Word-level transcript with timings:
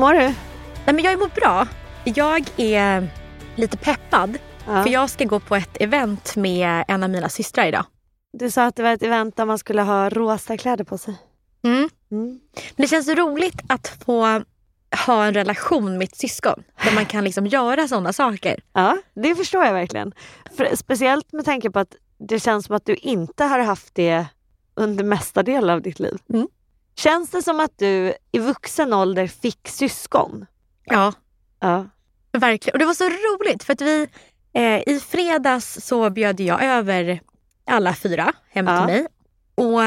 Mår 0.00 0.14
du? 0.14 0.18
Nej, 0.18 0.34
men 0.94 0.98
jag 0.98 1.18
mår 1.18 1.28
bra. 1.28 1.66
Jag 2.04 2.44
är 2.56 3.08
lite 3.56 3.76
peppad. 3.76 4.38
Ja. 4.66 4.82
För 4.82 4.90
jag 4.90 5.10
ska 5.10 5.24
gå 5.24 5.40
på 5.40 5.56
ett 5.56 5.76
event 5.80 6.36
med 6.36 6.84
en 6.88 7.02
av 7.02 7.10
mina 7.10 7.28
systrar 7.28 7.66
idag. 7.66 7.84
Du 8.32 8.50
sa 8.50 8.66
att 8.66 8.76
det 8.76 8.82
var 8.82 8.92
ett 8.92 9.02
event 9.02 9.36
där 9.36 9.44
man 9.44 9.58
skulle 9.58 9.82
ha 9.82 10.08
rosa 10.08 10.56
kläder 10.56 10.84
på 10.84 10.98
sig. 10.98 11.14
Mm. 11.64 11.88
Mm. 12.10 12.40
Men 12.76 12.82
det 12.84 12.86
känns 12.86 13.06
så 13.06 13.14
roligt 13.14 13.60
att 13.68 13.88
få 14.04 14.42
ha 15.06 15.24
en 15.24 15.34
relation 15.34 15.98
med 15.98 16.08
ett 16.08 16.16
syskon. 16.16 16.62
Där 16.84 16.94
man 16.94 17.06
kan 17.06 17.24
liksom 17.24 17.46
göra 17.46 17.88
sådana 17.88 18.12
saker. 18.12 18.60
Ja, 18.72 18.98
det 19.14 19.34
förstår 19.34 19.64
jag 19.64 19.72
verkligen. 19.72 20.12
För, 20.56 20.76
speciellt 20.76 21.32
med 21.32 21.44
tanke 21.44 21.70
på 21.70 21.78
att 21.78 21.94
det 22.18 22.40
känns 22.40 22.66
som 22.66 22.76
att 22.76 22.86
du 22.86 22.94
inte 22.94 23.44
har 23.44 23.58
haft 23.58 23.94
det 23.94 24.26
under 24.74 25.04
mesta 25.04 25.42
delen 25.42 25.70
av 25.70 25.82
ditt 25.82 26.00
liv. 26.00 26.18
Mm. 26.32 26.48
Känns 26.96 27.30
det 27.30 27.42
som 27.42 27.60
att 27.60 27.78
du 27.78 28.14
i 28.32 28.38
vuxen 28.38 28.92
ålder 28.92 29.26
fick 29.26 29.68
syskon? 29.68 30.46
Ja, 30.84 31.12
Ja. 31.60 31.86
verkligen. 32.32 32.74
Och 32.74 32.78
det 32.78 32.84
var 32.86 32.94
så 32.94 33.04
roligt 33.04 33.64
för 33.64 33.72
att 33.72 33.80
vi 33.80 34.08
eh, 34.52 34.78
i 34.94 35.00
fredags 35.08 35.78
så 35.86 36.10
bjöd 36.10 36.40
jag 36.40 36.62
över 36.64 37.20
alla 37.66 37.94
fyra 37.94 38.32
hem 38.50 38.66
Ja. 38.66 38.76
till 38.86 38.94
mig. 38.94 39.06
Och 39.54 39.80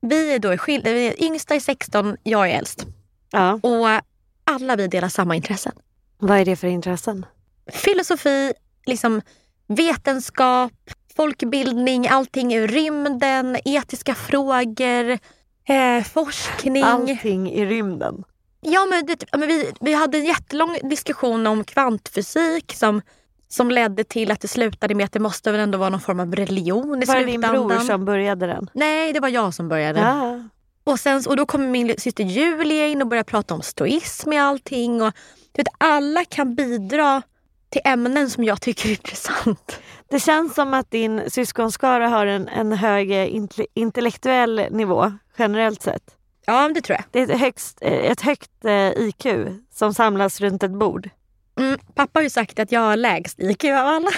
vi 0.00 0.32
är 0.34 0.38
då. 0.38 0.48
Vi 0.66 1.06
är 1.08 1.22
yngsta 1.24 1.54
är 1.54 1.60
16, 1.60 2.16
jag 2.22 2.50
är 2.50 2.58
äldst. 2.58 2.86
ja. 3.30 3.52
Och 3.62 4.02
alla 4.44 4.76
vi 4.76 4.86
delar 4.88 5.08
samma 5.08 5.36
intressen. 5.36 5.72
Vad 6.18 6.38
är 6.38 6.44
det 6.44 6.56
för 6.56 6.68
intressen? 6.68 7.26
filosofi, 7.72 8.52
liksom 8.86 9.22
vetenskap, 9.66 10.72
folkbildning, 11.16 12.08
allting 12.08 12.54
ur 12.54 12.68
rymden, 12.68 13.56
etiska 13.64 14.14
frågor, 14.14 15.18
eh, 15.68 16.04
forskning. 16.04 16.82
Allting 16.82 17.50
i 17.52 17.66
rymden. 17.66 18.24
Ja, 18.60 18.86
men 18.86 19.06
det, 19.06 19.24
men 19.32 19.48
vi, 19.48 19.72
vi 19.80 19.92
hade 19.92 20.18
en 20.18 20.24
jättelång 20.24 20.78
diskussion 20.82 21.46
om 21.46 21.64
kvantfysik 21.64 22.74
som, 22.74 23.02
som 23.48 23.70
ledde 23.70 24.04
till 24.04 24.30
att 24.30 24.40
det 24.40 24.48
slutade 24.48 24.94
med 24.94 25.04
att 25.04 25.12
det 25.12 25.20
måste 25.20 25.52
väl 25.52 25.60
ändå 25.60 25.78
vara 25.78 25.90
någon 25.90 26.00
form 26.00 26.20
av 26.20 26.34
religion 26.34 27.02
i 27.02 27.06
Var 27.06 27.16
det 27.16 27.24
din 27.24 27.40
bror 27.40 27.78
som 27.86 28.04
började 28.04 28.46
den? 28.46 28.70
Nej, 28.74 29.12
det 29.12 29.20
var 29.20 29.28
jag 29.28 29.54
som 29.54 29.68
började. 29.68 30.00
Ja. 30.00 30.42
Och, 30.84 31.00
sen, 31.00 31.22
och 31.28 31.36
då 31.36 31.46
kommer 31.46 31.68
min 31.68 31.94
syster 31.98 32.24
Julia 32.24 32.86
in 32.86 33.02
och 33.02 33.08
börjar 33.08 33.24
prata 33.24 33.54
om 33.54 33.62
stoism 33.62 34.32
i 34.32 34.38
allting. 34.38 35.02
Och, 35.02 35.12
du 35.52 35.62
vet, 35.62 35.68
alla 35.78 36.24
kan 36.24 36.54
bidra 36.54 37.22
till 37.70 37.82
ämnen 37.84 38.30
som 38.30 38.44
jag 38.44 38.60
tycker 38.60 38.88
är 38.88 38.90
intressant. 38.98 39.80
Det 40.10 40.20
känns 40.20 40.54
som 40.54 40.74
att 40.74 40.90
din 40.90 41.30
syskonskara 41.30 42.08
har 42.08 42.26
en, 42.26 42.48
en 42.48 42.72
hög 42.72 43.10
inte- 43.10 43.66
intellektuell 43.74 44.66
nivå 44.70 45.12
generellt 45.38 45.82
sett. 45.82 46.14
Ja, 46.46 46.68
det 46.74 46.80
tror 46.80 46.96
jag. 46.96 47.04
Det 47.10 47.18
är 47.18 47.34
ett, 47.34 47.40
högst, 47.40 47.78
eh, 47.80 47.92
ett 47.92 48.20
högt 48.20 48.64
eh, 48.64 48.88
IQ 48.88 49.26
som 49.70 49.94
samlas 49.94 50.40
runt 50.40 50.62
ett 50.62 50.70
bord. 50.70 51.10
Mm, 51.58 51.78
pappa 51.94 52.18
har 52.18 52.22
ju 52.22 52.30
sagt 52.30 52.58
att 52.58 52.72
jag 52.72 52.80
har 52.80 52.96
lägst 52.96 53.40
IQ 53.40 53.64
av 53.64 53.86
alla. 53.86 54.10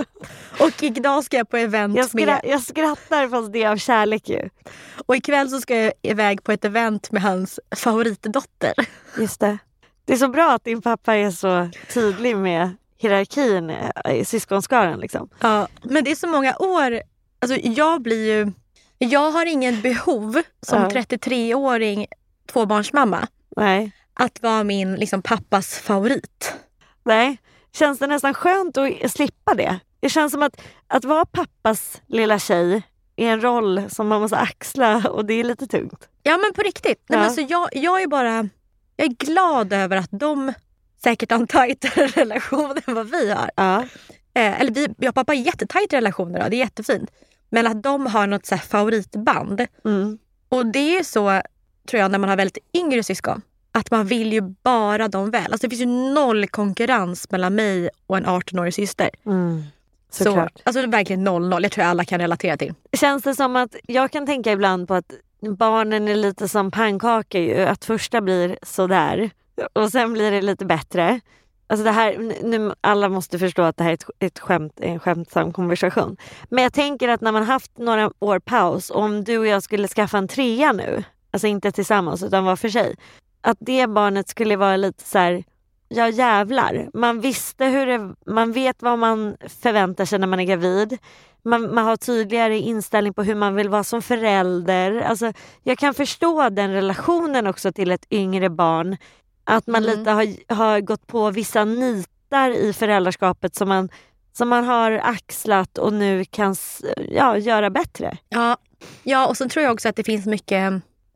och 0.60 0.82
idag 0.82 1.24
ska 1.24 1.36
jag 1.36 1.48
på 1.48 1.56
event 1.56 1.96
Jag, 1.96 2.14
med... 2.14 2.40
jag 2.44 2.62
skrattar 2.62 3.28
fast 3.28 3.52
det 3.52 3.62
är 3.62 3.70
av 3.70 3.76
kärlek 3.76 4.28
ju. 4.28 4.48
Och 5.06 5.16
ikväll 5.16 5.50
så 5.50 5.60
ska 5.60 5.76
jag 5.76 5.92
iväg 6.02 6.44
på 6.44 6.52
ett 6.52 6.64
event 6.64 7.10
med 7.10 7.22
hans 7.22 7.60
favoritdotter. 7.76 8.72
Just 9.18 9.40
det. 9.40 9.58
Det 10.04 10.12
är 10.12 10.16
så 10.16 10.28
bra 10.28 10.52
att 10.52 10.64
din 10.64 10.82
pappa 10.82 11.14
är 11.14 11.30
så 11.30 11.68
tydlig 11.94 12.36
med 12.36 12.70
hierarkin 12.98 13.70
eh, 13.70 14.14
i 14.14 14.24
syskonskaran. 14.24 15.00
Liksom. 15.00 15.28
Ja, 15.40 15.68
men 15.82 16.04
det 16.04 16.10
är 16.10 16.14
så 16.14 16.26
många 16.26 16.56
år. 16.56 17.00
Alltså 17.38 17.56
jag 17.62 18.02
blir 18.02 18.36
ju... 18.36 18.52
Jag 18.98 19.30
har 19.30 19.46
ingen 19.46 19.80
behov 19.80 20.42
som 20.66 20.82
Ja. 20.82 20.88
33-åring 20.88 22.06
tvåbarnsmamma 22.52 23.26
Nej. 23.56 23.92
att 24.14 24.42
vara 24.42 24.64
min 24.64 24.94
liksom, 24.94 25.22
pappas 25.22 25.78
favorit. 25.78 26.54
Nej. 27.04 27.38
Känns 27.72 27.98
det 27.98 28.06
nästan 28.06 28.34
skönt 28.34 28.76
att 28.78 29.10
slippa 29.12 29.54
det? 29.54 29.78
Det 30.00 30.08
känns 30.08 30.32
som 30.32 30.42
att, 30.42 30.60
att 30.86 31.04
vara 31.04 31.24
pappas 31.24 32.00
lilla 32.06 32.38
tjej 32.38 32.82
är 33.16 33.28
en 33.32 33.40
roll 33.40 33.82
som 33.88 34.08
man 34.08 34.20
måste 34.20 34.36
axla 34.36 35.08
och 35.10 35.24
det 35.24 35.34
är 35.34 35.44
lite 35.44 35.66
tungt. 35.66 36.08
Ja 36.22 36.36
men 36.36 36.52
på 36.54 36.62
riktigt. 36.62 36.84
Nej, 37.08 37.16
Ja. 37.16 37.16
men 37.16 37.24
alltså, 37.26 37.40
jag, 37.40 37.68
jag 37.72 38.02
är 38.02 38.06
bara 38.06 38.48
jag 38.96 39.06
är 39.06 39.14
glad 39.26 39.72
över 39.72 39.96
att 39.96 40.08
de 40.10 40.52
säkert 41.02 41.30
har 41.30 41.38
en 41.38 41.46
tajtare 41.46 42.06
relation 42.14 42.76
än 42.86 42.94
vad 42.94 43.10
vi 43.10 43.30
har. 43.30 43.50
Ja. 43.56 43.82
Eh, 44.34 44.60
eller 44.60 44.70
vi, 44.70 44.88
jag 44.98 45.08
och 45.08 45.14
pappa 45.14 45.32
har 45.32 45.36
jättetajta 45.36 45.96
relationer, 45.96 46.42
då, 46.42 46.48
det 46.48 46.56
är 46.56 46.58
jättefint. 46.58 47.10
Men 47.50 47.66
att 47.66 47.82
de 47.82 48.06
har 48.06 48.26
något 48.26 48.46
så 48.46 48.56
favoritband. 48.56 49.66
Mm. 49.84 50.18
Och 50.48 50.66
det 50.66 50.98
är 50.98 51.02
så, 51.02 51.42
tror 51.90 52.00
jag, 52.00 52.10
när 52.10 52.18
man 52.18 52.28
har 52.28 52.36
väldigt 52.36 52.58
yngre 52.74 53.02
syskon. 53.02 53.42
Att 53.72 53.90
man 53.90 54.06
vill 54.06 54.32
ju 54.32 54.40
bara 54.40 55.08
dem 55.08 55.30
väl. 55.30 55.52
Alltså 55.52 55.66
det 55.66 55.76
finns 55.76 55.82
ju 55.82 56.14
noll 56.14 56.46
konkurrens 56.46 57.30
mellan 57.30 57.54
mig 57.54 57.90
och 58.06 58.16
en 58.16 58.26
18-årig 58.26 58.74
syster. 58.74 59.10
Mm. 59.26 59.62
Så, 60.10 60.48
alltså 60.62 60.86
verkligen 60.86 61.24
noll 61.24 61.48
noll. 61.48 61.62
Jag 61.62 61.72
tror 61.72 61.84
alla 61.84 62.04
kan 62.04 62.20
relatera 62.20 62.56
till. 62.56 62.74
Känns 62.92 63.22
det 63.22 63.34
som 63.34 63.56
att 63.56 63.76
jag 63.82 64.10
kan 64.10 64.26
tänka 64.26 64.52
ibland 64.52 64.88
på 64.88 64.94
att 64.94 65.12
barnen 65.58 66.08
är 66.08 66.16
lite 66.16 66.48
som 66.48 66.70
pannkakor 66.70 67.40
ju. 67.40 67.56
Att 67.56 67.84
första 67.84 68.20
blir 68.20 68.58
sådär 68.62 69.30
och 69.72 69.92
sen 69.92 70.12
blir 70.12 70.30
det 70.30 70.42
lite 70.42 70.64
bättre. 70.64 71.20
Alltså 71.66 71.84
det 71.84 71.90
här, 71.90 72.18
nu, 72.42 72.72
alla 72.80 73.08
måste 73.08 73.38
förstå 73.38 73.62
att 73.62 73.76
det 73.76 73.84
här 73.84 73.90
är 73.90 73.94
ett, 73.94 74.10
ett 74.18 74.38
skämt, 74.38 74.72
en 74.80 75.00
skämtsam 75.00 75.52
konversation. 75.52 76.16
Men 76.48 76.62
jag 76.62 76.72
tänker 76.72 77.08
att 77.08 77.20
när 77.20 77.32
man 77.32 77.42
haft 77.42 77.78
några 77.78 78.10
år 78.18 78.38
paus, 78.38 78.90
om 78.90 79.24
du 79.24 79.38
och 79.38 79.46
jag 79.46 79.62
skulle 79.62 79.88
skaffa 79.88 80.18
en 80.18 80.28
trea 80.28 80.72
nu, 80.72 81.04
alltså 81.30 81.46
inte 81.46 81.72
tillsammans 81.72 82.22
utan 82.22 82.44
var 82.44 82.56
för 82.56 82.68
sig. 82.68 82.96
Att 83.40 83.56
det 83.60 83.86
barnet 83.86 84.28
skulle 84.28 84.56
vara 84.56 84.76
lite 84.76 85.04
så 85.04 85.18
här, 85.18 85.44
ja 85.88 86.08
jävlar. 86.08 86.90
Man 86.94 87.20
visste 87.20 87.64
hur 87.64 87.86
det, 87.86 88.14
man 88.26 88.52
vet 88.52 88.82
vad 88.82 88.98
man 88.98 89.36
förväntar 89.62 90.04
sig 90.04 90.18
när 90.18 90.26
man 90.26 90.40
är 90.40 90.44
gravid. 90.44 90.98
Man, 91.42 91.74
man 91.74 91.84
har 91.84 91.96
tydligare 91.96 92.58
inställning 92.58 93.14
på 93.14 93.22
hur 93.22 93.34
man 93.34 93.54
vill 93.54 93.68
vara 93.68 93.84
som 93.84 94.02
förälder. 94.02 95.00
Alltså, 95.00 95.32
jag 95.62 95.78
kan 95.78 95.94
förstå 95.94 96.48
den 96.48 96.72
relationen 96.72 97.46
också 97.46 97.72
till 97.72 97.90
ett 97.90 98.06
yngre 98.10 98.50
barn. 98.50 98.96
Att 99.46 99.66
man 99.66 99.84
Mm. 99.84 99.98
lite 99.98 100.10
har, 100.10 100.54
har 100.54 100.80
gått 100.80 101.06
på 101.06 101.30
vissa 101.30 101.66
bitar 101.66 102.50
i 102.50 102.72
föräldraskapet 102.72 103.54
som 103.54 103.68
man, 103.68 103.88
som 104.32 104.48
man 104.48 104.64
har 104.64 104.92
axlat 104.92 105.78
och 105.78 105.92
nu 105.92 106.24
kan 106.24 106.56
ja, 107.10 107.38
göra 107.38 107.70
bättre. 107.70 108.16
Ja. 108.28 108.56
ja, 109.02 109.26
och 109.26 109.36
så 109.36 109.48
tror 109.48 109.62
jag 109.64 109.72
också 109.72 109.88
att 109.88 109.96
det 109.96 110.04
finns 110.04 110.26
mycket, 110.26 110.72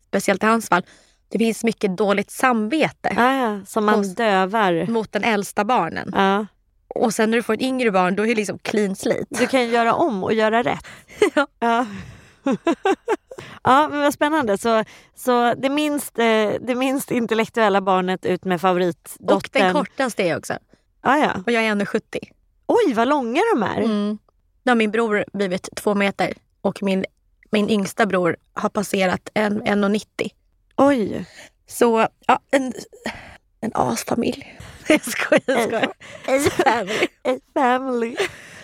speciellt 0.07 0.43
i 0.43 0.47
hans 0.47 0.69
fall, 0.69 0.83
det 1.29 1.39
finns 1.39 1.65
mycket 1.65 1.97
dåligt 1.97 2.31
samvete 2.31 3.13
Ja, 3.17 3.35
ja, 3.37 3.61
som 3.67 3.85
man 3.85 3.99
Och- 3.99 4.07
dövar. 4.07 4.87
mot 4.87 5.13
den 5.13 5.25
äldsta 5.25 5.65
barnen. 5.65 6.13
Ja. 6.15 6.47
Och 6.95 7.15
sen 7.15 7.31
när 7.31 7.37
du 7.39 7.43
får 7.43 7.55
ett 7.55 7.63
yngre 7.63 7.91
barn 7.91 8.17
då 8.17 8.23
är 8.23 8.27
det 8.27 8.35
liksom 8.35 8.59
clean 8.59 8.97
slate. 8.97 9.25
Du 9.29 9.47
kan 9.47 9.69
göra 9.69 9.95
om 9.95 10.25
och 10.25 10.35
göra 10.35 10.63
rätt. 10.63 10.85
Ja. 11.35 11.47
Ja, 11.61 11.87
ja 13.63 13.89
men 13.89 14.01
vad 14.01 14.15
spännande. 14.15 14.59
Så, 14.59 14.85
så 15.15 15.55
det, 15.55 15.69
minst, 15.71 16.19
eh, 16.19 16.51
det 16.61 16.75
minst 16.75 17.11
intellektuella 17.11 17.81
barnet 17.81 18.27
ut 18.27 18.45
med 18.45 18.55
Och 18.55 18.61
favoritdottern. 18.61 19.63
den 19.65 19.73
kortaste 19.73 20.23
är 20.23 20.29
jag 20.29 20.39
också. 20.39 20.55
ja, 21.03 21.19
ja. 21.19 21.43
Och 21.47 21.53
jag 21.53 21.65
är 21.65 21.75
1,70. 21.75 22.03
Oj, 22.67 22.95
vad 22.95 23.09
långa 23.09 23.41
de 23.55 23.63
är. 23.63 23.77
Mm. 23.81 24.19
Nu 24.63 24.71
har 24.71 24.77
min 24.77 24.91
bror 24.91 25.25
blivit 25.33 25.69
två 25.77 25.95
meter 25.95 26.35
och 26.61 26.83
min, 26.83 27.05
min 27.51 27.71
yngsta 27.71 28.07
bror 28.07 28.37
har 28.55 28.69
passerat 28.69 29.29
en- 29.35 29.63
1,90. 29.63 30.31
Oj. 30.77 31.27
Så 31.67 32.07
ja, 32.27 32.39
en, 32.51 32.73
en 33.61 33.71
asfamilj. 33.75 34.59
Jag 34.89 35.01
skojar, 35.05 35.43
jag 35.47 35.63
skojar. 35.63 35.93
A-family. 36.27 37.07
A 37.25 37.39
family. 37.55 38.17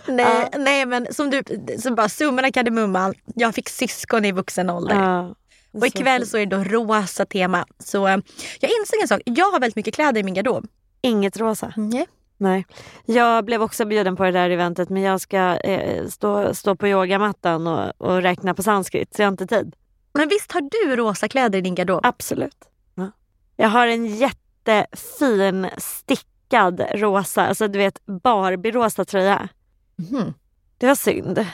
Nej, 0.09 0.49
nej 0.59 0.87
men 0.87 1.15
som 1.15 1.31
du, 1.31 1.43
så 1.79 1.95
bara 1.95 2.09
summan 2.09 2.45
av 2.45 2.51
kardemumman. 2.51 3.15
Jag 3.35 3.55
fick 3.55 3.69
syskon 3.69 4.25
i 4.25 4.33
vuxen 4.33 4.71
ålder. 4.71 4.95
Ja. 4.95 5.35
Och 5.73 5.87
ikväll 5.87 6.27
så 6.27 6.37
är 6.37 6.47
det 6.47 6.57
då 6.57 6.65
rosa 6.65 7.27
tema. 7.27 7.67
Så 7.79 8.07
eh, 8.07 8.19
jag 8.61 8.71
insåg 8.81 9.01
en 9.03 9.09
sak. 9.09 9.21
Jag 9.25 9.51
har 9.51 9.61
väldigt 9.61 9.77
mycket 9.77 9.95
kläder 9.95 10.21
i 10.21 10.25
min 10.25 10.35
garderob. 10.35 10.67
Inget 11.01 11.37
rosa. 11.37 11.73
Nej. 11.77 12.07
Nej. 12.39 12.67
Jag 13.07 13.45
blev 13.45 13.63
också 13.63 13.85
bjuden 13.85 14.17
på 14.17 14.25
det 14.25 14.31
där 14.31 14.51
eventet 14.51 14.89
men 14.89 15.03
jag 15.03 15.21
ska 15.21 15.57
eh, 15.57 16.07
stå, 16.07 16.55
stå 16.55 16.77
på 16.77 16.89
yogamattan 16.89 17.67
och, 17.67 17.93
och 18.01 18.23
räkna 18.23 18.55
på 18.55 18.63
sanskrit 18.63 19.15
så 19.15 19.23
jag 19.23 19.27
har 19.27 19.33
inte 19.33 19.47
tid. 19.47 19.75
Men 20.13 20.29
visst 20.29 20.53
har 20.53 20.61
du 20.61 20.97
rosa 20.97 21.29
kläder 21.29 21.59
i 21.59 21.63
din 21.63 21.75
garderob? 21.75 22.01
Absolut. 22.07 22.57
Ja. 22.95 23.11
Jag 23.57 23.69
har 23.69 23.87
en 23.87 24.07
jättefin 24.07 25.67
stickad 25.79 26.83
rosa, 26.95 27.47
alltså 27.47 27.69
du 27.69 27.79
vet 27.79 28.07
Barbie-rosa 28.07 29.05
tröja. 29.05 29.49
Mhm. 29.99 30.35
Det 30.79 30.87
var 30.87 30.95
synd. 30.95 31.47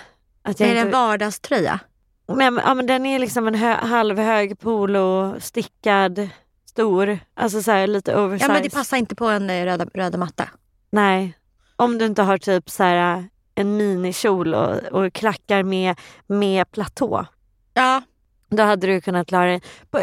Att 0.43 0.61
jag 0.61 0.69
Är 0.69 0.75
det 0.75 0.81
en 0.81 0.91
vardagströja? 0.91 1.81
men, 2.27 2.61
ja, 2.65 2.75
men 2.75 2.87
den 2.87 3.07
är 3.07 3.19
liksom 3.19 3.47
en 3.49 3.55
hö- 3.55 3.87
halvhög 3.87 4.59
polo, 4.59 5.35
stickad, 5.41 6.29
stor. 6.65 7.19
Alltså 7.35 7.63
så 7.63 7.71
här, 7.71 7.87
lite 7.87 8.17
oversized. 8.17 8.51
Ja 8.51 8.55
men 8.55 8.63
det 8.63 8.71
passar 8.71 8.97
inte 8.97 9.15
på 9.15 9.27
en 9.27 9.51
eh, 9.51 9.65
röda, 9.65 9.87
röda 9.95 10.19
matta. 10.19 10.49
Nej. 10.91 11.39
Om 11.77 11.99
du 11.99 12.05
inte 12.07 12.23
har 12.23 12.39
typ 12.39 12.71
så 12.71 12.83
här, 12.83 13.25
en 13.55 13.77
minikjol 13.77 14.55
och, 14.55 14.77
och 14.77 15.13
klackar 15.13 15.63
med, 15.63 15.99
med 16.27 16.71
platå. 16.71 17.27
Ja. 17.75 18.03
Då 18.49 18.63
hade 18.63 18.87
du 18.87 19.01
kunnat 19.01 19.27
klara 19.29 19.47
dig. 19.47 19.61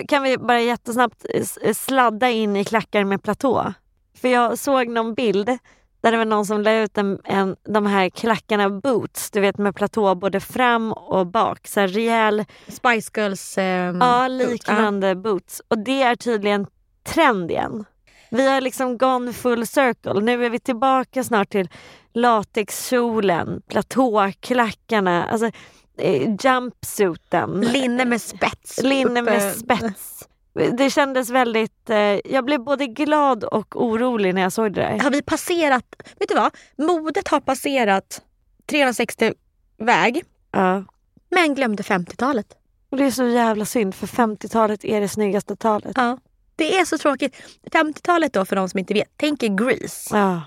Kan 0.08 0.24
vi 0.24 0.38
bara 0.38 0.62
jättesnabbt 0.62 1.26
s- 1.34 1.80
sladda 1.86 2.30
in 2.30 2.56
i 2.56 2.64
klackar 2.66 3.04
med 3.04 3.24
platå? 3.24 3.74
För 4.22 4.28
jag 4.28 4.58
såg 4.58 4.88
någon 4.88 5.14
bild 5.14 5.58
där 6.02 6.12
det 6.12 6.18
var 6.18 6.26
någon 6.26 6.46
som 6.46 6.62
la 6.62 6.74
ut 6.74 6.98
en, 6.98 7.20
en, 7.24 7.56
de 7.64 7.86
här 7.86 8.10
klackarna 8.10 8.70
boots, 8.70 9.32
du 9.32 9.40
vet 9.40 9.58
med 9.58 9.76
platå 9.76 10.16
både 10.16 10.40
fram 10.40 10.94
och 10.94 11.28
bak. 11.28 11.68
Så 11.68 11.80
här 11.80 11.88
rejäl, 11.88 12.46
Spice 12.68 13.12
Girls... 13.16 13.58
ehm, 13.58 13.98
ja, 14.02 14.28
liknande 14.28 15.16
boots. 15.16 15.62
Och 15.68 15.78
det 15.78 16.02
är 16.02 16.16
tydligen 16.16 16.68
trend 17.04 17.52
igen. 17.52 17.86
Vi 18.32 18.48
har 18.48 18.62
liksom 18.62 18.98
gone 18.98 19.34
full 19.34 19.68
circle. 19.68 20.22
Nu 20.22 20.46
är 20.46 20.50
vi 20.50 20.60
tillbaka 20.60 21.24
snart 21.24 21.50
till 21.50 21.70
latexkjolen, 22.14 23.62
platåklackarna, 23.68 25.26
alltså 25.26 25.52
eh, 25.98 26.36
jumpsuiten. 26.40 27.62
Linne 27.62 28.06
med 28.06 28.22
spets. 28.22 28.82
Linne 28.84 29.22
med 29.22 29.56
spets. 29.56 30.28
Det 30.78 30.90
kändes 30.90 31.30
väldigt... 31.30 31.90
Eh, 31.90 31.98
jag 32.26 32.46
blev 32.46 32.64
både 32.64 32.88
glad 32.88 33.44
och 33.44 33.84
orolig 33.84 34.34
när 34.36 34.42
jag 34.42 34.52
såg 34.54 34.74
det 34.74 34.82
där. 34.82 35.00
Har 35.00 35.12
vi 35.12 35.22
passerat... 35.22 35.86
Vet 36.20 36.30
du 36.30 36.36
vad? 36.36 36.52
Modet 36.78 37.28
har 37.28 37.40
passerat 37.40 38.22
360 38.66 39.34
väg. 39.78 40.24
Ja. 40.52 40.84
Men 41.30 41.56
glömde 41.56 41.84
50-talet. 41.84 42.48
Och 42.92 42.98
det 42.98 43.06
är 43.06 43.12
så 43.12 43.26
jävla 43.26 43.66
synd 43.66 43.96
för 43.96 44.08
50-talet 44.08 44.86
är 44.86 45.02
det 45.02 45.08
snyggaste 45.08 45.56
talet. 45.56 45.92
Ja. 45.96 46.18
Det 46.56 46.80
är 46.80 46.86
så 46.86 46.98
tråkigt. 46.98 47.36
50-talet 47.72 48.34
då 48.34 48.46
för 48.46 48.56
de 48.56 48.70
som 48.70 48.80
inte 48.80 48.94
vet. 48.94 49.10
Tänk 49.18 49.44
er 49.44 49.48
Grease. 49.48 50.18
Ja. 50.18 50.42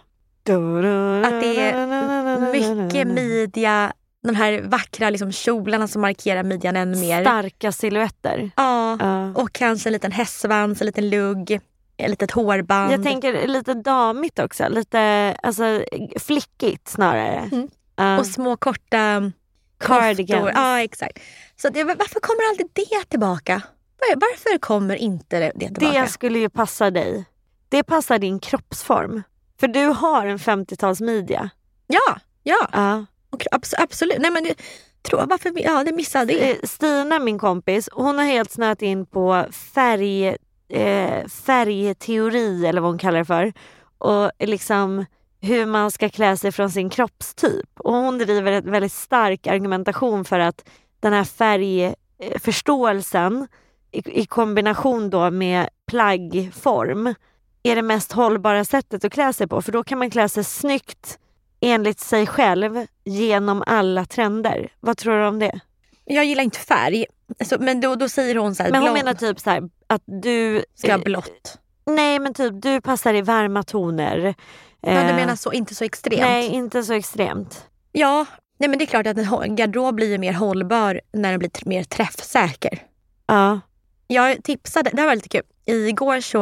Att 1.24 1.40
det 1.40 1.60
är 1.60 2.52
mycket 2.52 3.06
midja. 3.06 3.92
De 4.22 4.34
här 4.36 4.62
vackra 4.62 5.10
liksom, 5.10 5.32
kjolarna 5.32 5.88
som 5.88 6.02
markerar 6.02 6.42
midjan 6.42 6.76
ännu 6.76 6.96
mer. 6.98 7.22
Starka 7.24 7.72
silhuetter. 7.72 8.50
Ja. 8.56 8.96
Ja. 9.00 9.32
Och 9.34 9.52
kanske 9.52 9.88
en 9.88 9.92
liten 9.92 10.12
hästsvans, 10.12 10.80
en 10.80 10.86
liten 10.86 11.10
lugg, 11.10 11.50
ett 11.96 12.10
litet 12.10 12.30
hårband. 12.30 12.92
Jag 12.92 13.02
tänker 13.04 13.46
lite 13.48 13.74
damigt 13.74 14.38
också. 14.38 14.68
Lite 14.68 15.34
alltså, 15.42 15.84
flickigt 16.20 16.88
snarare. 16.88 17.48
Mm. 17.52 17.68
Ja. 17.96 18.18
Och 18.18 18.26
små 18.26 18.56
korta 18.56 19.32
Cardigans. 19.78 20.50
Ja, 20.54 20.80
exakt. 20.80 21.18
Så 21.56 21.68
det, 21.68 21.84
varför 21.84 22.20
kommer 22.20 22.50
alltid 22.50 22.68
det 22.72 23.04
tillbaka? 23.08 23.62
Var- 23.98 24.16
Varför 24.20 24.58
kommer 24.58 24.94
inte 24.96 25.38
det 25.40 25.52
det 25.54 25.66
tillbaka? 25.68 26.00
det 26.02 26.08
skulle 26.08 26.38
ju 26.38 26.48
passa 26.48 26.90
dig. 26.90 27.24
Det 27.68 27.82
passar 27.82 28.18
din 28.18 28.38
kroppsform. 28.38 29.22
För 29.60 29.68
du 29.68 29.86
har 29.86 30.26
en 30.26 30.38
50-talsmidja. 30.38 31.48
Ja, 31.86 32.18
ja. 32.42 32.68
Ja. 32.72 33.06
Och, 33.32 33.42
abs- 33.52 33.74
absolut. 33.78 34.18
Nej, 34.18 34.30
men 34.30 34.44
det, 34.44 34.54
tror, 35.02 35.26
varför, 35.26 35.52
ja, 35.56 35.84
det 35.84 35.92
missade 35.92 36.32
jag. 36.32 36.68
Stina, 36.68 37.18
min 37.18 37.38
kompis, 37.38 37.88
hon 37.92 38.18
har 38.18 38.24
helt 38.24 38.50
snöat 38.50 38.82
in 38.82 39.06
på 39.06 39.46
färg, 39.74 40.26
eh, 40.68 41.26
färgteori 41.28 42.66
eller 42.66 42.80
vad 42.80 42.90
hon 42.90 42.98
kallar 42.98 43.18
det 43.18 43.24
för. 43.24 43.52
Och 43.98 44.30
liksom 44.38 45.04
hur 45.40 45.66
man 45.66 45.90
ska 45.90 46.08
klä 46.08 46.36
sig 46.36 46.52
från 46.52 46.70
sin 46.70 46.90
kroppstyp. 46.90 47.80
Och 47.80 47.92
hon 47.92 48.18
driver 48.18 48.52
en 48.52 48.70
väldigt 48.70 48.92
stark 48.92 49.46
argumentation 49.46 50.24
för 50.24 50.38
att 50.38 50.64
den 51.00 51.12
här 51.12 51.24
färgförståelsen 51.24 53.48
i, 53.92 54.20
i 54.20 54.26
kombination 54.26 55.10
då 55.10 55.30
med 55.30 55.68
plaggform 55.86 57.14
är 57.62 57.76
det 57.76 57.82
mest 57.82 58.12
hållbara 58.12 58.64
sättet 58.64 59.04
att 59.04 59.12
klä 59.12 59.32
sig 59.32 59.48
på. 59.48 59.62
För 59.62 59.72
då 59.72 59.84
kan 59.84 59.98
man 59.98 60.10
klä 60.10 60.28
sig 60.28 60.44
snyggt 60.44 61.18
enligt 61.62 62.00
sig 62.00 62.26
själv 62.26 62.86
genom 63.04 63.62
alla 63.66 64.04
trender. 64.04 64.72
Vad 64.80 64.96
tror 64.96 65.18
du 65.18 65.26
om 65.26 65.38
det? 65.38 65.60
Jag 66.04 66.24
gillar 66.24 66.44
inte 66.44 66.58
färg. 66.58 67.06
Så, 67.44 67.56
men 67.60 67.80
då, 67.80 67.94
då 67.94 68.08
säger 68.08 68.36
hon 68.36 68.54
så 68.54 68.62
här, 68.62 68.70
Men 68.70 68.82
hon 68.82 68.92
blond 68.92 69.04
menar 69.04 69.14
typ 69.14 69.40
så 69.40 69.50
här 69.50 69.62
att 69.86 70.02
du... 70.04 70.64
ska 70.74 70.92
ha 70.92 70.98
eh, 70.98 71.04
blått. 71.04 71.58
Nej 71.86 72.18
men 72.18 72.34
typ 72.34 72.62
du 72.62 72.80
passar 72.80 73.14
i 73.14 73.22
varma 73.22 73.62
toner. 73.62 74.34
Men 74.80 75.06
du 75.06 75.10
Eh, 75.12 75.16
menar 75.16 75.36
så, 75.36 75.52
inte 75.52 75.74
så 75.74 75.84
extremt? 75.84 76.20
Nej 76.20 76.48
inte 76.48 76.82
så 76.82 76.92
extremt. 76.92 77.66
Ja, 77.92 78.26
nej, 78.58 78.68
men 78.68 78.78
det 78.78 78.84
är 78.84 78.86
klart 78.86 79.06
att 79.06 79.18
en 79.18 79.56
garderob 79.56 79.94
blir 79.94 80.18
mer 80.18 80.32
hållbar 80.32 81.00
när 81.12 81.30
den 81.30 81.38
blir 81.38 81.50
mer 81.64 81.84
träffsäker. 81.84 82.82
Ja. 83.26 83.60
Jag 84.06 84.44
tipsade, 84.44 84.90
det 84.92 85.00
här 85.00 85.08
var 85.08 85.14
lite 85.14 85.28
kul. 85.28 85.42
Igår 85.66 86.20
så, 86.20 86.38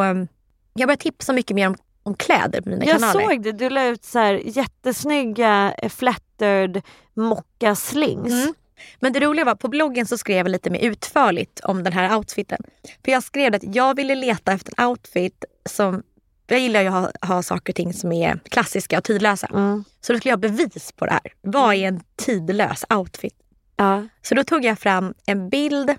jag 0.75 0.89
började 0.89 1.03
tipsa 1.03 1.33
mycket 1.33 1.55
mer 1.55 1.67
om, 1.67 1.77
om 2.03 2.15
kläder 2.15 2.61
på 2.61 2.69
mina 2.69 2.85
Jag 2.85 3.01
kanaler. 3.01 3.29
såg 3.29 3.43
det, 3.43 3.53
du 3.53 3.71
la 3.71 3.87
ut 3.87 4.05
så 4.05 4.19
här 4.19 4.35
jättesnygga 4.45 5.75
eh, 5.79 5.89
flattered 5.89 6.83
mocka 7.15 7.75
slings. 7.75 8.33
Mm. 8.33 8.55
Men 9.01 9.13
det 9.13 9.21
roliga 9.21 9.45
var, 9.45 9.55
på 9.55 9.69
bloggen 9.69 10.07
så 10.07 10.19
skrev 10.19 10.37
jag 10.37 10.49
lite 10.49 10.71
mer 10.71 10.81
utförligt 10.81 11.61
om 11.61 11.83
den 11.85 11.93
här 11.93 12.17
outfiten. 12.17 12.63
För 13.05 13.13
jag 13.13 13.23
skrev 13.23 13.55
att 13.55 13.75
jag 13.75 13.97
ville 13.97 14.15
leta 14.15 14.53
efter 14.53 14.73
en 14.77 14.87
outfit 14.87 15.45
som, 15.69 16.03
jag 16.47 16.59
gillar 16.61 16.81
ju 16.83 16.87
att 16.87 16.93
ha, 17.21 17.35
ha 17.35 17.43
saker 17.43 17.73
och 17.73 17.77
ting 17.77 17.95
som 17.95 18.13
är 18.13 18.41
klassiska 18.49 18.99
och 18.99 19.05
tidlösa. 19.05 19.47
Mm. 19.47 19.85
Så 20.01 20.13
då 20.13 20.19
skulle 20.19 20.31
jag 20.31 20.37
ha 20.37 20.41
bevis 20.57 20.93
på 20.93 21.07
det 21.07 21.13
här. 21.13 21.33
Vad 21.43 21.75
är 21.75 21.89
en 21.89 22.01
tidlös 22.17 22.85
outfit? 22.95 23.35
Ja, 23.77 24.07
Så 24.23 24.35
då 24.35 24.45
tog 24.45 24.65
jag 24.65 24.79
fram 24.79 25.15
en 25.27 25.49
bild 25.49 25.95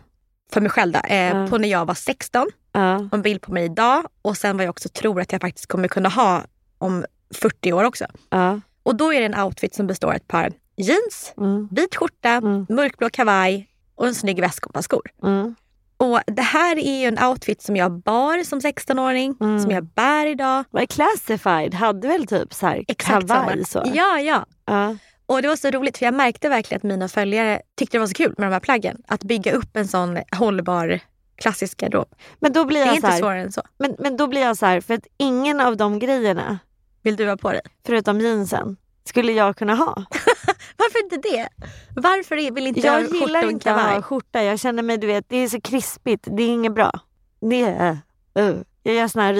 för 0.53 0.62
mig 0.62 0.70
själv 0.70 0.91
då, 0.93 1.00
eh, 1.00 1.38
Ja. 1.38 1.48
på 1.48 1.58
när 1.58 1.70
jag 1.70 1.86
var 1.86 1.93
16 1.93 2.48
ja, 2.72 3.10
en 3.12 3.22
bild 3.22 3.42
på 3.42 3.51
mig 3.54 3.66
idag 3.66 4.04
och 4.22 4.38
sen 4.38 4.58
vad 4.58 4.66
jag 4.66 4.70
också 4.70 4.90
tror 4.90 5.22
att 5.22 5.32
jag 5.32 5.42
faktiskt 5.42 5.68
kommer 5.68 5.88
kunna 5.88 6.10
ha 6.10 6.44
om 6.78 7.06
40 7.36 7.74
år 7.74 7.84
också. 7.84 8.06
ja. 8.30 8.60
Och 8.84 8.96
då 8.96 9.13
är 9.13 9.20
det 9.20 9.25
en 9.25 9.40
outfit 9.44 9.75
som 9.75 9.88
består 9.88 10.08
av 10.08 10.13
ett 10.16 10.28
par 10.28 10.51
jeans, 10.78 11.34
Mm. 11.38 11.68
vit 11.72 11.96
skjorta, 11.96 12.30
Mm. 12.30 12.66
mörkblå 12.70 13.10
kavaj 13.10 13.68
och 13.96 14.08
en 14.08 14.16
snygg 14.16 14.40
väska 14.42 14.66
och 14.68 14.74
par 14.74 14.82
skor. 14.82 15.01
Mm. 15.24 15.56
Och 15.98 16.20
det 16.28 16.42
här 16.42 16.78
är 16.80 17.00
ju 17.01 17.06
en 17.08 17.24
outfit 17.24 17.62
som 17.62 17.75
jag 17.75 17.92
bar 17.92 18.44
som 18.44 18.60
16-åring, 18.62 19.36
Mm. 19.42 19.60
som 19.60 19.72
jag 19.72 19.84
bär 19.86 20.25
idag. 20.25 20.63
Är 20.74 20.86
classified? 20.86 21.74
Hade 21.74 22.08
väl 22.08 22.28
typ 22.28 22.54
så 22.54 22.66
här 22.68 22.84
Exakt 22.88 23.28
kavaj 23.28 23.66
så? 23.66 23.84
Ja, 23.94 24.20
ja. 24.20 24.46
Ja. 24.66 24.96
Och 25.25 25.42
det 25.42 25.48
var 25.48 25.56
så 25.56 25.70
roligt 25.72 25.98
för 25.98 26.06
jag 26.06 26.13
märkte 26.13 26.50
verkligen 26.50 26.78
att 26.80 26.84
mina 26.84 27.08
följare 27.08 27.62
tyckte 27.78 27.98
det 27.98 28.00
var 28.00 28.08
så 28.08 28.13
kul 28.13 28.36
med 28.38 28.48
de 28.48 28.54
här 28.54 28.60
plaggen. 28.60 29.01
Att 29.08 29.24
bygga 29.24 29.51
upp 29.54 29.78
en 29.78 29.88
sån 29.88 30.20
hållbar 30.36 31.00
klassisk 31.41 31.77
garderob. 31.77 32.07
Men 32.39 32.53
då 32.53 32.65
blir 32.65 32.79
Det 32.79 32.83
är 32.83 32.88
jag 32.88 32.95
inte 32.95 33.07
här, 33.07 33.19
svårare 33.19 33.41
än 33.41 33.51
så. 33.51 33.62
men, 33.77 33.95
men 34.00 34.17
då 34.17 34.27
blir 34.27 34.41
jag 34.41 34.57
så 34.57 34.65
här, 34.65 34.81
för 34.81 34.93
att 34.93 35.07
ingen 35.17 35.60
av 35.62 35.77
de 35.77 36.00
grejerna 36.00 36.60
vill 37.01 37.15
du 37.15 37.29
ha 37.29 37.38
på 37.38 37.51
dig? 37.51 37.62
förutom 37.86 38.21
jeansen, 38.21 38.77
skulle 39.05 39.31
jag 39.31 39.57
kunna 39.57 39.75
ha. 39.75 39.93
Varför 40.77 41.03
inte 41.03 41.17
det? 41.17 41.50
Varför 41.95 42.51
vill 42.51 42.67
inte 42.67 42.81
du 42.81 42.89
ha 42.89 43.00
Jag 43.00 43.10
skjorta 43.10 43.25
gillar 43.25 43.50
inte 43.51 43.74
att 43.74 43.93
ha 43.93 44.01
skjorta. 44.01 44.43
Jag 44.43 44.60
känner 44.60 44.83
mig, 44.83 44.98
du 44.98 45.07
vet, 45.07 45.29
det 45.29 45.38
är 45.38 45.48
så 45.48 45.62
krispigt. 45.62 46.27
Det 46.31 46.43
är 46.43 46.48
inget 46.50 46.74
bra. 46.74 46.91
Det 47.41 47.62
är... 47.62 47.98
Uh. 48.39 48.62
Jag 48.83 48.95
gör 48.95 49.07
sån 49.07 49.21
här. 49.21 49.33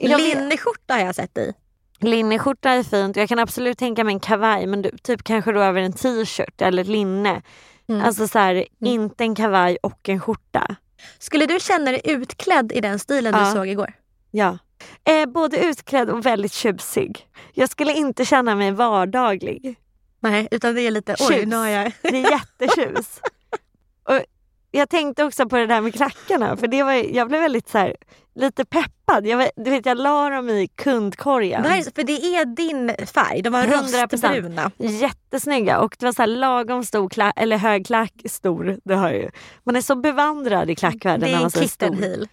Jag 0.00 0.18
vet- 0.18 0.20
Linneskjorta 0.20 0.94
har 0.94 1.00
jag 1.00 1.14
sett 1.14 1.38
i. 1.38 1.52
Linneskjorta 2.00 2.70
är 2.70 2.82
fint. 2.82 3.16
Jag 3.16 3.28
kan 3.28 3.38
absolut 3.38 3.78
tänka 3.78 4.04
mig 4.04 4.12
en 4.14 4.20
kavaj 4.20 4.66
men 4.66 4.82
du, 4.82 4.90
typ 5.02 5.22
kanske 5.24 5.52
då 5.52 5.60
över 5.60 5.80
en 5.80 5.92
t-shirt 5.92 6.62
eller 6.62 6.82
ett 6.82 6.88
linne. 6.88 7.42
Mm. 7.88 8.04
Alltså 8.04 8.28
så 8.28 8.38
här, 8.38 8.66
inte 8.80 9.24
en 9.24 9.34
kavaj 9.34 9.78
och 9.82 10.08
en 10.08 10.20
skjorta. 10.20 10.76
Skulle 11.18 11.46
du 11.46 11.60
känna 11.60 11.90
dig 11.90 12.00
utklädd 12.04 12.72
i 12.72 12.80
den 12.80 12.98
stilen 12.98 13.34
Ja. 13.34 13.44
du 13.46 13.52
såg 13.52 13.68
igår? 13.68 13.92
Ja. 14.30 14.58
Eh, 15.04 15.26
både 15.26 15.64
utklädd 15.64 16.10
och 16.10 16.26
väldigt 16.26 16.52
tjusig. 16.52 17.28
Jag 17.52 17.68
skulle 17.70 17.92
inte 17.92 18.24
känna 18.24 18.54
mig 18.54 18.70
vardaglig. 18.72 19.76
Nej, 20.20 20.48
utan 20.50 20.74
det 20.74 20.80
är 20.80 20.90
lite 20.90 21.16
oj, 21.18 21.46
nu 21.46 21.56
har 21.56 21.66
jag... 21.66 21.92
Det 22.02 22.08
är 22.24 22.30
jättetjus. 22.30 23.20
och 24.08 24.20
jag 24.70 24.88
tänkte 24.88 25.24
också 25.24 25.48
på 25.48 25.56
det 25.56 25.66
där 25.66 25.80
med 25.80 25.94
klackarna 25.94 26.56
för 26.56 26.66
det 26.66 26.82
var, 26.82 26.92
jag 26.92 27.28
blev 27.28 27.40
väldigt 27.40 27.68
så 27.68 27.78
här, 27.78 27.96
lite 28.36 28.64
peppad. 28.64 29.26
Jag, 29.26 29.50
du 29.56 29.70
vet, 29.70 29.86
jag 29.86 29.98
la 29.98 30.30
dem 30.30 30.48
i 30.50 30.68
kundkorgen. 30.74 31.62
Det 31.62 31.68
här 31.68 31.78
är, 31.78 31.82
för 31.94 32.02
det 32.02 32.12
är 32.36 32.44
din 32.44 33.06
färg, 33.06 33.42
de 33.42 33.50
var 33.50 33.62
100%. 33.64 34.12
rostbruna. 34.12 34.70
Jättesnygga 34.78 35.78
och 35.80 35.96
det 35.98 36.04
var 36.06 36.12
så 36.12 36.22
här 36.22 36.26
lagom 36.26 36.84
stor 36.84 37.08
klack, 37.08 37.32
eller 37.36 37.56
hög 37.58 37.86
klack, 37.86 38.12
stor, 38.24 38.78
det 38.84 38.94
har 38.94 39.10
jag 39.10 39.18
ju. 39.18 39.30
Man 39.64 39.76
är 39.76 39.80
så 39.80 39.96
bevandrad 39.96 40.70
i 40.70 40.74
klackvärlden 40.74 41.20
Det 41.20 41.26
är 41.26 41.30
när 41.30 41.36
en 41.36 41.42
man 41.42 41.50
säger 41.50 41.68
stor. 41.68 41.86
kittenheel. 41.86 42.28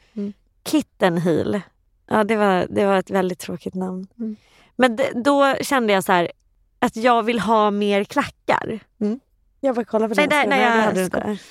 Kittenheel. 0.67 1.62
Ja 2.07 2.24
det 2.24 2.36
var, 2.36 2.67
det 2.69 2.86
var 2.86 2.95
ett 2.98 3.10
väldigt 3.10 3.39
tråkigt 3.39 3.74
namn. 3.74 4.07
Mm. 4.17 4.36
Men 4.75 4.95
det, 4.95 5.12
då 5.15 5.55
kände 5.62 5.93
jag 5.93 6.03
så 6.03 6.12
här 6.12 6.31
att 6.79 6.95
jag 6.95 7.24
vill 7.24 7.39
ha 7.39 7.72
mer 7.72 8.03
klackar. 8.03 8.79
Mm. 9.01 9.19
Jag 9.60 9.75
bara 9.75 9.86
kolla 9.86 10.07
på 10.10 10.13
Nej, 10.17 10.27
den. 10.27 10.39
där- 10.39 10.48
nej, 10.50 10.60
det 10.60 10.65
jag 10.65 10.83
hade 10.83 11.05
ska- 11.05 11.17
inte. 11.29 11.43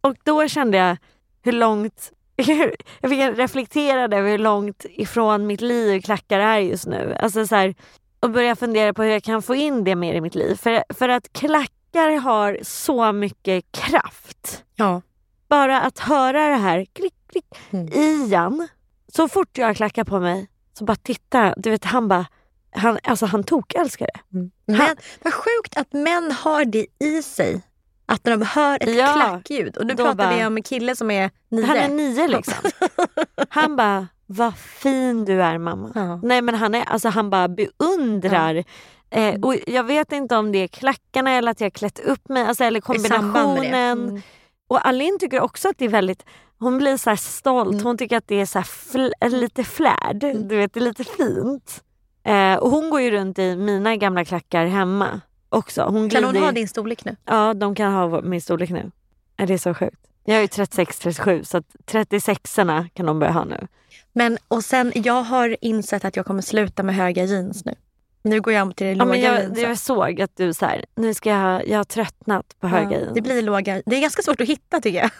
Och 0.00 0.16
då 0.24 0.48
kände 0.48 0.76
jag 0.78 0.96
hur 1.42 1.52
långt 1.52 2.12
jag 3.00 3.10
fick 3.10 3.38
reflektera 3.38 4.02
över 4.02 4.30
hur 4.30 4.38
långt 4.38 4.86
ifrån 4.90 5.46
mitt 5.46 5.60
liv 5.60 6.00
klackar 6.00 6.40
är 6.40 6.58
just 6.58 6.86
nu. 6.86 7.16
Alltså 7.20 7.46
så 7.46 7.54
här, 7.54 7.74
och 8.20 8.30
börja 8.30 8.56
fundera 8.56 8.94
på 8.94 9.02
hur 9.02 9.10
jag 9.10 9.22
kan 9.22 9.42
få 9.42 9.54
in 9.54 9.84
det 9.84 9.94
mer 9.94 10.14
i 10.14 10.20
mitt 10.20 10.34
liv. 10.34 10.54
För, 10.56 10.84
för 10.94 11.08
att 11.08 11.32
klackar 11.32 12.20
har 12.20 12.58
så 12.62 13.12
mycket 13.12 13.64
kraft. 13.72 14.64
Ja. 14.76 15.02
Bara 15.48 15.80
att 15.80 15.98
höra 15.98 16.48
det 16.48 16.56
här 16.56 16.86
klick, 16.92 17.14
klick, 17.28 17.44
Mm. 17.70 17.88
Ian, 17.92 18.68
så 19.08 19.28
fort 19.28 19.58
jag 19.58 19.76
klackar 19.76 20.04
på 20.04 20.20
mig 20.20 20.48
så 20.78 20.84
bara 20.84 20.96
titta, 20.96 21.54
du 21.56 21.70
vet 21.70 21.84
han 21.84 22.08
bara, 22.08 22.26
han, 22.70 22.98
alltså 23.02 23.26
han 23.26 23.44
tokälskar 23.44 24.06
det. 24.14 24.20
Men 24.66 24.96
vad 25.22 25.34
sjukt 25.34 25.76
att 25.76 25.92
män 25.92 26.32
har 26.32 26.64
det 26.64 26.86
i 26.98 27.22
sig. 27.22 27.62
Att 28.06 28.24
när 28.24 28.36
de 28.36 28.44
hör 28.46 28.78
ett 28.80 28.96
Ja, 28.96 29.12
klackljud. 29.14 29.76
Och 29.76 29.86
nu 29.86 29.96
pratar 29.96 30.14
bara- 30.14 30.36
vi 30.36 30.46
om 30.46 30.56
en 30.56 30.62
kille 30.62 30.96
som 30.96 31.10
är 31.10 31.30
nio. 31.48 31.66
Han 31.66 31.76
är 31.76 31.88
nio 31.88 32.28
liksom. 32.28 32.70
Han 33.48 33.76
bara, 33.76 34.08
vad 34.26 34.56
fin 34.58 35.24
du 35.24 35.42
är 35.42 35.58
mamma. 35.58 35.90
Ja. 35.94 36.20
Nej 36.22 36.42
men 36.42 36.54
han, 36.54 36.74
är, 36.74 36.84
alltså, 36.84 37.08
han 37.08 37.30
bara 37.30 37.48
beundrar. 37.48 38.64
Eh, 39.10 39.34
och 39.40 39.54
jag 39.66 39.84
vet 39.84 40.12
inte 40.12 40.36
om 40.36 40.52
det 40.52 40.58
är 40.58 40.68
klackarna 40.68 41.30
eller 41.30 41.50
att 41.50 41.60
jag 41.60 41.64
har 41.66 41.70
klätt 41.70 41.98
upp 41.98 42.28
mig, 42.28 42.42
alltså, 42.46 42.64
eller 42.64 42.80
kombinationen. 42.80 43.74
Mm. 44.08 44.22
Och 44.68 44.86
Alin 44.86 45.18
tycker 45.20 45.40
också 45.40 45.68
att 45.68 45.78
det 45.78 45.84
är 45.84 45.88
väldigt, 45.88 46.24
hon 46.58 46.78
blir 46.78 46.96
så 46.96 47.10
här 47.10 47.16
stolt, 47.16 47.72
Mm. 47.72 47.84
hon 47.84 47.98
tycker 47.98 48.16
att 48.16 48.28
det 48.28 48.40
är 48.40 48.46
så 48.46 48.58
fl- 48.58 49.28
lite 49.28 49.64
flärd, 49.64 50.16
du 50.20 50.56
vet 50.56 50.74
det 50.74 50.80
är 50.80 50.84
lite 50.84 51.04
fint. 51.04 51.82
Eh, 52.24 52.54
och 52.54 52.70
hon 52.70 52.90
går 52.90 53.00
ju 53.00 53.10
runt 53.10 53.38
i 53.38 53.56
mina 53.56 53.96
gamla 53.96 54.24
klackar 54.24 54.66
hemma 54.66 55.20
också. 55.54 55.82
Hon 55.82 56.10
Kan 56.10 56.24
hon 56.24 56.36
ha 56.36 56.52
din 56.52 56.68
storlek 56.68 57.04
nu? 57.04 57.16
Ja, 57.24 57.54
de 57.54 57.74
kan 57.74 57.92
ha 57.92 58.20
min 58.20 58.40
storlek 58.40 58.70
nu. 58.70 58.90
Ja, 59.36 59.46
Det 59.46 59.54
är 59.54 59.58
så 59.58 59.74
sjukt. 59.74 60.00
Jag 60.24 60.36
är 60.36 60.40
ju 60.40 60.46
36-37 60.46 61.42
så 61.42 61.56
att 61.58 61.64
36orna 61.86 62.88
kan 62.94 63.06
de 63.06 63.18
börja 63.18 63.32
ha 63.32 63.44
nu. 63.44 63.66
Men 64.12 64.38
och 64.48 64.64
sen, 64.64 64.92
jag 64.94 65.22
har 65.22 65.56
insett 65.60 66.04
att 66.04 66.16
jag 66.16 66.26
kommer 66.26 66.42
sluta 66.42 66.82
med 66.82 66.94
höga 66.94 67.24
jeans 67.24 67.64
nu. 67.64 67.74
Nu 68.22 68.40
går 68.40 68.52
jag 68.52 68.76
till 68.76 68.86
det 68.86 68.92
Ja, 68.92 69.04
låga 69.04 69.16
jag, 69.18 69.38
jeansen. 69.40 69.62
jag 69.64 69.78
såg 69.78 70.20
att 70.20 70.36
du 70.36 70.54
så 70.54 70.66
här, 70.66 70.84
nu 70.96 71.14
ska 71.14 71.30
jag, 71.30 71.68
jag 71.68 71.76
har 71.78 71.84
tröttnat 71.84 72.56
på 72.60 72.68
höga 72.68 72.90
Ja, 72.92 72.98
jeans. 72.98 73.14
det 73.14 73.20
blir 73.20 73.42
låga. 73.42 73.82
Det 73.86 73.96
är 73.96 74.00
ganska 74.00 74.22
svårt 74.22 74.40
att 74.40 74.48
hitta 74.48 74.80
tycker 74.80 74.98
jag. 74.98 75.10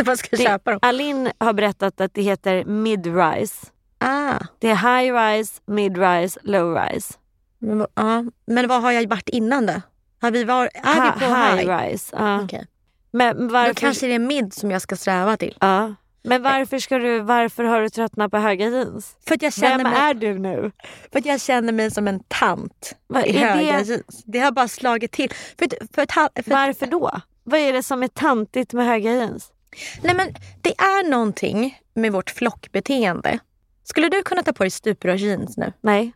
Man 0.06 0.16
ska 0.16 0.36
Det- 0.36 0.42
köpa 0.42 0.70
dem. 0.70 0.78
Alin 0.82 1.30
har 1.38 1.52
berättat 1.52 2.00
att 2.00 2.14
det 2.14 2.22
heter 2.22 2.64
mid-rise. 2.64 3.66
Ah, 3.98 4.34
Det 4.58 4.70
är 4.70 4.74
high-rise, 4.76 5.60
mid-rise, 5.66 6.40
low-rise. 6.42 7.14
Men, 7.64 7.86
ja. 7.94 8.24
men 8.46 8.68
vad 8.68 8.82
har 8.82 8.92
jag 8.92 9.08
varit 9.08 9.28
innan 9.28 9.66
då? 9.66 9.80
Har 10.20 10.30
vi 10.30 10.44
var, 10.44 10.70
är 10.74 10.94
vi 10.94 11.20
på 11.26 11.34
high? 11.34 11.56
high-rise. 11.56 12.16
Ja. 12.18 12.40
Okej. 12.42 12.66
Men, 13.10 13.36
Då 13.48 13.52
varför, 13.52 13.74
kanske 13.74 14.06
det 14.06 14.14
är 14.14 14.18
mid 14.18 14.54
som 14.54 14.70
jag 14.70 14.82
ska 14.82 14.96
sträva 14.96 15.36
till. 15.36 15.56
ja. 15.60 15.94
men 16.22 16.42
varför, 16.42 16.78
ska 16.78 16.98
du, 16.98 17.20
varför 17.20 17.64
har 17.64 17.80
du 17.80 17.88
tröttnat 17.88 18.30
på 18.30 18.38
höga 18.38 18.68
jeans? 18.68 19.16
För 19.28 19.34
att 19.34 19.42
jag 19.42 19.52
känner, 19.52 19.84
Vem 19.84 19.92
mig, 19.92 20.00
är 20.00 20.14
du 20.14 20.38
nu? 20.38 20.70
för 21.12 21.18
att 21.18 21.26
jag 21.26 21.40
känner 21.40 21.72
mig 21.72 21.90
som 21.90 22.08
en 22.08 22.20
tant 22.28 22.94
Vad 23.06 23.26
i 23.26 23.36
är 23.36 23.46
höga 23.48 23.54
det? 23.78 23.82
jeans. 23.82 24.22
Det 24.24 24.38
har 24.38 24.52
bara 24.52 24.68
slagit 24.68 25.12
till. 25.12 25.30
För, 25.58 25.68
för, 25.94 26.06
hal- 26.14 26.42
för, 26.44 26.50
Varför 26.50 26.86
då? 26.86 27.20
Vad 27.44 27.60
är 27.60 27.72
det 27.72 27.82
som 27.82 28.02
är 28.02 28.08
tantigt 28.08 28.72
med 28.72 28.86
höga 28.86 29.12
jeans? 29.12 29.52
Nej 30.02 30.14
men 30.14 30.34
det 30.60 30.74
är 30.78 31.10
någonting 31.10 31.78
med 31.94 32.12
vårt 32.12 32.30
flockbeteende. 32.30 33.38
Skulle 33.84 34.08
du 34.08 34.22
kunna 34.22 34.42
ta 34.42 34.52
på 34.52 34.62
dig 34.62 34.70
stuprörsjeans 34.70 35.56
nu? 35.56 35.72
Nej. 35.80 36.12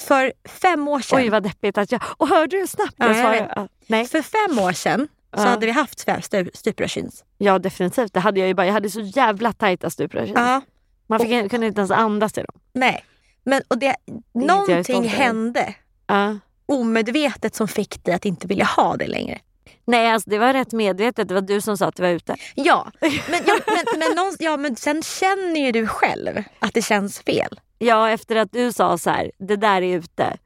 För 0.00 0.32
fem 0.48 0.88
år 0.88 1.00
sedan, 1.00 1.18
Oj 1.18 1.28
vad 1.28 1.42
deppigt 1.42 1.78
att 1.78 1.92
jag... 1.92 2.02
Och 2.16 2.28
hörde 2.28 2.46
du 2.46 2.58
hur 2.58 2.66
snabbt 2.66 2.94
Ja, 2.96 3.06
jag 3.06 3.16
svarade? 3.16 3.52
Ja, 3.56 3.68
Nej. 3.86 4.06
för 4.06 4.22
fem 4.22 4.58
år 4.58 4.72
sedan 4.72 5.08
så 5.36 5.42
Ja. 5.42 5.46
hade 5.48 5.66
vi 5.66 5.72
haft 5.72 6.06
stuprörsjeans. 6.54 7.24
Ja 7.38 7.58
definitivt, 7.58 8.12
det 8.12 8.20
hade 8.20 8.40
jag 8.40 8.46
ju 8.48 8.54
bara. 8.54 8.66
Jag 8.66 8.72
hade 8.72 8.90
så 8.90 9.00
jävla 9.00 9.52
tajta 9.52 9.90
stuprör. 9.90 10.32
Ja. 10.34 10.60
Man 11.06 11.20
fick, 11.20 11.50
kunde 11.50 11.66
inte 11.66 11.80
ens 11.80 11.90
andas 11.90 12.38
i 12.38 12.40
dem. 12.40 12.60
Nej. 12.72 13.04
Men, 13.44 13.62
och 13.68 13.78
det, 13.78 13.96
stolt 14.06 14.46
någonting 14.46 15.08
hände 15.08 15.74
Ja. 16.06 16.38
omedvetet 16.66 17.54
som 17.54 17.68
fick 17.68 18.04
dig 18.04 18.14
att 18.14 18.24
inte 18.24 18.46
vilja 18.46 18.64
ha 18.64 18.96
det 18.96 19.06
längre. 19.06 19.38
Nej 19.84 20.10
alltså 20.10 20.30
det 20.30 20.38
var 20.38 20.52
rätt 20.52 20.72
medvetet, 20.72 21.28
det 21.28 21.34
var 21.34 21.40
du 21.40 21.60
som 21.60 21.76
sa 21.78 21.86
att 21.86 21.96
du 21.96 22.02
var 22.02 22.10
ute. 22.10 22.36
Ja, 22.54 22.92
men, 23.00 23.40
ja, 23.46 23.56
men, 23.66 23.98
men, 23.98 24.16
någon, 24.16 24.36
ja, 24.38 24.56
men 24.56 24.76
sen 24.76 25.02
känner 25.02 25.60
ju 25.60 25.72
du 25.72 25.86
själv 25.86 26.42
att 26.58 26.74
det 26.74 26.82
känns 26.82 27.18
fel. 27.20 27.60
Ja 27.78 28.10
efter 28.10 28.36
att 28.36 28.52
du 28.52 28.72
sa 28.72 28.98
så 28.98 29.10
här, 29.10 29.30
det 29.38 29.56
där 29.56 29.82
är 29.82 29.96
ute. 29.98 30.36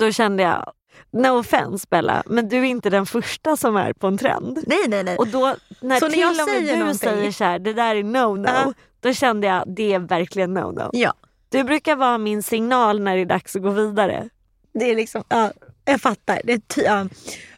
Då 0.00 0.12
kände 0.12 0.42
jag, 0.42 0.72
no 1.12 1.28
offense 1.38 1.86
Bella, 1.90 2.22
men 2.26 2.48
du 2.48 2.56
är 2.58 2.64
inte 2.64 2.90
den 2.90 3.06
första 3.06 3.56
som 3.56 3.76
är 3.76 3.92
på 3.92 4.06
en 4.06 4.18
trend. 4.18 4.58
Nej, 4.66 4.78
nej, 4.88 5.04
nej. 5.04 5.16
Och 5.16 5.26
då 5.28 5.54
när 5.80 5.98
Så 6.00 6.04
när 6.06 6.12
till 6.12 6.20
jag 6.20 6.30
och 6.30 6.36
med 6.36 6.44
säger 6.46 6.72
du 6.72 6.78
någonting- 6.78 6.98
säger 7.10 7.32
så 7.32 7.44
här, 7.44 7.58
det 7.58 7.72
där 7.72 7.94
är 7.96 8.02
no-no. 8.02 8.46
Ja. 8.46 8.72
Då 9.00 9.12
kände 9.12 9.46
jag, 9.46 9.64
det 9.76 9.92
är 9.92 9.98
verkligen 9.98 10.58
no-no. 10.58 10.90
Ja, 10.92 11.14
Du 11.48 11.64
brukar 11.64 11.96
vara 11.96 12.18
min 12.18 12.42
signal 12.42 13.00
när 13.00 13.16
det 13.16 13.22
är 13.22 13.26
dags 13.26 13.56
att 13.56 13.62
gå 13.62 13.70
vidare. 13.70 14.28
det 14.74 14.90
är 14.90 14.96
liksom, 14.96 15.24
ja, 15.28 15.50
jag 15.84 16.00
fattar. 16.00 16.40
Det 16.44 16.52
är 16.52 16.58
ty- 16.58 16.82
ja. 16.82 17.06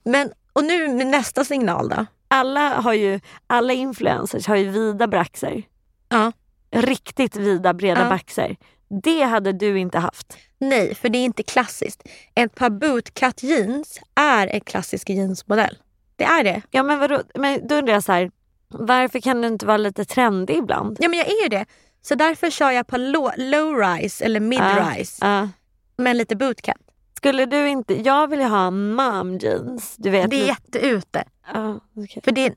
Men, 0.04 0.32
och 0.52 0.64
nu 0.64 0.88
med 0.88 1.06
nästa 1.06 1.44
signal 1.44 1.88
då? 1.88 2.06
alla 2.28 2.68
har 2.80 2.92
ju, 2.92 3.20
alla 3.46 3.72
influencers 3.72 4.46
har 4.46 4.56
ju 4.56 4.68
vida 4.70 5.06
braxer. 5.06 5.62
Ja. 6.08 6.32
Riktigt 6.70 7.36
vida 7.36 7.74
breda 7.74 8.00
Ja. 8.02 8.08
baxer. 8.08 8.56
Det 9.02 9.22
hade 9.22 9.52
du 9.52 9.78
inte 9.78 9.98
haft. 9.98 10.36
Nej, 10.58 10.94
för 10.94 11.08
det 11.08 11.18
är 11.18 11.24
inte 11.24 11.42
klassiskt. 11.42 12.02
Ett 12.34 12.54
par 12.54 12.70
bootcut 12.70 13.42
jeans 13.42 14.00
är 14.14 14.46
en 14.46 14.60
klassisk 14.60 15.10
jeansmodell. 15.10 15.78
Det 16.16 16.24
är 16.24 16.44
det. 16.44 16.62
Ja 16.70 16.82
men 16.82 16.98
vadå, 16.98 17.22
men 17.34 17.66
då 17.68 17.74
undrar 17.74 17.94
jag 17.94 18.04
så 18.04 18.12
här, 18.12 18.30
varför 18.68 19.20
kan 19.20 19.42
du 19.42 19.48
inte 19.48 19.66
vara 19.66 19.76
lite 19.76 20.04
trendig 20.04 20.56
ibland? 20.56 20.96
Ja, 21.00 21.08
men 21.08 21.18
jag 21.18 21.28
är 21.28 21.42
ju 21.42 21.48
det. 21.48 21.64
Så 22.02 22.14
därför 22.14 22.50
kör 22.50 22.70
jag 22.70 22.86
på 22.86 22.96
low, 22.96 23.30
low 23.36 23.76
rise 23.78 24.24
eller 24.24 24.40
mid 24.40 24.62
rise 24.96 25.26
Ja. 25.26 25.48
med 25.96 26.16
lite 26.16 26.36
bootcut. 26.36 26.76
Skulle 27.22 27.46
du 27.46 27.68
inte, 27.68 27.94
jag 28.02 28.28
vill 28.28 28.40
ju 28.40 28.46
ha 28.46 28.70
mom 28.70 29.38
jeans. 29.38 29.94
Du 29.98 30.10
vet. 30.10 30.30
Det 30.30 30.42
är 30.42 30.46
jätteute. 30.46 31.24
Ja, 31.54 31.80
okej. 31.96 32.22
För 32.24 32.32
det 32.32 32.46
är, 32.46 32.54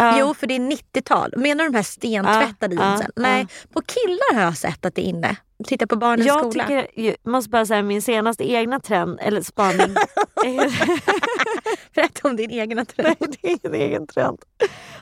Ja. 0.00 0.16
Jo, 0.18 0.34
för 0.34 0.46
det 0.46 0.54
är 0.54 0.60
90-tal. 0.60 1.34
Menar 1.36 1.64
du 1.64 1.70
de 1.70 1.76
här 1.76 1.82
stentvättade 1.82 2.74
Ja, 2.76 2.82
jeansen? 2.82 3.10
Nej, 3.16 3.46
på 3.72 3.80
killar 3.80 4.34
har 4.34 4.42
jag 4.42 4.56
sett 4.56 4.84
att 4.84 4.94
det 4.94 5.00
är 5.06 5.08
inne. 5.08 5.36
Titta 5.66 5.86
på 5.86 5.96
barnens 5.96 6.26
Jag 6.26 6.38
skola. 6.40 6.64
tycker, 6.66 6.88
jag 6.94 7.16
måste 7.24 7.50
bara 7.50 7.66
säga 7.66 7.82
min 7.82 8.02
senaste 8.02 8.50
egna 8.52 8.80
trend, 8.80 9.18
eller 9.22 9.42
spaning. 9.42 9.94
Berätta 11.94 12.28
om 12.28 12.36
din 12.36 12.50
egna 12.50 12.84
trend. 12.84 13.16
Nej, 13.20 13.36
det 13.42 13.52
är 13.52 13.58
en 13.68 13.74
egen 13.74 14.06
trend. 14.06 14.38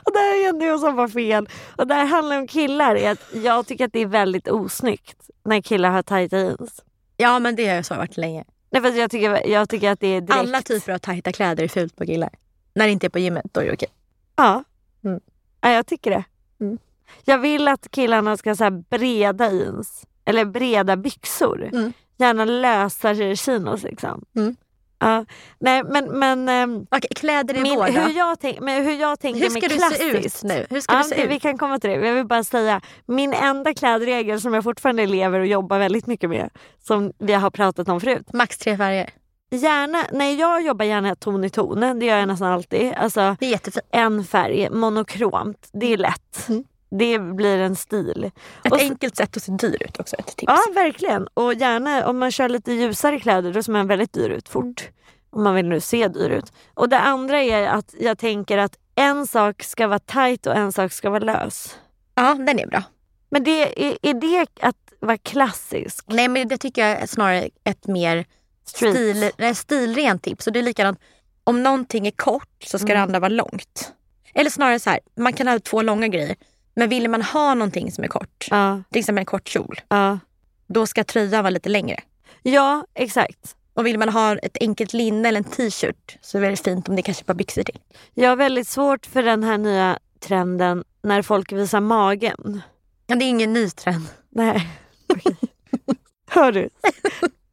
Och 0.04 0.12
där 0.12 0.40
är 0.40 0.46
jag 0.46 0.56
nu 0.56 0.78
som 0.78 0.96
var 0.96 1.08
fel. 1.08 1.48
Och 1.76 1.86
det 1.86 1.94
här 1.94 2.04
handlar 2.06 2.38
om 2.38 2.46
killar. 2.46 3.16
Jag 3.32 3.66
tycker 3.66 3.84
att 3.84 3.92
det 3.92 4.00
är 4.00 4.06
väldigt 4.06 4.48
osnyggt 4.48 5.30
när 5.44 5.60
killar 5.60 5.90
har 5.90 6.02
tajta 6.02 6.38
jeans. 6.38 6.82
Ja, 7.16 7.38
men 7.38 7.56
det 7.56 7.66
har 7.68 7.74
jag 7.74 7.86
så 7.86 7.94
varit 7.94 8.16
länge. 8.16 8.44
Nej, 8.80 8.92
för 8.92 8.98
jag, 9.00 9.10
tycker, 9.10 9.48
jag 9.48 9.68
tycker 9.68 9.90
att 9.90 10.00
det 10.00 10.06
är 10.06 10.20
direkt... 10.20 10.40
Alla 10.40 10.62
typer 10.62 10.92
av 10.92 10.98
tajta 10.98 11.32
kläder 11.32 11.64
är 11.64 11.68
fult 11.68 11.96
på 11.96 12.06
killar. 12.06 12.30
När 12.74 12.86
det 12.86 12.92
inte 12.92 13.06
är 13.06 13.10
på 13.10 13.18
gymmet, 13.18 13.44
då 13.52 13.60
är 13.60 13.64
det 13.64 13.72
okej. 13.72 13.88
Ja. 14.36 14.64
Mm. 15.04 15.20
ja, 15.60 15.70
jag 15.70 15.86
tycker 15.86 16.10
det. 16.10 16.24
Mm. 16.60 16.78
Jag 17.24 17.38
vill 17.38 17.68
att 17.68 17.90
killarna 17.90 18.36
ska 18.36 18.54
ha 18.54 18.70
breda 18.70 19.52
jeans. 19.52 20.06
Eller 20.24 20.44
breda 20.44 20.96
byxor. 20.96 21.70
Mm. 21.72 21.92
Gärna 22.16 22.44
lösare 22.44 23.36
chinos 23.36 23.82
liksom. 23.82 24.24
Mm. 24.36 24.56
Ja, 24.98 25.24
nej 25.58 25.82
men, 25.84 26.04
men, 26.18 26.48
ehm, 26.48 26.86
Okej, 26.90 27.08
kläder 27.16 27.56
i 27.56 27.60
min, 27.60 27.76
vår 27.76 27.86
då? 27.86 27.92
hur, 27.92 28.18
jag 28.18 28.40
tänk, 28.40 28.60
men 28.60 28.84
hur 28.84 28.92
jag 29.00 29.20
tänker 29.20 29.40
Hur 29.40 29.50
ska 29.50 29.60
med 29.60 29.70
klassiskt. 29.70 30.00
se 30.00 30.26
ut 30.26 30.42
nu? 30.42 30.66
Hur 30.70 30.80
ska 30.80 30.94
Ja, 30.94 30.98
du 31.02 31.08
se 31.08 31.22
ut? 31.24 31.30
Vi 31.30 31.40
kan 31.40 31.58
komma 31.58 31.78
till 31.78 31.90
det. 31.90 31.96
Jag 32.06 32.14
vill 32.14 32.26
bara 32.26 32.44
säga, 32.44 32.80
min 33.06 33.32
enda 33.32 33.74
klädregel 33.74 34.40
som 34.40 34.54
jag 34.54 34.64
fortfarande 34.64 35.06
lever 35.06 35.40
och 35.40 35.46
jobbar 35.46 35.78
väldigt 35.78 36.06
mycket 36.06 36.30
med, 36.30 36.50
som 36.86 37.12
vi 37.18 37.32
har 37.32 37.50
pratat 37.50 37.88
om 37.88 38.00
förut. 38.00 38.32
Max 38.32 38.58
tre 38.58 38.76
färger. 38.76 39.10
Gärna, 39.50 39.98
nej 40.12 40.34
jag 40.40 40.62
jobbar 40.62 40.84
gärna 40.84 41.14
ton 41.14 41.44
i 41.44 41.50
ton, 41.50 41.98
det 42.00 42.06
gör 42.06 42.18
jag 42.18 42.28
nästan 42.28 42.52
alltid. 42.52 42.92
Alltså 42.96 43.36
Det 43.40 43.46
är 43.46 43.50
jättefint. 43.50 43.84
en 43.90 44.24
färg, 44.24 44.68
monokromt, 44.70 45.68
det 45.72 45.92
är 45.92 45.96
lätt. 45.96 46.48
Mm. 46.48 46.64
Det 46.90 47.18
blir 47.18 47.58
en 47.58 47.76
stil. 47.76 48.30
Ett 48.64 48.72
Och 48.72 48.78
enkelt 48.80 49.16
sätt 49.16 49.36
att 49.36 49.42
se 49.42 49.52
dyr 49.52 49.82
ut 49.82 50.00
också. 50.00 50.16
Ett 50.16 50.36
tips. 50.36 50.52
Ja 50.52 50.72
verkligen. 50.74 51.26
Och 51.34 51.54
gärna 51.54 52.06
om 52.08 52.18
man 52.18 52.30
kör 52.30 52.48
lite 52.48 52.72
ljusare 52.72 53.20
kläder 53.20 53.52
då 53.52 53.62
ser 53.62 53.72
man 53.72 53.86
väldigt 53.86 54.12
dyr 54.12 54.28
ut 54.30 54.48
fort. 54.48 54.88
Om 55.30 55.42
man 55.42 55.54
vill 55.54 55.66
nu 55.68 55.80
se 55.80 56.08
dyr 56.08 56.30
ut. 56.30 56.52
Och 56.74 56.88
det 56.88 56.98
andra 56.98 57.42
är 57.42 57.66
att 57.68 57.94
jag 58.00 58.18
tänker 58.18 58.58
att 58.58 58.78
en 58.94 59.26
sak 59.26 59.62
ska 59.62 59.86
vara 59.86 59.98
tight 59.98 60.46
och 60.46 60.56
en 60.56 60.72
sak 60.72 60.92
ska 60.92 61.10
vara 61.10 61.24
lös. 61.24 61.78
ja, 62.14 62.34
den 62.34 62.58
är 62.58 62.66
bra. 62.66 62.82
Men 63.30 63.44
det, 63.44 63.86
är, 63.86 63.98
är 64.02 64.14
det 64.14 64.46
att 64.60 64.76
vara 65.00 65.18
klassisk? 65.18 66.04
Nej 66.08 66.28
men 66.28 66.48
det 66.48 66.58
tycker 66.58 66.88
jag 66.88 66.98
är 67.00 67.06
snarare 67.06 67.48
ett 67.64 67.86
mer 67.86 68.24
Street. 68.64 68.94
stil, 68.94 69.30
nej, 69.38 69.54
stilrent 69.54 70.22
tips. 70.22 70.46
Och 70.46 70.52
det 70.52 70.58
är 70.58 70.62
likadant, 70.62 71.00
om 71.44 71.62
någonting 71.62 72.06
är 72.06 72.10
kort 72.10 72.62
så 72.64 72.78
ska 72.78 72.86
det 72.86 72.92
Mm. 72.92 73.02
andra 73.02 73.20
vara 73.20 73.28
långt. 73.28 73.92
Eller 74.34 74.50
snarare 74.50 74.78
så 74.80 74.90
här, 74.90 75.00
man 75.16 75.32
kan 75.32 75.48
ha 75.48 75.58
två 75.58 75.82
långa 75.82 76.08
grejer. 76.08 76.36
Men 76.76 76.88
vill 76.88 77.10
man 77.10 77.22
ha 77.22 77.54
någonting 77.54 77.92
som 77.92 78.04
är 78.04 78.08
kort, 78.08 78.46
Ja, 78.50 78.82
till 78.92 79.00
exempel 79.00 79.20
en 79.22 79.26
kort 79.26 79.48
kjol, 79.48 79.80
ja. 79.88 80.18
då 80.66 80.86
ska 80.86 81.04
tröjan 81.04 81.44
vara 81.44 81.50
lite 81.50 81.68
längre. 81.68 82.00
ja 82.42 82.86
exakt. 82.94 83.56
Och 83.74 83.86
vill 83.86 83.98
man 83.98 84.08
ha 84.08 84.36
ett 84.36 84.56
enkelt 84.60 84.92
linne 84.92 85.28
eller 85.28 85.38
en 85.38 85.44
t-shirt 85.44 86.18
så 86.20 86.38
är 86.38 86.50
det 86.50 86.56
fint 86.56 86.88
om 86.88 86.96
det 86.96 87.02
kanske 87.02 87.20
är 87.20 87.22
ett 87.22 87.26
par 87.26 87.34
byxor 87.34 87.62
till. 87.62 87.78
Jag 88.14 88.28
har 88.28 88.36
väldigt 88.36 88.68
svårt 88.68 89.06
för 89.06 89.22
den 89.22 89.42
här 89.44 89.58
nya 89.58 89.98
trenden 90.20 90.84
när 91.02 91.22
folk 91.22 91.52
visar 91.52 91.80
magen. 91.80 92.60
Ja, 93.06 93.16
det 93.16 93.24
är 93.24 93.28
ingen 93.28 93.52
ny 93.52 93.70
trend. 93.70 94.06
Nej. 94.30 94.68
Hör 96.30 96.52
du? 96.52 96.68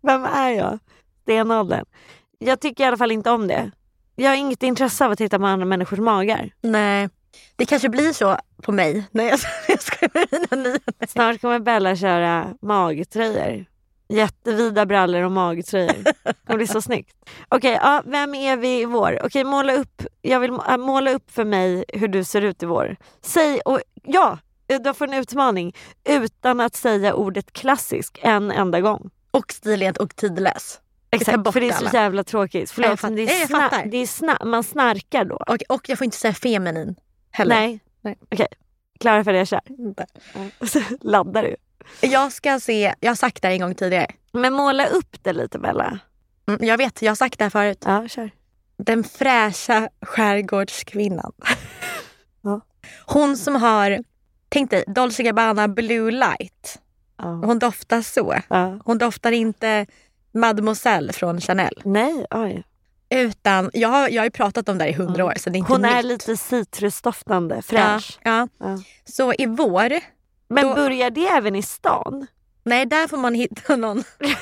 Vem 0.02 0.26
är 0.26 0.50
jag? 0.50 0.80
Stenåldern. 1.22 1.86
Jag 2.40 2.60
tycker 2.60 2.84
i 2.84 2.88
alla 2.88 2.98
fall 2.98 3.12
inte 3.12 3.32
om 3.32 3.48
det. 3.48 3.72
Jag 4.16 4.30
har 4.30 4.36
inget 4.38 4.64
intresse 4.64 5.06
av 5.06 5.12
att 5.12 5.18
titta 5.18 5.40
på 5.40 5.46
andra 5.46 5.66
människors 5.66 6.00
magar. 6.00 6.52
Nej, 6.62 7.10
det 7.56 7.66
kanske 7.66 7.90
blir 7.90 8.14
så 8.14 8.38
på 8.64 8.72
mig 8.72 9.04
när 9.12 9.24
jag, 9.24 9.40
jag 9.68 9.82
ska 9.82 10.08
med 10.14 10.28
mina 10.32 10.64
nya. 10.70 10.80
Snart 11.08 11.42
kommer 11.42 11.60
Bella 11.60 11.96
köra 11.96 12.54
magtröjor. 12.62 13.66
Jättevida 14.10 14.86
brallor 14.86 15.22
och 15.22 15.32
magtröjor. 15.32 16.04
Det 16.48 16.56
blir 16.56 16.68
så 16.68 16.82
snyggt. 16.82 17.16
Okej, 17.50 17.80
ja, 17.82 18.02
vem 18.06 18.36
är 18.36 18.58
vi 18.58 18.82
i 18.82 18.86
vår? 18.86 19.20
Okej, 19.26 19.44
måla 19.44 19.74
upp. 19.74 20.02
Jag 20.22 20.40
vill 20.40 20.52
må- 20.52 20.64
äh, 20.70 20.78
måla 20.78 21.12
upp 21.12 21.32
för 21.32 21.46
mig 21.46 21.86
hur 21.88 22.08
du 22.08 22.24
ser 22.24 22.42
ut 22.42 22.64
i 22.64 22.66
vår. 22.66 22.96
Säg, 23.22 23.60
och 23.66 23.82
ja, 24.04 24.38
du 24.84 24.94
får 24.94 25.08
en 25.08 25.14
utmaning. 25.14 25.76
Utan 26.10 26.60
att 26.60 26.76
säga 26.76 27.14
ordet 27.14 27.54
klassisk 27.54 28.20
en 28.22 28.52
enda 28.52 28.82
gång. 28.82 29.10
Och 29.32 29.52
stilrent 29.52 29.98
och 29.98 30.16
tidlös. 30.16 30.80
Exakt, 31.12 31.54
för 31.54 31.60
det 31.60 31.68
är 31.70 31.72
så 31.72 31.78
alla. 31.78 31.92
jävla 31.94 32.24
tråkigt. 32.24 32.72
Förlåt, 32.72 32.90
Jag 32.90 33.00
men 33.04 33.16
det 33.16 33.22
är 33.22 33.40
jag 33.40 33.50
sna- 33.50 33.62
fattar. 33.70 33.86
det 33.86 33.98
är 33.98 34.06
sna- 34.06 34.46
man 34.46 34.64
snarkar 34.64 35.26
då. 35.26 35.36
Och, 35.36 35.58
och 35.70 35.90
jag 35.90 35.98
får 35.98 36.06
inte 36.06 36.18
säga 36.18 36.34
feminin 36.34 36.96
heller. 37.34 37.56
Nej. 37.56 37.80
Nej. 38.02 38.18
Okej, 38.32 38.48
klara 39.00 39.24
för 39.24 39.32
det 39.32 39.38
jag 39.38 39.48
kör. 39.48 39.62
Inte. 39.66 40.06
Och 40.60 40.70
så 40.70 40.82
laddar 41.02 41.44
du. 41.44 41.56
Jag 42.08 42.32
ska 42.32 42.60
se, 42.60 42.94
jag 43.00 43.10
har 43.12 43.16
sagt 43.16 43.42
det 43.42 43.48
här 43.48 43.56
en 43.56 43.62
gång 43.62 43.76
tidigare. 43.76 44.08
Men 44.32 44.54
måla 44.54 44.88
upp 44.88 45.24
det 45.24 45.34
lite 45.34 45.60
Bella. 45.60 46.00
Mm, 46.48 46.66
jag 46.66 46.78
vet, 46.78 47.02
jag 47.02 47.12
har 47.12 47.16
sagt 47.16 47.40
det 47.40 47.46
här 47.46 47.50
förut. 47.50 47.84
Ja, 47.86 48.08
kör. 48.08 48.32
Den 48.78 49.04
fräscha 49.04 49.90
skärgårdskvinnan. 50.02 51.32
Ja. 52.46 52.62
Hon 53.06 53.38
som 53.38 53.56
har, 53.56 54.04
tänk 54.50 54.72
dig, 54.72 54.84
Dolce 54.88 55.24
Gabbana 55.24 55.68
Blue 55.68 56.12
Light. 56.12 56.82
Ja. 57.18 57.26
Hon 57.26 57.60
doftar 57.60 58.02
så. 58.02 58.36
Ja. 58.50 58.80
Hon 58.86 58.98
doftar 58.98 59.32
inte 59.32 59.86
Mademoiselle 60.34 61.14
från 61.14 61.42
Chanel. 61.42 61.82
Nej, 61.84 62.26
oj. 62.32 62.64
Utan, 63.14 63.70
jag 63.74 63.90
har, 63.90 64.10
jag 64.10 64.22
har 64.22 64.26
ju 64.26 64.32
pratat 64.32 64.70
om 64.70 64.78
det 64.78 64.84
här 64.84 64.92
i 64.92 64.94
hundra 64.94 65.26
år 65.26 65.34
så 65.38 65.50
det 65.50 65.58
är 65.58 65.60
inte 65.60 65.72
Hon 65.74 65.86
är 65.86 65.96
nytt. 65.96 66.06
lite 66.06 66.38
citrusdoftande, 66.38 67.56
ja, 67.56 67.62
fräsch. 67.62 68.20
ja. 68.24 68.48
Ja. 68.60 68.80
Så 69.06 69.34
i 69.34 69.46
vår, 69.46 69.90
Men 70.50 70.68
Då- 70.68 70.76
börjar 70.76 71.10
det 71.10 71.28
även 71.28 71.56
i 71.56 71.64
stan? 71.64 72.28
nej 72.64 72.86
där 72.86 73.08
får 73.08 73.18
man 73.18 73.34
hitta 73.34 73.76
någon. 73.76 74.04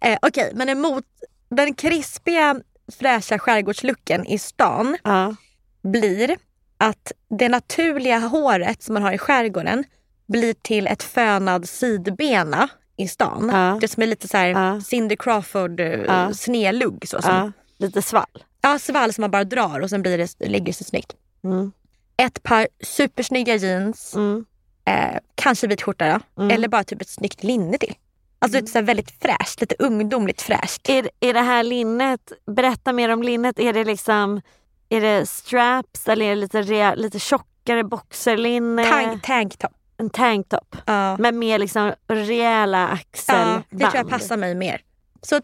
eh, 0.00 0.18
Okej, 0.22 0.52
men 0.54 0.68
emot 0.68 1.04
den 1.48 1.74
krispiga 1.74 2.60
fräscha 2.98 3.38
skärgårdslooken 3.38 4.26
i 4.26 4.38
stan 4.38 4.96
Ja. 5.04 5.34
blir 5.82 6.36
att 6.78 7.12
det 7.38 7.48
naturliga 7.48 8.18
håret 8.18 8.82
som 8.82 8.94
man 8.94 9.02
har 9.02 9.12
i 9.12 9.18
skärgården 9.18 9.84
blir 10.28 10.54
till 10.54 10.86
ett 10.86 11.02
fönad 11.02 11.68
sidbena 11.68 12.68
i 12.96 13.08
stan. 13.08 13.50
Ja. 13.52 13.78
Det 13.80 13.88
som 13.88 14.02
är 14.02 14.06
lite 14.06 14.28
så 14.28 14.36
här 14.36 14.46
Ja. 14.48 14.80
Cindy 14.80 15.16
Crawford 15.16 15.80
uh, 15.80 15.86
Ja. 15.86 16.34
snedlugg. 16.34 17.04
Så, 17.08 17.22
som. 17.22 17.52
Lite 17.78 18.02
svall. 18.02 18.44
ja, 18.60 18.78
svall 18.78 19.12
som 19.12 19.22
man 19.22 19.30
bara 19.30 19.44
drar 19.44 19.80
och 19.80 19.90
sen 19.90 20.02
blir 20.02 20.18
det, 20.18 20.46
ligger 20.48 20.66
det 20.66 20.72
så 20.72 20.84
snyggt. 20.84 21.12
Mm. 21.44 21.72
Ett 22.16 22.42
par 22.42 22.68
supersnygga 22.84 23.56
jeans, 23.56 24.14
Mm. 24.14 24.44
eh, 24.84 25.18
kanske 25.34 25.66
vit 25.66 25.82
skjorta 25.82 26.20
Mm. 26.38 26.50
eller 26.50 26.68
bara 26.68 26.84
typ 26.84 27.00
ett 27.02 27.08
snyggt 27.08 27.42
linne 27.42 27.78
till. 27.78 27.94
Alltså 28.38 28.58
lite 28.60 28.72
så 28.72 28.80
väldigt 28.82 29.10
fräscht, 29.22 29.60
lite 29.60 29.74
ungdomligt 29.78 30.42
fräscht. 30.42 30.88
Är, 30.88 31.10
är 31.20 31.34
det 31.34 31.40
här 31.40 31.62
linnet, 31.62 32.32
berätta 32.46 32.92
mer 32.92 33.08
om 33.08 33.22
linnet. 33.22 33.58
Är 33.58 33.72
det 33.72 33.84
liksom 33.84 34.40
är 34.88 35.00
det 35.00 35.26
straps 35.26 36.08
eller 36.08 36.24
är 36.26 36.28
det 36.30 36.34
lite, 36.40 36.62
rea, 36.62 36.94
lite 36.94 37.18
tjockare 37.18 37.84
boxerlinne? 37.84 38.84
Tank, 38.84 39.22
tanktop. 39.24 39.72
En 39.98 40.10
tanktop. 40.10 40.76
Ja. 40.86 41.16
Men 41.18 41.38
med 41.38 41.60
liksom 41.60 41.92
rejäla 42.08 42.88
axelband. 42.88 43.50
ja, 43.50 43.76
det 43.76 43.84
tror 43.84 43.96
jag 43.96 44.08
passar 44.08 44.36
mig 44.36 44.54
mer. 44.54 44.80
Så 45.22 45.36
Och 45.36 45.42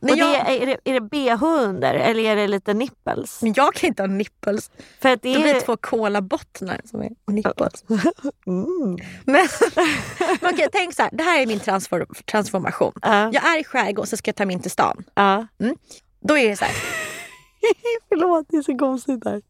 det, 0.00 0.14
jag, 0.16 0.50
är, 0.54 0.66
det, 0.66 0.76
är 0.84 0.92
det 0.92 1.00
bh 1.00 1.42
under 1.44 1.94
eller 1.94 2.24
är 2.24 2.36
det 2.36 2.48
lite 2.48 2.74
nipples? 2.74 3.42
men 3.42 3.52
jag 3.56 3.74
kan 3.74 3.88
inte 3.88 4.02
ha 4.02 4.06
nipples. 4.06 4.70
För 5.00 5.08
att 5.08 5.22
det 5.22 5.34
Det 5.34 5.40
blir 5.40 5.54
är... 5.54 5.60
två 5.60 5.76
colabottnar 5.76 6.80
som 6.84 7.02
är 7.02 7.10
nipples. 7.32 7.84
Mm. 8.46 8.96
Men, 9.24 9.48
men 10.40 10.54
okej, 10.54 10.68
tänk 10.72 10.94
så 10.94 11.02
här, 11.02 11.10
det 11.12 11.22
här 11.22 11.42
är 11.42 11.46
min 11.46 11.60
transfor, 11.60 12.06
transformation. 12.30 12.92
Ja, 13.02 13.30
Jag 13.32 13.46
är 13.56 13.60
i 13.60 13.64
skärgården 13.64 14.06
så 14.06 14.16
ska 14.16 14.28
jag 14.28 14.36
ta 14.36 14.46
mig 14.46 14.54
in 14.54 14.62
till 14.62 14.70
stan. 14.70 15.04
ja. 15.14 15.46
Då 16.20 16.38
är 16.38 16.48
det 16.48 16.56
så 16.56 16.64
här, 16.64 16.74
Förlåt, 18.08 18.46
det 18.50 18.56
är 18.56 18.62
så 18.62 18.78
konstigt 18.78 19.24
där. 19.24 19.42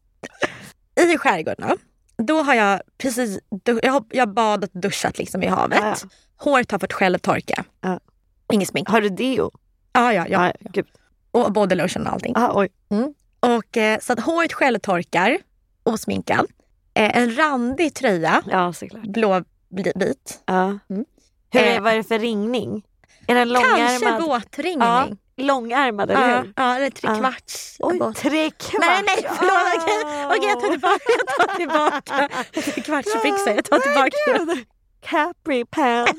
i 1.13 1.17
skärgården 1.17 1.77
då, 2.25 2.41
har 2.43 2.53
jag 2.53 2.81
precis 2.97 3.39
jag 3.81 4.05
jag 4.09 4.29
badat 4.33 4.69
och 4.75 4.79
duschat 4.81 5.17
liksom 5.17 5.43
i 5.43 5.47
havet. 5.47 5.79
Ja, 5.81 5.95
Håret 6.37 6.71
har 6.71 6.79
fått 6.79 6.93
självtorka. 6.93 7.63
Ja. 7.81 7.99
Inget 8.53 8.67
smink. 8.69 8.89
Har 8.89 9.01
du 9.01 9.09
deo? 9.09 9.51
Ja, 9.93 10.13
ja, 10.13 10.25
ja. 10.29 10.47
Ja, 10.47 10.69
gud. 10.71 10.85
Och 11.31 11.51
body 11.53 11.75
lotion 11.75 12.07
och 12.07 12.13
allting. 12.13 12.33
Ah, 12.35 12.51
oj. 12.59 12.69
Och, 13.39 13.77
eh, 13.77 13.99
så 13.99 14.13
att 14.13 14.19
håret 14.19 14.53
självtorkar, 14.53 15.37
osminkad. 15.83 16.45
Eh, 16.93 17.17
en 17.17 17.35
randig 17.37 17.93
tröja, 17.93 18.41
Ja, 18.51 18.73
såklart. 18.73 19.03
blåvit. 19.03 20.41
Ja. 20.45 20.63
Mm. 20.89 21.05
Hur 21.51 21.61
är, 21.61 21.75
Eh, 21.75 21.81
vad 21.81 21.93
är 21.93 21.97
det 21.97 22.03
för 22.03 22.19
ringning? 22.19 22.83
Är 23.27 23.35
den 23.35 23.49
Kanske 23.53 23.69
långärmad? 23.69 24.21
våtringning. 24.21 24.87
Ja, 24.87 25.07
långärmad, 25.37 26.11
eller 26.11 26.29
Ja, 26.29 26.39
hur? 26.41 26.53
ja, 26.55 26.75
eller 26.75 26.89
tre 26.89 27.09
Ja. 27.09 27.15
kvarts. 27.19 27.75
Oj, 27.79 27.97
båt. 27.99 28.15
tre 28.17 28.49
kvart. 28.51 28.79
Nej, 28.79 29.03
nej, 29.05 29.27
förlåt. 29.37 29.83
Okej, 29.83 30.25
okej, 30.37 30.49
jag 30.49 30.59
tar 30.61 30.69
tillbaka. 30.69 31.03
Jag 31.17 31.47
tar 31.47 31.55
tillbaka. 31.55 32.29
Tre 32.73 32.81
kvartsbyxa, 32.83 33.55
jag 33.55 33.65
tar 33.65 33.79
tillbaka. 33.79 34.45
Gud. 34.53 34.65
Capri 35.01 35.65
pants. 35.65 36.11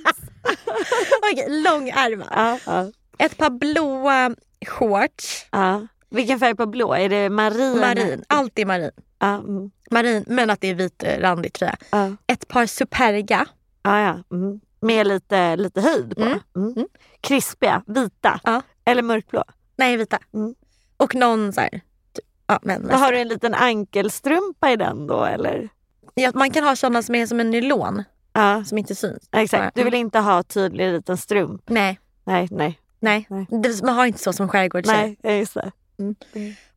Okej, 1.33 1.47
långärmad. 1.63 2.29
ja, 2.31 2.59
ja, 2.67 2.87
Ett 3.19 3.37
par 3.37 3.51
blåa 3.51 4.31
shorts. 4.67 5.47
ja. 5.51 5.87
Vilken 6.11 6.39
färg 6.39 6.55
på 6.55 6.67
blå? 6.67 6.95
Är 6.95 7.09
det 7.09 7.31
marin? 7.31 7.79
Marin, 7.81 8.25
alltid 8.29 8.67
marin. 8.67 8.91
Mm. 9.23 9.71
Marin, 9.91 10.25
men 10.27 10.51
att 10.51 10.61
det 10.61 10.69
är 10.71 10.75
vit 10.75 11.03
eh, 11.03 11.21
randig 11.21 11.53
tröja. 11.53 11.77
ja. 11.91 12.11
Ett 12.27 12.49
par 12.49 12.67
Superga. 12.67 13.47
ja, 13.83 14.01
ja. 14.01 14.37
Mm. 14.37 14.61
Med 14.81 15.07
lite, 15.07 15.57
lite 15.57 15.81
höjd 15.81 16.15
på. 16.17 16.23
Mm. 16.23 16.39
Mm. 16.57 16.87
Krispiga, 17.21 17.83
vita. 17.87 18.41
Eller 18.85 19.03
mörkblå. 19.03 19.45
Nej, 19.77 19.97
vita. 19.97 20.19
Mm. 20.35 20.55
Och 20.97 21.15
någon 21.15 21.53
så 21.53 21.61
här... 21.61 21.69
typ- 21.71 22.25
Ja, 22.47 22.59
men, 22.63 22.91
har 22.91 23.13
du 23.13 23.19
en 23.19 23.29
liten 23.29 23.55
ankelstrumpa 23.55 24.71
i 24.73 24.77
den 24.77 25.07
då 25.07 25.25
eller? 25.25 25.69
ja, 26.15 26.31
man 26.35 26.51
kan 26.51 26.65
ha 26.65 26.77
sådana 26.77 27.03
som 27.03 27.15
är 27.15 27.27
som 27.27 27.41
en 27.41 27.51
nylon, 27.51 28.03
Ja, 28.33 28.65
som 28.65 28.79
inte 28.79 28.95
syns. 28.95 29.29
exakt. 29.33 29.77
Du 29.77 29.85
vill 29.85 29.95
inte 29.95 30.19
ha 30.19 30.43
tydlig 30.43 30.93
liten 30.93 31.17
strump? 31.17 31.63
Nej, 31.69 32.01
Nej, 32.25 32.49
nej, 32.51 32.79
nej. 33.01 33.27
Nej. 33.31 33.47
Man 33.83 33.95
har 33.95 34.07
inte 34.07 34.19
så 34.19 34.33
som 34.33 34.49
skärgårdstjej. 34.49 35.17
nej, 35.23 35.39
just 35.39 35.55
det. 35.55 35.73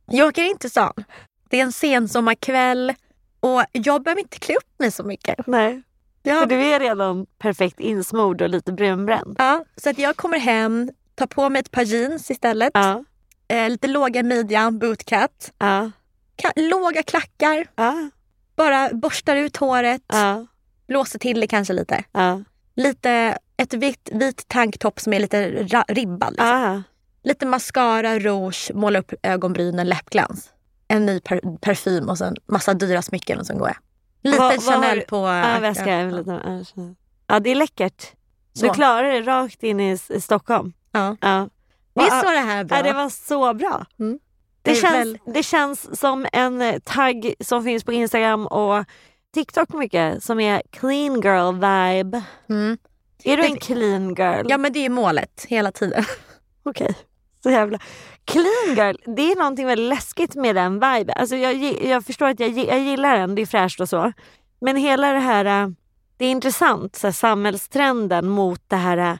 Jag 0.06 0.28
åker 0.28 0.42
inte 0.44 0.60
till 0.60 0.70
stan. 0.70 0.92
Det 1.48 1.58
är 1.60 1.62
en 1.62 1.72
sensommarkväll 1.72 2.94
och 3.40 3.62
jag 3.72 4.02
behöver 4.02 4.20
inte 4.22 4.38
klä 4.38 4.54
upp 4.54 4.78
mig 4.78 4.90
så 4.90 5.02
mycket. 5.04 5.46
Nej. 5.46 5.82
Ja. 6.22 6.40
För 6.40 6.46
du 6.46 6.54
är 6.64 6.80
redan 6.80 7.26
perfekt 7.38 7.80
insmord 7.80 8.42
och 8.42 8.48
lite 8.48 8.72
brunbränd. 8.72 9.36
Ja, 9.38 9.64
så 9.76 9.90
att 9.90 9.98
jag 9.98 10.16
kommer 10.16 10.38
hem, 10.38 10.90
tar 11.18 11.26
på 11.26 11.48
mig 11.48 11.60
ett 11.60 11.70
par 11.70 11.82
jeans 11.82 12.30
istället. 12.30 12.70
Ja, 12.74 13.04
Eh, 13.50 13.70
lite 13.70 13.88
låga 13.88 14.22
midjan, 14.22 14.78
bootcut. 14.78 15.52
ja, 15.58 15.90
låga 16.56 17.02
klackar. 17.02 17.66
ja, 17.76 18.10
Bara 18.56 18.88
borstar 18.92 19.36
ut 19.36 19.56
håret. 19.56 20.02
ja, 20.06 20.46
Blåser 20.88 21.18
till 21.18 21.40
det 21.40 21.46
kanske 21.46 21.72
lite. 21.74 22.04
Lite 22.76 23.38
ett 23.56 23.74
vitt, 23.74 24.08
vit 24.12 24.48
tanktopp 24.48 25.00
som 25.00 25.12
är 25.12 25.20
lite 25.20 25.48
ribbad. 25.88 26.30
Liksom. 26.32 26.82
Lite 27.24 27.46
mascara, 27.46 28.18
rouge, 28.18 28.70
måla 28.74 28.98
upp 28.98 29.12
ögonbrynen, 29.22 29.86
läppglans. 29.88 30.50
En 30.88 31.06
ny 31.06 31.20
per- 31.20 31.58
parfym 31.58 32.08
och 32.08 32.18
sen 32.18 32.36
massa 32.46 32.74
dyra 32.74 33.02
smycken 33.02 33.38
och 33.38 33.46
sen 33.46 33.58
går 33.58 33.68
jag. 33.68 33.76
Lite 34.32 34.42
har 34.42 34.58
Chanel 34.58 34.98
du- 34.98 35.04
på... 35.04 35.16
Ja, 35.16 35.58
väska. 35.60 35.90
ja, 35.90 36.64
Ja, 37.26 37.40
det 37.40 37.50
är 37.50 37.54
läckert. 37.54 38.12
Du 38.52 38.60
Så. 38.60 38.74
klarar 38.74 39.08
det 39.08 39.20
rakt 39.22 39.62
in 39.62 39.80
i 39.80 39.98
Stockholm. 40.20 40.72
Ja. 40.92 41.16
Ja. 41.20 41.48
Visst 41.94 42.10
Ja, 42.12 42.22
var 42.24 42.32
det 42.32 42.38
här 42.38 42.64
bra? 42.64 42.76
Ja, 42.76 42.82
det 42.82 42.92
var 42.92 43.08
så 43.08 43.54
bra. 43.54 43.86
Mm. 44.00 44.18
Det, 44.62 44.70
Det 44.70 44.76
känns, 44.76 44.94
väl- 44.94 45.18
det 45.34 45.42
känns 45.42 46.00
som 46.00 46.26
en 46.32 46.62
eh, 46.62 46.78
tagg 46.78 47.34
som 47.40 47.64
finns 47.64 47.84
på 47.84 47.92
Instagram 47.92 48.46
och 48.46 48.84
TikTok 49.34 49.68
mycket 49.72 50.24
som 50.24 50.40
är 50.40 50.62
clean 50.70 51.20
girl 51.20 51.54
vibe. 51.54 52.22
Mm. 52.48 52.78
Är 53.24 53.36
du 53.36 53.44
en 53.44 53.56
clean 53.56 54.08
girl? 54.14 54.46
Ja 54.50 54.58
men 54.58 54.72
det 54.72 54.84
är 54.86 54.90
målet 54.90 55.46
hela 55.48 55.72
tiden. 55.72 56.04
Okej. 56.62 56.94
Så 57.42 57.50
jävla... 57.50 57.78
Clean 58.24 58.76
girl, 58.76 58.96
det 59.16 59.32
är 59.32 59.36
någonting 59.36 59.66
väldigt 59.66 59.88
läskigt 59.88 60.34
med 60.34 60.54
den 60.56 60.72
viben. 60.74 61.14
Alltså 61.16 61.36
jag, 61.36 61.54
jag 61.84 62.04
förstår 62.04 62.26
att 62.28 62.40
jag, 62.40 62.50
jag 62.50 62.78
gillar 62.80 63.18
den, 63.18 63.34
det 63.34 63.42
är 63.42 63.46
fräscht 63.46 63.80
och 63.80 63.88
så. 63.88 64.12
Men 64.60 64.76
hela 64.76 65.12
det 65.12 65.18
här, 65.18 65.44
äh, 65.62 65.68
det 66.16 66.24
är 66.24 66.30
intressant, 66.30 66.96
så 66.96 67.06
här, 67.06 67.12
samhällstrenden 67.12 68.28
mot 68.28 68.62
det 68.68 68.76
här 68.76 68.96
äh, 68.98 69.14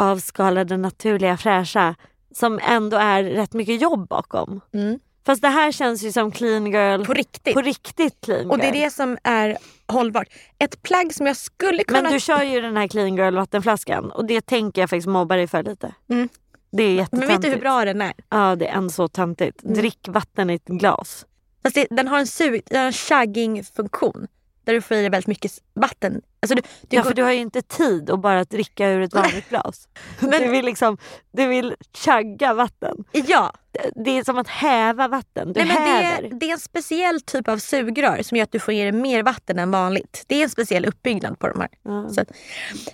avskalade, 0.00 0.76
naturliga, 0.76 1.36
fräscha 1.36 1.94
som 2.34 2.60
ändå 2.62 2.96
är 2.96 3.24
rätt 3.24 3.52
mycket 3.52 3.82
jobb 3.82 4.08
bakom. 4.08 4.60
Mm. 4.74 4.98
Fast 5.26 5.42
det 5.42 5.48
här 5.48 5.72
känns 5.72 6.02
ju 6.02 6.12
som 6.12 6.30
clean 6.30 6.66
girl 6.66 7.04
På 7.04 7.12
riktigt. 7.12 7.54
på 7.54 7.60
riktigt 7.60 8.20
clean 8.20 8.40
girl. 8.40 8.50
Och 8.50 8.58
det 8.58 8.68
är 8.68 8.72
det 8.72 8.90
som 8.90 9.18
är 9.22 9.58
hållbart. 9.88 10.28
Ett 10.58 10.82
plagg 10.82 11.14
som 11.14 11.26
jag 11.26 11.36
skulle 11.36 11.84
kunna... 11.84 12.02
Men 12.02 12.12
du 12.12 12.20
kör 12.20 12.42
ju 12.42 12.60
den 12.60 12.76
här 12.76 12.88
clean 12.88 13.16
girl 13.16 13.34
vattenflaskan 13.34 14.10
och 14.10 14.24
det 14.24 14.40
tänker 14.46 14.82
jag 14.82 14.90
faktiskt 14.90 15.08
mobba 15.08 15.36
dig 15.36 15.46
för 15.46 15.62
lite. 15.62 15.94
Mm. 16.10 16.28
Det 16.72 16.82
är 16.82 16.86
Men 16.88 16.96
jättetöntigt. 16.96 17.32
vet 17.32 17.42
du 17.42 17.48
hur 17.48 17.60
bra 17.60 17.84
den 17.84 18.02
är? 18.02 18.12
Ja 18.28 18.56
det 18.56 18.66
är 18.66 18.72
ändå 18.76 18.90
så 18.90 19.08
töntigt. 19.08 19.62
Mm. 19.62 19.74
Drick 19.74 20.08
vatten 20.08 20.50
i 20.50 20.54
ett 20.54 20.64
glas. 20.64 21.26
Fast 21.62 21.74
det, 21.74 21.86
den 21.90 22.08
har 22.08 22.18
en, 22.18 22.26
sug, 22.26 22.62
den 22.66 22.78
har 22.78 22.86
en 22.86 22.92
chugging-funktion. 22.92 24.26
Där 24.64 24.72
du 24.72 24.80
får 24.80 24.96
i 24.96 25.00
dig 25.00 25.10
väldigt 25.10 25.26
mycket 25.26 25.52
vatten. 25.74 26.22
Alltså 26.42 26.54
du, 26.54 26.62
du 26.62 26.96
ja 26.96 27.02
går, 27.02 27.08
för 27.10 27.14
du 27.16 27.22
har 27.22 27.32
ju 27.32 27.38
inte 27.40 27.62
tid 27.62 28.10
att 28.10 28.20
bara 28.20 28.44
dricka 28.44 28.88
ur 28.88 29.00
ett 29.02 29.14
vanligt 29.14 29.48
glas. 29.48 29.88
Men- 30.20 30.30
Du 30.42 30.48
vill 30.48 30.64
liksom, 30.64 30.98
du 31.32 31.46
vill 31.46 31.74
chugga 32.04 32.54
vatten. 32.54 33.04
ja, 33.12 33.52
Det- 33.72 33.90
Det 34.04 34.10
är 34.18 34.24
som 34.24 34.38
att 34.38 34.48
häva 34.48 35.08
vatten. 35.08 35.52
Du 35.52 35.64
Nej, 35.64 35.68
men 35.68 35.84
det, 35.84 35.90
häver. 35.90 36.22
är, 36.22 36.30
det 36.34 36.46
är 36.46 36.52
en 36.52 36.58
speciell 36.58 37.20
typ 37.20 37.48
av 37.48 37.58
sugrör 37.58 38.22
som 38.22 38.36
gör 38.36 38.44
att 38.44 38.52
du 38.52 38.58
får 38.58 38.74
i 38.74 38.80
dig 38.82 38.92
mer 38.92 39.22
vatten 39.22 39.58
än 39.58 39.70
vanligt. 39.70 40.24
Det 40.26 40.34
är 40.36 40.42
en 40.42 40.50
speciell 40.50 40.84
uppbyggnad 40.86 41.38
på 41.38 41.48
de 41.48 41.60
här. 41.60 41.68
Ja. 41.82 42.08
Så 42.08 42.24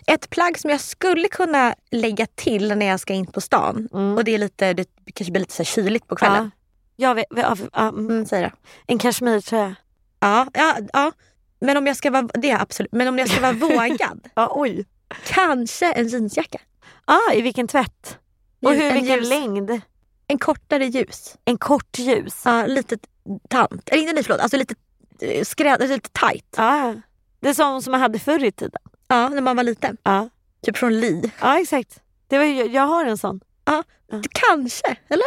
ett 0.07 0.31
plagg 0.31 0.59
som 0.59 0.70
jag 0.70 0.81
skulle 0.81 1.29
kunna 1.29 1.74
lägga 1.90 2.26
till 2.26 2.76
när 2.79 2.87
jag 2.87 3.00
ska 3.00 3.14
in 3.14 3.26
på 3.26 3.40
stan 3.40 3.88
Mm. 3.92 4.16
och 4.16 4.24
det 4.24 4.35
är 4.35 4.38
lite, 4.38 4.72
det 4.74 4.87
kanske 5.14 5.33
blir 5.33 5.40
lite 5.40 5.55
så 5.55 5.64
kyligt 5.64 6.07
på 6.07 6.16
kvällen. 6.16 6.50
Ja. 6.96 7.09
Jag 7.09 7.14
vet, 7.14 7.26
ja, 7.31 7.57
mm. 7.88 7.98
Mm, 8.11 8.26
säger 8.26 8.42
jag. 8.42 8.52
En 8.87 8.98
kashmirtröja. 8.98 9.74
Ja, 10.20 10.46
ja, 10.55 10.76
ja. 10.92 11.12
Men 11.58 11.76
om 11.76 11.86
jag 11.86 11.96
ska 11.96 12.10
vara, 12.10 12.28
det 12.34 12.50
är 12.50 12.60
absolut, 12.62 12.92
men 12.92 13.08
om 13.08 13.18
jag 13.18 13.28
ska 13.30 13.40
vara 13.40 13.52
vågad, 13.68 14.28
Ja, 14.34 14.52
oj. 14.54 14.84
kanske 15.26 15.92
en 15.92 16.08
jeansjacka. 16.08 16.58
Ah, 17.04 17.32
I 17.32 17.40
vilken 17.42 17.68
tvätt? 17.68 18.18
Och 18.62 18.72
hur, 18.72 18.82
En 18.84 18.94
vilken 18.94 19.18
ljus- 19.18 19.28
längd? 19.28 19.80
En 20.26 20.38
kortare 20.38 20.86
ljus. 20.86 21.36
En 21.44 21.58
kort 21.58 21.98
ljus? 21.98 22.42
Ja, 22.44 22.66
lite 22.66 22.98
tant. 23.48 23.88
Eller 23.88 24.02
inte 24.02 24.14
nej, 24.14 24.22
förlåt, 24.24 24.40
alltså 24.40 24.56
lite 24.56 24.74
eh, 25.20 25.44
skräd, 25.44 25.72
alltså 25.82 25.94
lite 25.94 26.10
tight. 26.10 26.54
Ja. 26.56 26.94
Det 27.40 27.48
är 27.48 27.54
som 27.54 27.82
som 27.82 27.90
man 27.90 28.00
hade 28.00 28.18
förr 28.18 28.44
i 28.44 28.52
tiden. 28.52 28.80
Ja, 29.08 29.28
när 29.28 29.40
man 29.42 29.56
var 29.56 29.64
liten. 29.64 29.96
Ja, 30.02 30.28
Typ 30.62 30.76
från 30.76 31.00
Li. 31.00 31.30
ja 31.40 31.60
exakt. 31.60 32.00
Det 32.28 32.38
var, 32.38 32.44
jag 32.44 32.82
har 32.86 33.04
en 33.04 33.18
sån. 33.18 33.40
Kanske, 34.30 34.96
eller? 35.08 35.26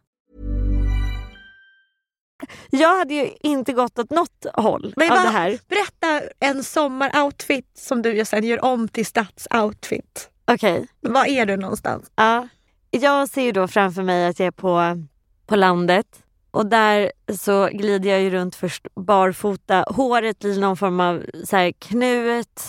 Jag 2.69 2.97
hade 2.97 3.13
ju 3.13 3.29
inte 3.41 3.73
gått 3.73 3.99
åt 3.99 4.09
något 4.09 4.45
håll 4.53 4.93
Men 4.97 5.11
av 5.11 5.17
vad- 5.17 5.25
det 5.25 5.29
här. 5.31 5.59
Berätta 5.67 6.21
en 6.39 6.63
sommaroutfit 6.63 7.77
som 7.77 8.01
du 8.01 8.25
sen 8.25 8.43
gör 8.43 8.65
om 8.65 8.87
till 8.87 9.05
stadsoutfit. 9.05 10.29
Okej. 10.45 10.87
Var 11.01 11.25
är 11.25 11.45
du 11.45 11.57
någonstans? 11.57 12.11
Ja. 12.15 12.47
Jag 12.91 13.29
ser 13.29 13.41
ju 13.41 13.51
då 13.51 13.67
framför 13.67 14.03
mig 14.03 14.25
att 14.27 14.39
jag 14.39 14.47
är 14.47 14.51
på, 14.51 15.03
på 15.47 15.55
landet 15.55 16.07
och 16.51 16.65
där 16.65 17.11
så 17.39 17.67
glider 17.71 18.09
jag 18.09 18.21
ju 18.21 18.29
runt 18.29 18.55
först 18.55 18.87
barfota. 18.95 19.85
Håret 19.87 20.39
blir 20.39 20.59
någon 20.59 20.77
form 20.77 20.99
av 20.99 21.23
så 21.45 21.55
här 21.57 21.71
knut. 21.71 22.61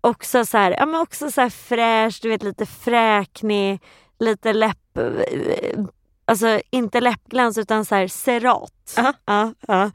Också 0.00 0.46
så 0.46 0.58
här, 0.58 0.70
ja 0.78 0.86
men 0.86 1.00
också 1.00 1.30
så 1.30 1.40
här 1.40 1.50
fräsch, 1.50 2.18
du 2.22 2.28
vet 2.28 2.42
lite 2.42 2.66
fräknig, 2.66 3.80
lite 4.18 4.52
läpp... 4.52 4.98
Alltså 6.24 6.60
inte 6.70 7.00
läppglans 7.00 7.58
utan 7.58 7.84
så 7.84 7.94
här 7.94 8.08
cerat. 8.08 8.94
Aha. 8.98 9.12
Ja, 9.26 9.52
ja. 9.66 9.90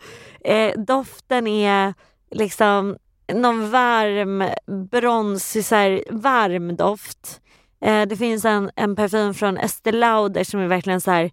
Eh, 0.51 0.79
doften 0.79 1.47
är 1.47 1.93
liksom 2.31 2.97
någon 3.33 3.69
varm, 3.71 4.43
bronsig, 4.91 5.65
så 5.65 5.75
här, 5.75 6.03
varm 6.09 6.75
doft. 6.75 7.41
Eh, 7.81 8.01
det 8.07 8.15
finns 8.17 8.45
en, 8.45 8.71
en 8.75 8.95
parfym 8.95 9.33
från 9.33 9.57
Estée 9.57 9.91
Lauder 9.91 10.43
som 10.43 10.59
är 10.59 10.67
verkligen 10.67 11.01
så 11.01 11.11
här 11.11 11.31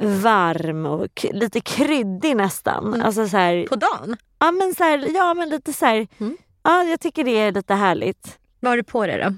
varm 0.00 0.86
och 0.86 1.26
lite 1.32 1.60
kryddig 1.60 2.36
nästan. 2.36 2.86
Mm. 2.86 3.02
Alltså 3.06 3.28
så 3.28 3.36
här, 3.36 3.66
På 3.66 3.76
dagen? 3.76 4.16
ja, 4.38 4.50
men 4.52 4.74
så 4.74 4.84
här, 4.84 5.14
ja 5.14 5.34
men 5.34 5.48
lite 5.48 5.72
så 5.72 5.86
här, 5.86 6.06
Mm. 6.18 6.36
ja 6.62 6.82
jag 6.84 7.00
tycker 7.00 7.24
det 7.24 7.38
är 7.38 7.52
lite 7.52 7.74
härligt. 7.74 8.38
Vad 8.60 8.70
har 8.72 8.76
du 8.76 8.82
på 8.82 9.06
dig 9.06 9.18
då? 9.24 9.34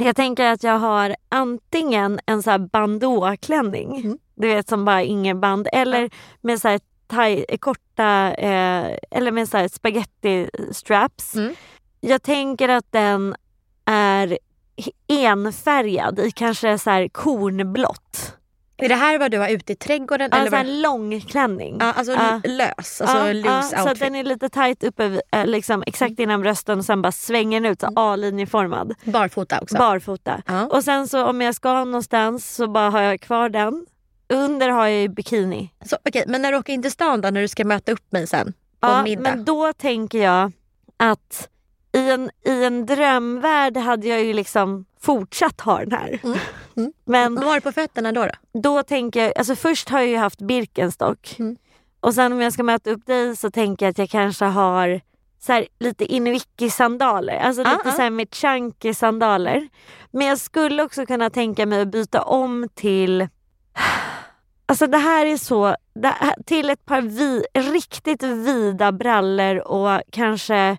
Jag 0.00 0.16
tänker 0.16 0.44
att 0.44 0.62
jag 0.62 0.78
har 0.78 1.16
antingen 1.28 2.20
en 2.26 2.42
så 2.42 2.50
här 2.50 2.58
bandåklänning, 2.58 3.96
Mm. 4.04 4.18
du 4.34 4.48
vet 4.48 4.68
som 4.68 4.84
bara 4.84 5.02
ingen 5.02 5.40
band, 5.40 5.68
eller 5.72 6.10
med 6.40 6.60
så 6.60 6.68
här 6.68 6.80
thai, 7.06 7.44
korta, 7.60 8.32
eh, 8.34 8.96
eller 9.10 9.32
med 9.32 9.48
så 9.48 9.56
här 9.56 9.68
spaghetti 9.68 10.50
straps. 10.72 11.34
Mm. 11.34 11.54
Jag 12.00 12.22
tänker 12.22 12.68
att 12.68 12.92
den 12.92 13.34
är 13.84 14.38
enfärgad 15.08 16.18
i 16.18 16.30
kanske 16.30 16.78
så 16.78 16.90
här 16.90 17.08
kornblått. 17.08 18.36
Är 18.84 18.88
det 18.88 18.94
här 18.94 19.18
vad 19.18 19.30
du 19.30 19.38
har 19.38 19.48
ute 19.48 19.72
i 19.72 19.76
trädgården? 19.76 20.32
Alltså 20.32 20.40
eller 20.40 20.50
vad? 20.50 20.60
en 20.60 20.82
lång 20.82 21.20
klänning. 21.20 21.76
Ja, 21.80 21.92
alltså 21.92 22.12
Ja. 22.12 22.40
lös, 22.44 23.00
alltså 23.00 23.16
Ja, 23.16 23.32
loose 23.32 23.48
ja, 23.48 23.62
Så 23.62 23.82
outfit. 23.82 23.98
den 24.00 24.14
är 24.14 24.24
lite 24.24 24.48
tight 24.48 24.84
uppe 24.84 25.20
eh, 25.32 25.46
liksom, 25.46 25.82
exakt 25.86 26.18
innan 26.18 26.40
brösten 26.40 26.78
och 26.78 26.84
sen 26.84 27.02
bara 27.02 27.12
svänger 27.12 27.60
den 27.60 27.72
ut 27.72 27.80
så 27.80 27.88
A-linjeformad. 27.96 28.94
Barfota 29.04 29.60
också. 29.60 29.76
Barfota. 29.78 30.42
Ja. 30.46 30.66
Och 30.66 30.84
sen 30.84 31.08
så 31.08 31.24
om 31.26 31.40
jag 31.40 31.54
ska 31.54 31.84
någonstans 31.84 32.54
så 32.54 32.66
bara 32.68 32.90
har 32.90 33.00
jag 33.00 33.20
kvar 33.20 33.48
den. 33.48 33.86
Under 34.32 34.68
har 34.68 34.86
jag 34.86 35.00
ju 35.00 35.08
bikini. 35.08 35.70
Så, 35.86 35.96
okej, 36.08 36.24
men 36.26 36.42
när 36.42 36.52
du 36.52 36.58
åker 36.58 36.72
in 36.72 36.82
till 36.82 36.90
stan 36.92 37.20
då, 37.20 37.30
när 37.30 37.40
du 37.40 37.48
ska 37.48 37.64
möta 37.64 37.92
upp 37.92 38.12
mig 38.12 38.26
sen 38.26 38.52
på 38.80 38.88
Ja, 38.88 39.02
middag? 39.02 39.22
men 39.22 39.44
då 39.44 39.72
tänker 39.72 40.18
jag 40.22 40.52
att 40.96 41.48
i 41.92 42.10
en, 42.10 42.30
i 42.46 42.64
en 42.64 42.86
drömvärld 42.86 43.76
hade 43.76 44.06
jag 44.08 44.24
ju 44.24 44.32
liksom 44.32 44.84
fortsatt 45.00 45.60
ha 45.60 45.78
den 45.78 45.92
här. 45.92 46.20
Mm. 46.24 46.38
Mm. 46.80 46.92
Men 47.04 47.34
Vad 47.34 47.44
har 47.44 47.54
du 47.54 47.60
på 47.60 47.72
fötterna 47.72 48.12
då? 48.12 48.24
då? 48.24 48.60
då 48.60 48.82
tänker 48.82 49.22
jag, 49.24 49.38
alltså 49.38 49.56
först 49.56 49.88
har 49.88 49.98
jag 49.98 50.08
ju 50.08 50.16
haft 50.16 50.40
Birkenstock. 50.40 51.36
Mm. 51.38 51.56
Och 52.00 52.14
sen 52.14 52.32
om 52.32 52.40
jag 52.40 52.52
ska 52.52 52.62
möta 52.62 52.90
upp 52.90 53.06
dig 53.06 53.36
så 53.36 53.50
tänker 53.50 53.86
jag 53.86 53.90
att 53.90 53.98
jag 53.98 54.10
kanske 54.10 54.44
har 54.44 55.00
så 55.40 55.52
här, 55.52 55.66
lite 55.78 56.04
Inwiki-sandaler. 56.04 57.38
Alltså 57.38 57.62
Ah, 57.62 57.72
lite 57.72 57.88
ah. 57.88 57.92
så 57.92 58.02
här 58.02 58.10
med 58.10 58.34
chunky 58.34 58.94
sandaler. 58.94 59.68
Men 60.10 60.26
jag 60.26 60.38
skulle 60.38 60.82
också 60.82 61.06
kunna 61.06 61.30
tänka 61.30 61.66
mig 61.66 61.80
att 61.80 61.88
byta 61.88 62.22
om 62.22 62.68
till 62.74 63.28
Alltså 64.66 64.86
det 64.86 64.98
här 64.98 65.26
är 65.26 65.36
så, 65.36 65.76
det 65.94 66.08
här, 66.08 66.34
till 66.46 66.70
ett 66.70 66.84
par 66.84 67.00
vi, 67.00 67.44
riktigt 67.54 68.22
vida 68.22 68.92
brallor 68.92 69.68
och 69.68 70.00
kanske 70.10 70.76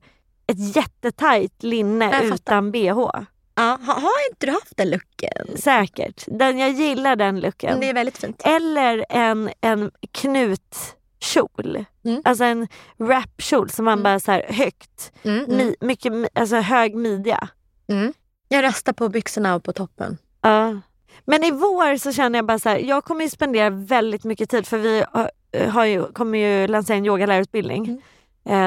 ett 0.48 0.76
jättetajt 0.76 1.64
linne 1.64 2.22
utan 2.24 2.72
bh. 2.72 3.08
Ja, 3.56 3.78
ha, 3.86 3.94
har 3.94 4.30
inte 4.32 4.46
du 4.46 4.52
haft 4.52 4.78
den 4.78 4.90
looken? 4.90 5.58
Säkert. 5.58 6.24
Den, 6.28 6.58
jag 6.58 6.70
gillar 6.72 7.16
den 7.16 7.40
looken. 7.40 7.80
Det 7.80 7.90
är 7.90 7.94
väldigt 7.94 8.18
fint. 8.18 8.42
Eller 8.46 9.06
en, 9.10 9.50
en 9.62 9.92
knutkjol. 10.12 11.86
Mm. 12.06 12.22
Alltså 12.26 12.44
en 12.44 12.68
wrapkjol 12.98 13.70
som 13.70 13.86
man 13.86 13.94
Mm. 13.94 14.04
bara 14.04 14.20
så 14.20 14.32
här 14.32 14.46
högt, 14.50 15.12
Mm, 15.24 15.46
mm, 15.46 15.58
mi, 15.58 15.76
mycket, 15.82 16.14
mi- 16.14 16.28
alltså 16.36 16.56
hög 16.56 16.96
midja. 16.96 17.48
mm. 17.88 18.14
Jag 18.48 18.64
röstar 18.64 18.94
på 18.94 19.10
byxorna 19.10 19.56
och 19.56 19.64
på 19.64 19.74
toppen. 19.74 20.18
Ja. 20.42 20.80
Men 21.26 21.44
i 21.44 21.52
vår 21.52 21.98
så 21.98 22.12
känner 22.12 22.40
jag 22.40 22.46
bara 22.46 22.60
så 22.60 22.70
här, 22.70 22.78
jag 22.78 23.04
kommer 23.04 23.24
ju 23.24 23.30
spendera 23.30 23.70
väldigt 23.70 24.24
mycket 24.24 24.50
tid 24.50 24.68
för 24.68 24.78
vi 24.78 25.04
har, 25.12 25.32
har 25.70 25.86
ju, 25.86 26.12
kommer 26.12 26.40
ju 26.40 26.68
lansera 26.68 26.98
en 26.98 27.06
yogalärarutbildning. 27.06 27.86
Mm. 27.86 28.02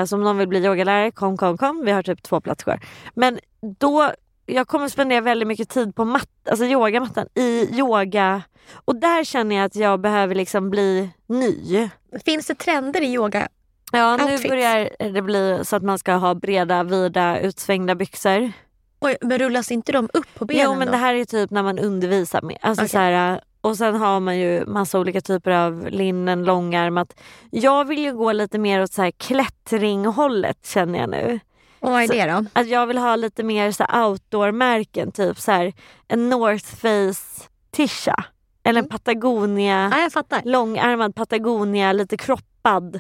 Eh, 0.01 0.05
så 0.05 0.17
om 0.17 0.23
någon 0.25 0.39
vill 0.39 0.49
bli 0.49 0.65
yogalärare, 0.65 1.11
kom, 1.11 1.37
kom, 1.37 1.59
kom. 1.59 1.83
Vi 1.85 1.91
har 1.93 2.03
typ 2.03 2.23
två 2.23 2.41
platser. 2.41 2.81
Men 3.15 3.39
då, 3.79 4.11
jag 4.47 4.69
kommer 4.69 4.89
spendera 4.89 5.21
väldigt 5.21 5.49
mycket 5.49 5.69
tid 5.69 5.95
på 5.97 6.05
matt, 6.05 6.49
alltså 6.51 6.65
yogamattan 6.65 7.27
i 7.35 7.69
yoga. 7.79 8.43
Och 8.85 8.97
där 8.97 9.25
känner 9.25 9.57
jag 9.57 9.65
att 9.65 9.77
jag 9.77 10.01
behöver 10.01 10.35
liksom 10.35 10.71
bli 10.71 11.11
ny. 11.27 11.89
Finns 12.25 12.47
det 12.47 12.55
trender 12.55 13.01
i 13.03 13.13
yoga? 13.13 13.49
Ja, 13.93 14.17
nu 14.17 14.23
Outfits. 14.25 14.49
börjar 14.49 14.91
det 15.13 15.23
bli 15.23 15.61
så 15.65 15.77
att 15.77 15.83
man 15.83 15.99
ska 15.99 16.13
ha 16.13 16.35
breda, 16.35 16.83
vida, 16.83 17.41
utsvängda 17.41 17.95
byxor. 17.95 18.53
Oj, 19.01 19.17
men 19.21 19.39
rullas 19.39 19.71
inte 19.71 19.93
de 19.93 20.09
upp 20.13 20.35
på 20.35 20.45
benen 20.45 20.65
Jo 20.65 20.75
men 20.75 20.87
då? 20.87 20.93
det 20.93 20.99
här 20.99 21.15
är 21.15 21.25
typ 21.25 21.51
när 21.51 21.63
man 21.63 21.79
undervisar 21.79 22.43
med. 22.43 22.59
Alltså 22.61 22.83
Okej. 22.83 22.89
så 22.89 22.99
här, 22.99 23.41
och 23.61 23.77
sen 23.77 23.95
har 23.95 24.21
man 24.21 24.39
ju 24.39 24.67
massa 24.67 24.99
olika 24.99 25.21
typer 25.21 25.51
av 25.51 25.87
linnen, 25.91 26.45
långärmat. 26.45 27.21
Jag 27.51 27.85
vill 27.85 27.99
ju 28.05 28.13
gå 28.15 28.33
lite 28.33 28.59
mer 28.59 28.83
åt 28.83 28.93
så 28.93 29.03
här 29.03 29.11
klättringhållet 29.11 30.67
känner 30.67 30.99
jag 30.99 31.11
nu. 31.11 31.41
Och 31.85 31.91
vad 31.93 32.03
är 32.03 32.07
så- 32.07 32.13
det 32.13 32.27
då? 32.33 32.45
Att 32.53 32.69
jag 32.69 32.87
vill 32.87 32.99
ha 32.99 33.17
lite 33.17 33.43
mer 33.43 33.71
så 33.73 33.85
outdoor-märken, 33.85 35.13
typ 35.13 35.41
så 35.41 35.53
här, 35.53 35.73
en 36.09 36.29
North 36.31 36.65
Face 36.77 37.49
tisha. 37.71 38.25
Eller 38.65 38.83
en 38.83 38.89
Patagonia, 38.89 39.91
Ja, 39.93 40.01
jag 40.01 40.13
fattar. 40.13 40.43
långärmad 40.45 41.15
Patagonia, 41.15 41.93
lite 41.93 42.17
kroppad. 42.17 42.95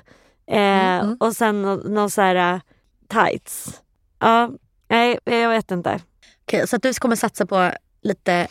Eh, 0.47 0.59
Mm, 0.59 1.01
mm. 1.01 1.17
Och 1.21 1.33
sen 1.37 1.63
nå- 1.63 1.77
någon 1.85 2.11
så 2.11 2.21
här 2.23 2.55
uh, 2.55 2.61
tights. 3.09 3.81
Ja, 4.19 4.51
nej 4.89 5.19
jag 5.25 5.49
vet 5.49 5.71
inte. 5.71 6.01
Okej, 6.47 6.69
så 6.69 6.77
att 6.77 6.83
du 6.83 6.95
kommer 6.95 7.17
satsa 7.17 7.47
på 7.47 7.71
lite 8.03 8.47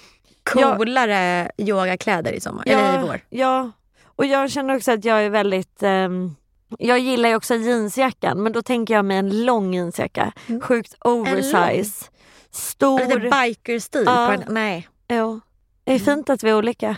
Ja. 0.56 0.76
coolare 0.78 1.52
yogakläder 1.58 2.32
i 2.34 2.40
sommar? 2.40 2.64
Eller 2.68 3.00
i 3.00 3.02
vår? 3.08 3.22
Ja, 3.30 3.72
och 4.06 4.26
jag 4.26 4.52
känner 4.52 4.76
också 4.76 4.92
att 4.92 5.06
jag 5.06 5.26
är 5.26 5.30
väldigt... 5.30 5.84
ehm, 5.84 6.36
jag 6.80 7.00
gillar 7.00 7.30
ju 7.30 7.36
också 7.36 7.56
jeansjackan 7.56 8.44
men 8.44 8.52
då 8.52 8.62
tänker 8.62 8.94
jag 8.94 9.06
mig 9.06 9.18
en 9.18 9.46
lång 9.46 9.74
jeansjacka. 9.74 10.34
Mm. 10.48 10.62
Sjukt 10.62 10.96
oversize. 11.00 12.06
Stor. 12.52 13.00
Lite 13.00 13.20
biker-stil? 13.20 14.04
Ja. 14.06 14.32
på 14.36 14.42
den- 14.42 14.54
Nej. 14.54 14.88
Jo. 15.10 15.40
Det 15.84 15.94
är 15.94 16.00
fint 16.00 16.30
att 16.30 16.44
vi 16.44 16.50
är 16.50 16.58
olika. 16.58 16.98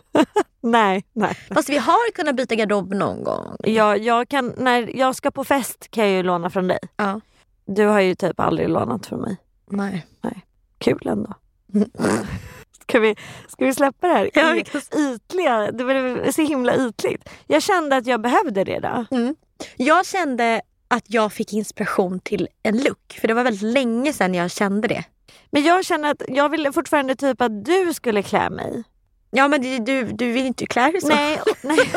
nej, 0.60 1.04
nej. 1.12 1.34
Fast 1.54 1.68
vi 1.68 1.78
har 1.78 2.12
kunnat 2.12 2.34
byta 2.36 2.54
garderob 2.54 2.94
någon 2.94 3.24
gång. 3.24 3.56
Jag, 3.58 3.98
jag 3.98 4.28
kan, 4.28 4.54
när 4.56 4.96
jag 4.98 5.16
ska 5.16 5.30
på 5.30 5.44
fest 5.44 5.86
kan 5.90 6.04
jag 6.04 6.12
ju 6.12 6.22
låna 6.22 6.50
från 6.50 6.68
dig. 6.68 6.78
Ja. 6.96 7.20
Du 7.66 7.86
har 7.86 8.00
ju 8.00 8.14
typ 8.14 8.40
aldrig 8.40 8.68
lånat 8.68 9.06
från 9.06 9.20
mig. 9.20 9.36
Nej. 9.70 10.06
Kul 10.78 11.08
ändå. 11.08 11.34
Ska 12.88 12.98
vi, 13.00 13.16
ska 13.48 13.64
vi 13.64 13.74
släppa 13.74 14.08
det 14.08 14.14
här 14.14 14.30
Ja, 14.34 14.56
i- 14.56 14.64
ytliga? 15.14 15.72
Det 15.72 15.84
var 15.84 16.30
så 16.32 16.42
himla 16.42 16.76
ytligt. 16.76 17.28
Jag 17.46 17.62
kände 17.62 17.96
att 17.96 18.06
jag 18.06 18.20
behövde 18.20 18.64
det 18.64 18.78
då. 18.80 19.06
Jag 19.76 20.06
kände 20.06 20.60
att 20.88 21.04
jag 21.06 21.32
fick 21.32 21.52
inspiration 21.52 22.20
till 22.20 22.48
en 22.62 22.82
look. 22.82 23.18
För 23.20 23.28
det 23.28 23.34
var 23.34 23.44
väldigt 23.44 23.62
länge 23.72 24.12
sedan 24.12 24.34
jag 24.34 24.50
kände 24.50 24.88
det. 24.88 25.04
Men 25.50 25.62
jag 25.62 25.84
känner 25.84 26.10
att 26.10 26.22
jag 26.28 26.48
ville 26.48 26.72
fortfarande 26.72 27.16
typ 27.16 27.40
att 27.40 27.64
du 27.64 27.94
skulle 27.94 28.22
klä 28.22 28.50
mig. 28.50 28.82
Ja 29.30 29.48
men 29.48 29.84
du, 29.84 30.04
du 30.04 30.32
vill 30.32 30.46
inte 30.46 30.66
klä 30.66 30.90
dig 30.90 31.00
så. 31.00 31.08
Nej, 31.08 31.40
och, 31.40 31.56
nej. 31.64 31.90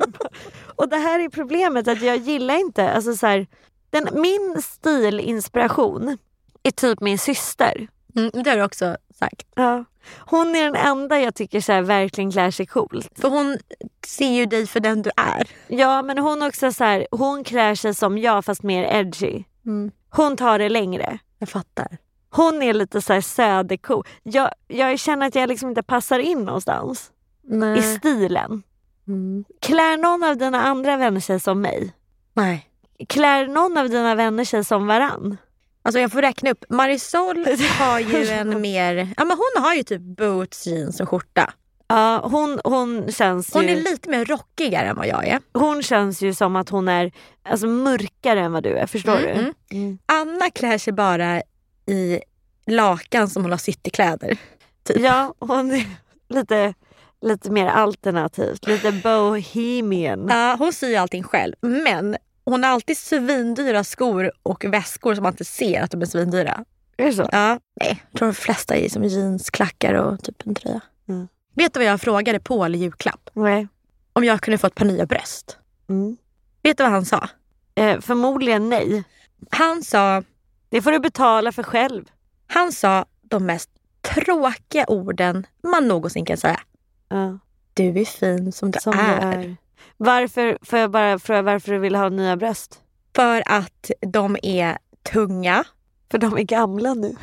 och 0.76 0.88
det 0.88 0.96
här 0.96 1.18
är 1.20 1.28
problemet 1.28 1.88
att 1.88 2.02
jag 2.02 2.16
gillar 2.16 2.54
inte, 2.60 2.90
alltså 2.90 3.14
så 3.16 3.26
här, 3.26 3.46
den, 3.90 4.08
min 4.12 4.62
stilinspiration 4.62 6.18
är 6.62 6.70
typ 6.70 7.00
min 7.00 7.18
syster. 7.18 7.88
Mm, 8.16 8.30
det 8.32 8.50
har 8.50 8.56
du 8.56 8.62
också 8.62 8.96
sagt. 9.18 9.46
Ja. 9.54 9.84
Hon 10.18 10.56
är 10.56 10.64
den 10.64 10.76
enda 10.76 11.20
jag 11.20 11.34
tycker 11.34 11.60
så 11.60 11.72
här, 11.72 11.82
verkligen 11.82 12.32
klär 12.32 12.50
sig 12.50 12.66
coolt. 12.66 13.20
För 13.20 13.28
hon 13.28 13.58
ser 14.06 14.30
ju 14.30 14.46
dig 14.46 14.66
för 14.66 14.80
den 14.80 15.02
du 15.02 15.10
är. 15.16 15.48
Ja 15.68 16.02
men 16.02 16.18
hon 16.18 16.42
också 16.42 16.72
så 16.72 16.84
här, 16.84 17.06
hon 17.10 17.44
klär 17.44 17.74
sig 17.74 17.94
som 17.94 18.18
jag 18.18 18.44
fast 18.44 18.62
mer 18.62 18.84
edgy. 18.84 19.44
Mm. 19.66 19.90
Hon 20.10 20.36
tar 20.36 20.58
det 20.58 20.68
längre. 20.68 21.18
Jag 21.38 21.48
fattar. 21.48 21.98
Hon 22.30 22.62
är 22.62 22.74
lite 22.74 23.02
så 23.02 23.12
här 23.12 23.20
söderko. 23.20 24.04
Jag, 24.22 24.50
jag 24.68 24.98
känner 24.98 25.26
att 25.26 25.34
jag 25.34 25.48
liksom 25.48 25.68
inte 25.68 25.82
passar 25.82 26.18
in 26.18 26.44
någonstans 26.44 27.10
i 27.42 27.56
Nej. 27.56 27.82
stilen. 27.82 28.62
Mm. 29.08 29.44
Klär 29.60 29.96
någon 29.96 30.24
av 30.24 30.36
dina 30.36 30.62
andra 30.62 30.96
vänner 30.96 31.20
sig 31.20 31.40
som 31.40 31.60
mig? 31.60 31.92
Nej. 32.32 32.66
Klär 33.08 33.46
någon 33.46 33.76
av 33.78 33.88
dina 33.88 34.14
vänner 34.14 34.44
sig 34.44 34.64
som 34.64 34.86
varann? 34.86 35.36
Alltså 35.82 36.00
jag 36.00 36.12
får 36.12 36.22
räkna 36.22 36.50
upp. 36.50 36.64
Marisol 36.68 37.44
har 37.78 37.98
ju 38.00 38.26
en 38.28 38.60
mer... 38.60 38.94
Ja 39.16 39.24
men 39.24 39.36
hon 39.36 39.62
har 39.62 39.74
ju 39.74 39.82
typ 39.82 40.00
boots, 40.02 40.66
jeans 40.66 41.00
och 41.00 41.08
skjorta. 41.08 41.52
Ja, 41.88 42.20
hon, 42.30 42.60
hon, 42.64 43.12
känns 43.12 43.54
Hon 43.54 43.62
ju, 43.62 43.70
är 43.70 43.76
lite 43.76 44.10
mer 44.10 44.24
rockigare 44.24 44.86
än 44.88 44.96
vad 44.96 45.06
jag 45.06 45.26
är. 45.28 45.40
hon 45.52 45.82
känns 45.82 46.22
ju 46.22 46.34
som 46.34 46.56
att 46.56 46.68
hon 46.68 46.88
är 46.88 47.12
alltså, 47.42 47.66
mörkare 47.66 48.40
än 48.40 48.52
vad 48.52 48.62
du 48.62 48.76
är. 48.76 48.86
Förstår 48.86 49.16
Mm, 49.18 49.24
du? 49.34 49.40
mm. 49.40 49.54
Mm. 49.70 49.98
Anna 50.06 50.50
klär 50.50 50.78
sig 50.78 50.92
bara 50.92 51.42
i 51.86 52.20
lakan 52.66 53.28
som 53.28 53.42
hon 53.42 53.50
har 53.50 53.58
sytt 53.58 53.86
i 53.86 53.90
kläder. 53.90 54.38
Typ. 54.84 55.00
Ja, 55.00 55.34
hon 55.38 55.70
är 55.72 55.86
lite, 56.28 56.74
lite 57.22 57.50
mer 57.50 57.66
alternativt. 57.66 58.66
Lite 58.66 58.92
bohemian. 58.92 60.26
Ja, 60.30 60.56
hon 60.58 60.72
syr 60.72 60.88
ju 60.88 60.96
allting 60.96 61.22
själv. 61.22 61.54
Men 61.60 62.16
hon 62.50 62.62
har 62.64 62.70
alltid 62.70 62.98
svindyra 62.98 63.84
skor 63.84 64.32
och 64.42 64.64
väskor 64.64 65.14
som 65.14 65.22
man 65.22 65.32
inte 65.32 65.44
ser 65.44 65.82
att 65.82 65.90
de 65.90 66.02
är 66.02 66.06
svindyra. 66.06 66.64
Är 66.96 67.06
det 67.06 67.12
så? 67.12 67.28
Ja, 67.32 67.58
nej. 67.80 68.02
Jag 68.10 68.18
tror 68.18 68.28
de 68.28 68.34
flesta 68.34 68.76
är 68.76 68.88
som 68.88 69.04
jeans, 69.04 69.50
klackar 69.50 69.94
och 69.94 70.22
typ 70.22 70.46
en 70.46 70.54
tröja. 70.54 70.80
Mm. 71.08 71.28
Vet 71.54 71.74
du 71.74 71.80
vad 71.80 71.86
jag 71.86 72.00
frågade 72.00 72.40
Paul 72.40 72.74
i 72.74 72.78
julklapp? 72.78 73.30
Nej. 73.32 73.68
Om 74.12 74.24
jag 74.24 74.40
kunde 74.40 74.58
få 74.58 74.66
ett 74.66 74.74
par 74.74 74.84
nya 74.84 75.06
bröst. 75.06 75.58
Mm. 75.88 76.16
Vet 76.62 76.76
du 76.76 76.82
vad 76.84 76.92
han 76.92 77.04
sa? 77.04 77.28
Eh, 77.74 78.00
förmodligen 78.00 78.68
nej. 78.68 79.04
Han 79.50 79.82
sa, 79.82 80.22
Det 80.68 80.82
får 80.82 80.92
du 80.92 80.98
betala 80.98 81.52
för 81.52 81.62
själv. 81.62 82.04
han 82.46 82.72
sa 82.72 83.04
de 83.22 83.46
mest 83.46 83.70
tråkiga 84.14 84.84
orden 84.88 85.46
man 85.62 85.88
någonsin 85.88 86.24
kan 86.24 86.36
säga. 86.36 86.60
Ja, 87.08 87.38
Du 87.74 88.00
är 88.00 88.04
fin 88.04 88.52
som 88.52 88.70
du, 88.70 88.78
som 88.80 88.92
är. 88.98 89.36
det 89.36 89.44
är. 89.44 89.56
Varför, 89.96 90.58
får 90.62 90.78
jag 90.78 90.90
bara 90.90 91.18
fråga 91.18 91.42
varför 91.42 91.72
du 91.72 91.78
vill 91.78 91.94
ha 91.94 92.08
nya 92.08 92.36
bröst? 92.36 92.80
För 93.16 93.42
att 93.46 93.90
de 94.06 94.36
är 94.42 94.78
tunga. 95.12 95.64
För 96.10 96.18
de 96.18 96.38
är 96.38 96.42
gamla 96.42 96.94
nu. 96.94 97.16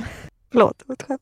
Förlåt, 0.52 0.80
det 0.80 0.84
var 0.88 0.94
ett 0.96 1.04
skämt. 1.04 1.22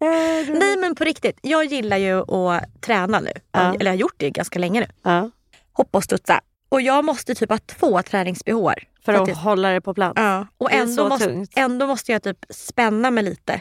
Nej 0.48 0.76
men 0.76 0.94
på 0.94 1.04
riktigt, 1.04 1.38
jag 1.42 1.64
gillar 1.64 1.96
ju 1.96 2.20
att 2.36 2.82
träna 2.82 3.20
nu. 3.20 3.32
Ja. 3.52 3.60
Eller 3.74 3.84
jag 3.84 3.92
har 3.92 3.96
gjort 3.96 4.14
det 4.16 4.30
ganska 4.30 4.58
länge 4.58 4.80
nu. 4.80 4.86
Ja. 5.02 5.30
Hoppa 5.72 5.98
och 5.98 6.04
studsa. 6.04 6.40
Och 6.68 6.80
jag 6.80 7.04
måste 7.04 7.34
typ 7.34 7.50
ha 7.50 7.58
två 7.58 8.02
träningsbehår. 8.02 8.74
För 9.04 9.12
att 9.14 9.26
det- 9.26 9.34
hålla 9.34 9.68
det 9.68 9.80
på 9.80 9.94
plats. 9.94 10.12
Ja. 10.16 10.46
Och 10.58 10.72
ändå 10.72 10.92
så 10.92 11.08
måste, 11.08 11.26
tungt. 11.26 11.52
ändå 11.56 11.86
måste 11.86 12.12
jag 12.12 12.22
typ 12.22 12.38
spänna 12.50 13.10
mig 13.10 13.24
lite 13.24 13.60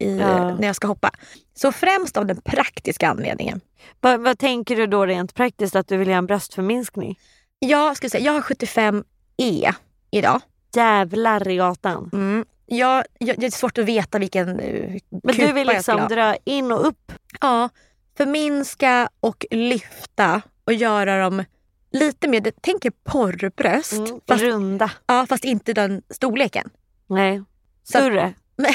i, 0.00 0.16
Ja. 0.16 0.56
när 0.56 0.66
jag 0.66 0.76
ska 0.76 0.86
hoppa. 0.86 1.10
Så 1.54 1.72
främst 1.72 2.16
av 2.16 2.26
den 2.26 2.40
praktiska 2.40 3.08
anledningen. 3.08 3.60
Vad, 4.00 4.20
vad 4.20 4.38
tänker 4.38 4.76
du 4.76 4.86
då 4.86 5.06
rent 5.06 5.34
praktiskt 5.34 5.76
att 5.76 5.88
du 5.88 5.96
vill 5.96 6.08
göra 6.08 6.18
en 6.18 6.26
bröstförminskning? 6.26 7.18
Jag, 7.58 7.96
ska 7.96 8.08
säga, 8.10 8.24
jag 8.24 8.32
har 8.32 8.40
75E 8.40 9.74
idag. 10.10 10.40
Jävlar 10.76 11.48
i 11.48 11.56
gatan. 11.56 12.10
Mm. 12.12 12.44
Jag, 12.66 13.04
jag, 13.18 13.40
det 13.40 13.46
är 13.46 13.50
svårt 13.50 13.78
att 13.78 13.84
veta 13.84 14.18
vilken 14.18 14.48
uh, 14.60 14.98
Men 15.10 15.20
du 15.22 15.32
vill 15.32 15.48
skulle 15.48 15.64
liksom 15.64 16.08
dra 16.08 16.36
in 16.44 16.72
och 16.72 16.86
upp? 16.86 17.12
Ja, 17.40 17.68
förminska 18.16 19.08
och 19.20 19.46
lyfta 19.50 20.42
och 20.64 20.72
göra 20.72 21.22
dem 21.22 21.44
lite 21.92 22.28
mer, 22.28 22.40
jag 22.44 22.62
tänker 22.62 22.92
porrbröst. 23.04 23.92
Mm. 23.92 24.20
Fast, 24.28 24.42
Runda? 24.42 24.90
ja, 25.06 25.26
fast 25.28 25.44
inte 25.44 25.72
den 25.72 26.02
storleken. 26.10 26.70
Nej. 27.06 27.42
Så 27.84 27.98
att- 27.98 28.04
Större? 28.04 28.34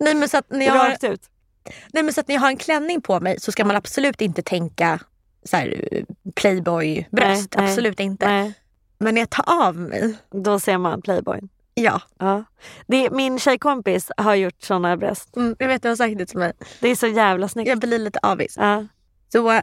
Nej 0.00 0.14
men, 0.14 0.28
så 0.28 0.36
att 0.38 0.50
när 0.50 0.66
jag 0.66 0.72
har, 0.72 0.88
Rakt 0.90 1.04
ut? 1.04 1.22
nej 1.92 2.02
men 2.02 2.12
så 2.14 2.20
att 2.20 2.28
när 2.28 2.34
jag 2.34 2.42
har 2.42 2.48
en 2.48 2.56
klänning 2.56 3.00
på 3.02 3.20
mig 3.20 3.40
så 3.40 3.52
ska 3.52 3.64
man 3.64 3.76
absolut 3.76 4.20
inte 4.20 4.42
tänka 4.42 5.00
så 5.44 5.56
här, 5.56 5.88
eh, 5.92 6.04
playboy-bröst. 6.34 7.48
Nej, 7.56 7.62
nej. 7.62 7.70
absolut 7.70 8.00
inte. 8.00 8.28
Nej. 8.28 8.54
Men 8.98 9.14
när 9.14 9.22
jag 9.22 9.30
tar 9.30 9.44
av 9.66 9.76
mig, 9.76 10.14
Då 10.30 10.60
ser 10.60 10.78
man 10.78 11.02
playboy. 11.02 11.40
ja. 11.74 12.00
Ja. 12.18 12.44
Det 12.86 13.10
min 13.10 13.38
tjejkompis 13.38 14.10
har 14.16 14.34
gjort 14.34 14.62
såna 14.62 14.96
bröst. 14.96 15.36
Mm, 15.36 15.56
jag 15.58 15.68
vet 15.68 15.82
du 15.82 15.88
har 15.88 15.96
sagt 15.96 16.18
det 16.18 16.26
till 16.26 16.38
mig. 16.38 16.52
Det 16.80 16.88
är 16.88 16.96
så 16.96 17.06
jävla 17.06 17.48
snyggt. 17.48 17.68
Jag 17.68 17.78
blir 17.78 17.98
lite 17.98 18.18
avis. 18.22 18.54
Ja. 18.56 18.86
Så, 19.32 19.60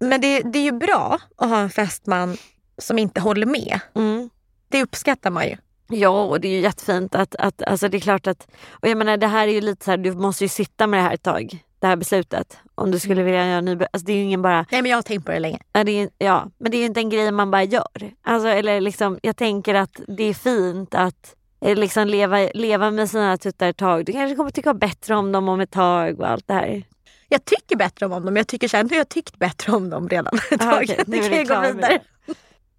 men 0.00 0.20
det, 0.20 0.40
det 0.40 0.58
är 0.58 0.62
ju 0.62 0.72
bra 0.72 1.18
att 1.36 1.48
ha 1.48 1.58
en 1.60 1.70
fästman 1.70 2.36
som 2.78 2.98
inte 2.98 3.20
håller 3.20 3.46
med. 3.46 3.80
Mm. 3.94 4.30
Det 4.68 4.82
uppskattar 4.82 5.30
man 5.30 5.44
ju. 5.46 5.56
Ja, 5.88 6.24
och 6.24 6.40
det 6.40 6.48
är 6.48 6.52
ju 6.52 6.60
jättefint 6.60 7.14
att, 7.14 7.34
att 7.34 7.62
alltså 7.62 7.88
det 7.88 7.96
är 7.96 8.00
klart 8.00 8.26
att, 8.26 8.48
och 8.70 8.88
jag 8.88 8.98
menar 8.98 9.16
det 9.16 9.26
här 9.26 9.48
är 9.48 9.52
ju 9.52 9.60
lite 9.60 9.84
så 9.84 9.90
här, 9.90 9.98
du 9.98 10.12
måste 10.14 10.44
ju 10.44 10.48
sitta 10.48 10.86
med 10.86 10.98
det 10.98 11.02
här 11.04 11.14
ett 11.14 11.22
tag, 11.22 11.58
det 11.80 11.86
här 11.86 11.96
beslutet. 11.96 12.58
Om 12.74 12.90
du 12.90 12.98
skulle 12.98 13.22
vilja 13.22 13.46
göra 13.46 13.58
en 13.58 13.64
ny, 13.64 13.72
alltså 13.92 14.06
det 14.06 14.12
är 14.12 14.16
ju 14.16 14.22
ingen 14.22 14.42
bara, 14.42 14.66
Nej 14.70 14.82
men 14.82 14.90
jag 14.90 14.96
har 14.98 15.02
tänkt 15.02 15.26
på 15.26 15.32
det 15.32 15.38
länge. 15.38 15.58
ja, 15.72 15.84
det 15.84 15.92
är, 16.02 16.08
ja 16.18 16.50
men 16.58 16.70
det 16.70 16.76
är 16.76 16.78
ju 16.78 16.84
inte 16.86 17.00
en 17.00 17.10
grej 17.10 17.30
man 17.32 17.50
bara 17.50 17.62
gör. 17.64 18.12
Alltså 18.22 18.48
eller 18.48 18.80
liksom, 18.80 19.18
jag 19.22 19.36
tänker 19.36 19.74
att 19.74 20.00
det 20.08 20.24
är 20.24 20.34
fint 20.34 20.94
att 20.94 21.34
eh, 21.60 21.76
liksom 21.76 22.08
leva, 22.08 22.38
leva 22.54 22.90
med 22.90 23.10
sina 23.10 23.36
tuttar 23.36 23.68
ett 23.68 23.76
tag. 23.76 24.04
Du 24.04 24.12
kanske 24.12 24.36
kommer 24.36 24.50
tycka 24.50 24.74
bättre 24.74 25.14
om 25.14 25.32
dem 25.32 25.48
om 25.48 25.60
ett 25.60 25.70
tag 25.70 26.20
och 26.20 26.28
allt 26.28 26.48
det 26.48 26.54
här. 26.54 26.82
Jag 27.28 27.44
tycker 27.44 27.76
bättre 27.76 28.06
om 28.06 28.24
dem, 28.24 28.36
jag 28.36 28.46
tycker 28.46 28.68
sen 28.68 28.90
har 28.90 28.96
jag 28.96 29.08
tyckt 29.08 29.38
bättre 29.38 29.72
om 29.72 29.90
dem 29.90 30.08
redan 30.08 30.34
ett 30.50 30.62
Ah, 30.62 30.70
tag. 30.70 30.82
okej, 30.84 31.02
nu 31.06 31.16
Nu 31.16 31.22
kan 31.28 31.36
jag 31.36 31.46
gå 31.48 31.60
vidare. 31.74 32.00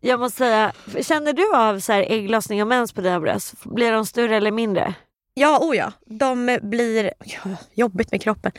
Jag 0.01 0.19
måste 0.19 0.37
säga, 0.37 0.73
känner 1.01 1.33
du 1.33 1.55
av 1.55 1.79
så 1.79 1.93
här 1.93 2.05
ägglossning 2.09 2.61
och 2.61 2.67
mens 2.67 2.93
på 2.93 3.01
dina 3.01 3.19
bröst? 3.19 3.53
Blir 3.63 3.91
de 3.91 4.05
större 4.05 4.35
eller 4.35 4.51
mindre? 4.51 4.93
Ja, 5.33 5.59
oh 5.61 5.77
ja. 5.77 5.91
De 6.05 6.59
blir... 6.61 7.13
Ja, 7.25 7.51
jobbigt 7.73 8.11
med 8.11 8.21
kroppen. 8.21 8.51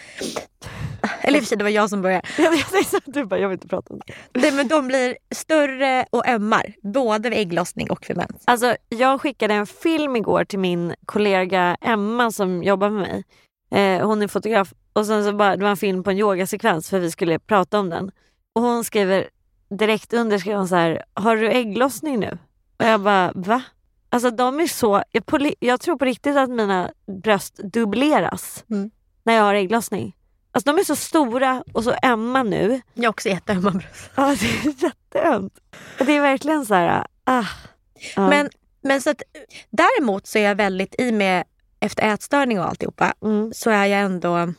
Eller 1.23 1.39
i 1.39 1.41
och 1.41 1.45
för 1.45 1.49
sig, 1.49 1.59
det 1.59 1.65
var 1.65 1.71
jag 1.71 1.91
som 1.91 2.03
började. 2.03 2.29
Du 3.05 3.25
bara, 3.25 3.41
jag 3.41 3.49
vill 3.49 3.57
inte 3.57 3.69
prata 3.69 3.95
om 3.95 4.01
det. 4.07 4.41
Nej, 4.41 4.53
men 4.53 4.69
de 4.69 4.87
blir 4.89 5.17
större 5.35 6.07
och 6.11 6.29
ömmar. 6.29 6.75
Både 6.83 7.31
vid 7.31 7.39
ägglossning 7.39 7.91
och 7.91 8.05
vid 8.09 8.17
mens. 8.17 8.43
Alltså, 8.45 8.77
jag 8.89 9.21
skickade 9.21 9.55
en 9.55 9.67
film 9.67 10.17
igår 10.17 10.45
till 10.45 10.59
min 10.59 10.95
kollega 11.07 11.77
Emma 11.81 12.31
som 12.31 12.63
jobbar 12.63 12.91
med 12.91 13.01
mig. 13.09 13.25
Eh, 13.71 14.07
hon 14.07 14.23
är 14.23 14.29
fotograf. 14.29 14.73
Och 14.93 15.07
sen 15.07 15.25
så 15.25 15.33
bara, 15.33 15.57
det 15.57 15.63
var 15.63 15.71
en 15.71 15.77
film 15.77 16.05
på 16.05 16.11
en 16.11 16.19
yogasekvens 16.19 16.91
för 16.91 16.99
vi 16.99 17.11
skulle 17.11 17.39
prata 17.39 17.79
om 17.79 17.91
den. 17.91 18.11
Och 18.55 18.63
hon 18.63 18.85
skriver 18.85 19.29
direkt 19.79 20.13
under 20.13 20.39
skrev 20.39 20.57
hon 20.59 20.69
så 20.69 20.75
här, 20.77 21.03
har 21.15 21.37
du 21.37 21.49
ägglossning 21.51 22.21
nu? 22.21 22.39
Och 22.79 22.85
jag 22.85 23.01
bara, 23.01 23.33
va? 23.35 23.63
Alltså 24.09 24.31
de 24.31 24.61
är 24.61 24.67
så, 24.67 25.03
jag, 25.13 25.27
på, 25.27 25.39
li- 25.39 25.55
jag 25.61 25.81
tror 25.81 25.97
på 25.97 26.05
riktigt 26.05 26.37
att 26.37 26.51
mina 26.51 26.91
bröst 27.23 27.57
dubbleras 27.57 28.65
Mm. 28.71 28.91
när 29.23 29.35
jag 29.35 29.43
har 29.43 29.55
ägglossning. 29.55 30.17
Alltså 30.53 30.73
de 30.73 30.81
är 30.81 30.85
så 30.85 30.97
stora 30.97 31.65
och 31.73 31.85
så 31.85 31.95
ömma 32.03 32.43
nu. 32.43 32.81
Jag 32.95 33.05
har 33.05 33.11
också 33.11 33.29
jätteömma 33.29 33.71
bröst. 33.71 34.11
Ja, 34.15 34.37
det 34.41 34.47
är 34.69 34.83
jätteömt. 34.85 35.59
Det 35.99 36.13
är 36.17 36.21
verkligen 36.21 36.67
så 36.67 36.75
här, 36.75 37.07
ah. 37.25 37.45
Ja. 38.17 38.29
Men, 38.29 38.51
men 38.83 39.01
så 39.03 39.11
att, 39.11 39.23
däremot 39.71 40.27
så 40.27 40.39
är 40.39 40.43
jag 40.43 40.55
väldigt 40.55 41.01
i 41.01 41.13
med 41.13 41.45
efter 41.81 42.13
ätstörning 42.13 42.61
och 42.61 42.67
alltihopa. 42.67 43.15
Mm. 43.23 43.53
Så 43.55 43.71
är 43.71 43.87
jag 43.87 44.01
ändå... 44.01 44.53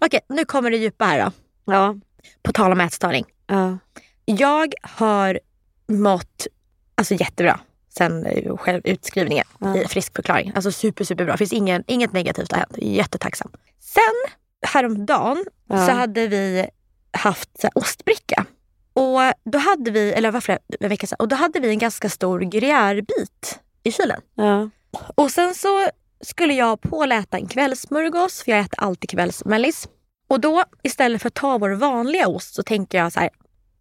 Okej, 0.00 0.20
nu 0.28 0.44
kommer 0.44 0.70
det 0.70 0.76
djupa 0.76 1.04
här 1.04 1.24
då. 1.24 1.32
Ja. 1.72 1.94
På 2.42 2.52
tal 2.52 2.72
om 2.72 2.80
ätstörning. 2.80 3.24
Ja. 3.46 3.78
Jag 4.24 4.74
har 4.82 5.40
mått 5.88 6.46
alltså, 6.94 7.14
jättebra 7.14 7.60
sen 7.88 8.26
eh, 8.26 8.56
själv 8.56 8.80
utskrivningen 8.84 9.44
Ja. 9.58 9.76
i 9.76 9.88
friskförklaring. 9.88 10.52
Alltså 10.54 10.72
super, 10.72 11.04
superbra. 11.04 11.36
Finns 11.36 11.52
ingen, 11.52 11.84
inget 11.86 12.12
negativt 12.12 12.52
har 12.52 12.58
hänt. 12.58 12.74
Jättetacksam. 12.78 13.50
Sen 13.80 14.32
häromdagen 14.66 15.44
Ja. 15.68 15.86
så 15.86 15.92
hade 15.92 16.26
vi 16.26 16.66
haft 17.12 17.60
så 17.60 17.66
här, 17.66 17.78
ostbricka. 17.78 18.46
Och 18.92 19.20
då 19.44 19.58
hade 19.58 19.90
vi, 19.90 20.12
eller 20.12 20.30
var 20.30 20.40
flera 20.40 20.58
en 20.80 20.88
vecka 20.88 21.06
sedan, 21.06 21.16
och 21.18 21.28
då 21.28 21.36
hade 21.36 21.60
vi 21.60 21.68
en 21.68 21.78
ganska 21.78 22.08
stor 22.08 22.40
gruyèrebit 22.40 23.58
i 23.82 23.92
kylen. 23.92 24.20
Ja. 24.34 24.70
Och 25.14 25.30
sen 25.30 25.54
så 25.54 25.88
skulle 26.20 26.54
jag 26.54 26.80
påläta 26.80 27.36
en 27.36 27.46
kvällssmörgås, 27.46 28.42
för 28.42 28.50
jag 28.52 28.60
äter 28.60 28.80
alltid 28.84 29.10
kvällsmellis. 29.10 29.88
Och 30.28 30.40
då 30.40 30.64
istället 30.82 31.22
för 31.22 31.28
att 31.28 31.34
ta 31.34 31.58
vår 31.58 31.70
vanliga 31.70 32.28
ost 32.28 32.54
så 32.54 32.62
tänker 32.62 32.98
jag 32.98 33.12
så 33.12 33.20
här, 33.20 33.30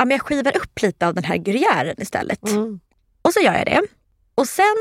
ja, 0.04 0.06
men 0.06 0.18
jag 0.18 0.22
skivar 0.22 0.58
upp 0.58 0.82
lite 0.82 1.08
av 1.08 1.14
den 1.14 1.24
här 1.24 1.38
gruyären 1.38 2.02
istället. 2.02 2.50
Mm. 2.50 2.80
Och 3.22 3.34
så 3.34 3.40
gör 3.40 3.54
jag 3.54 3.66
det. 3.66 3.82
Och 4.36 4.48
sen 4.48 4.76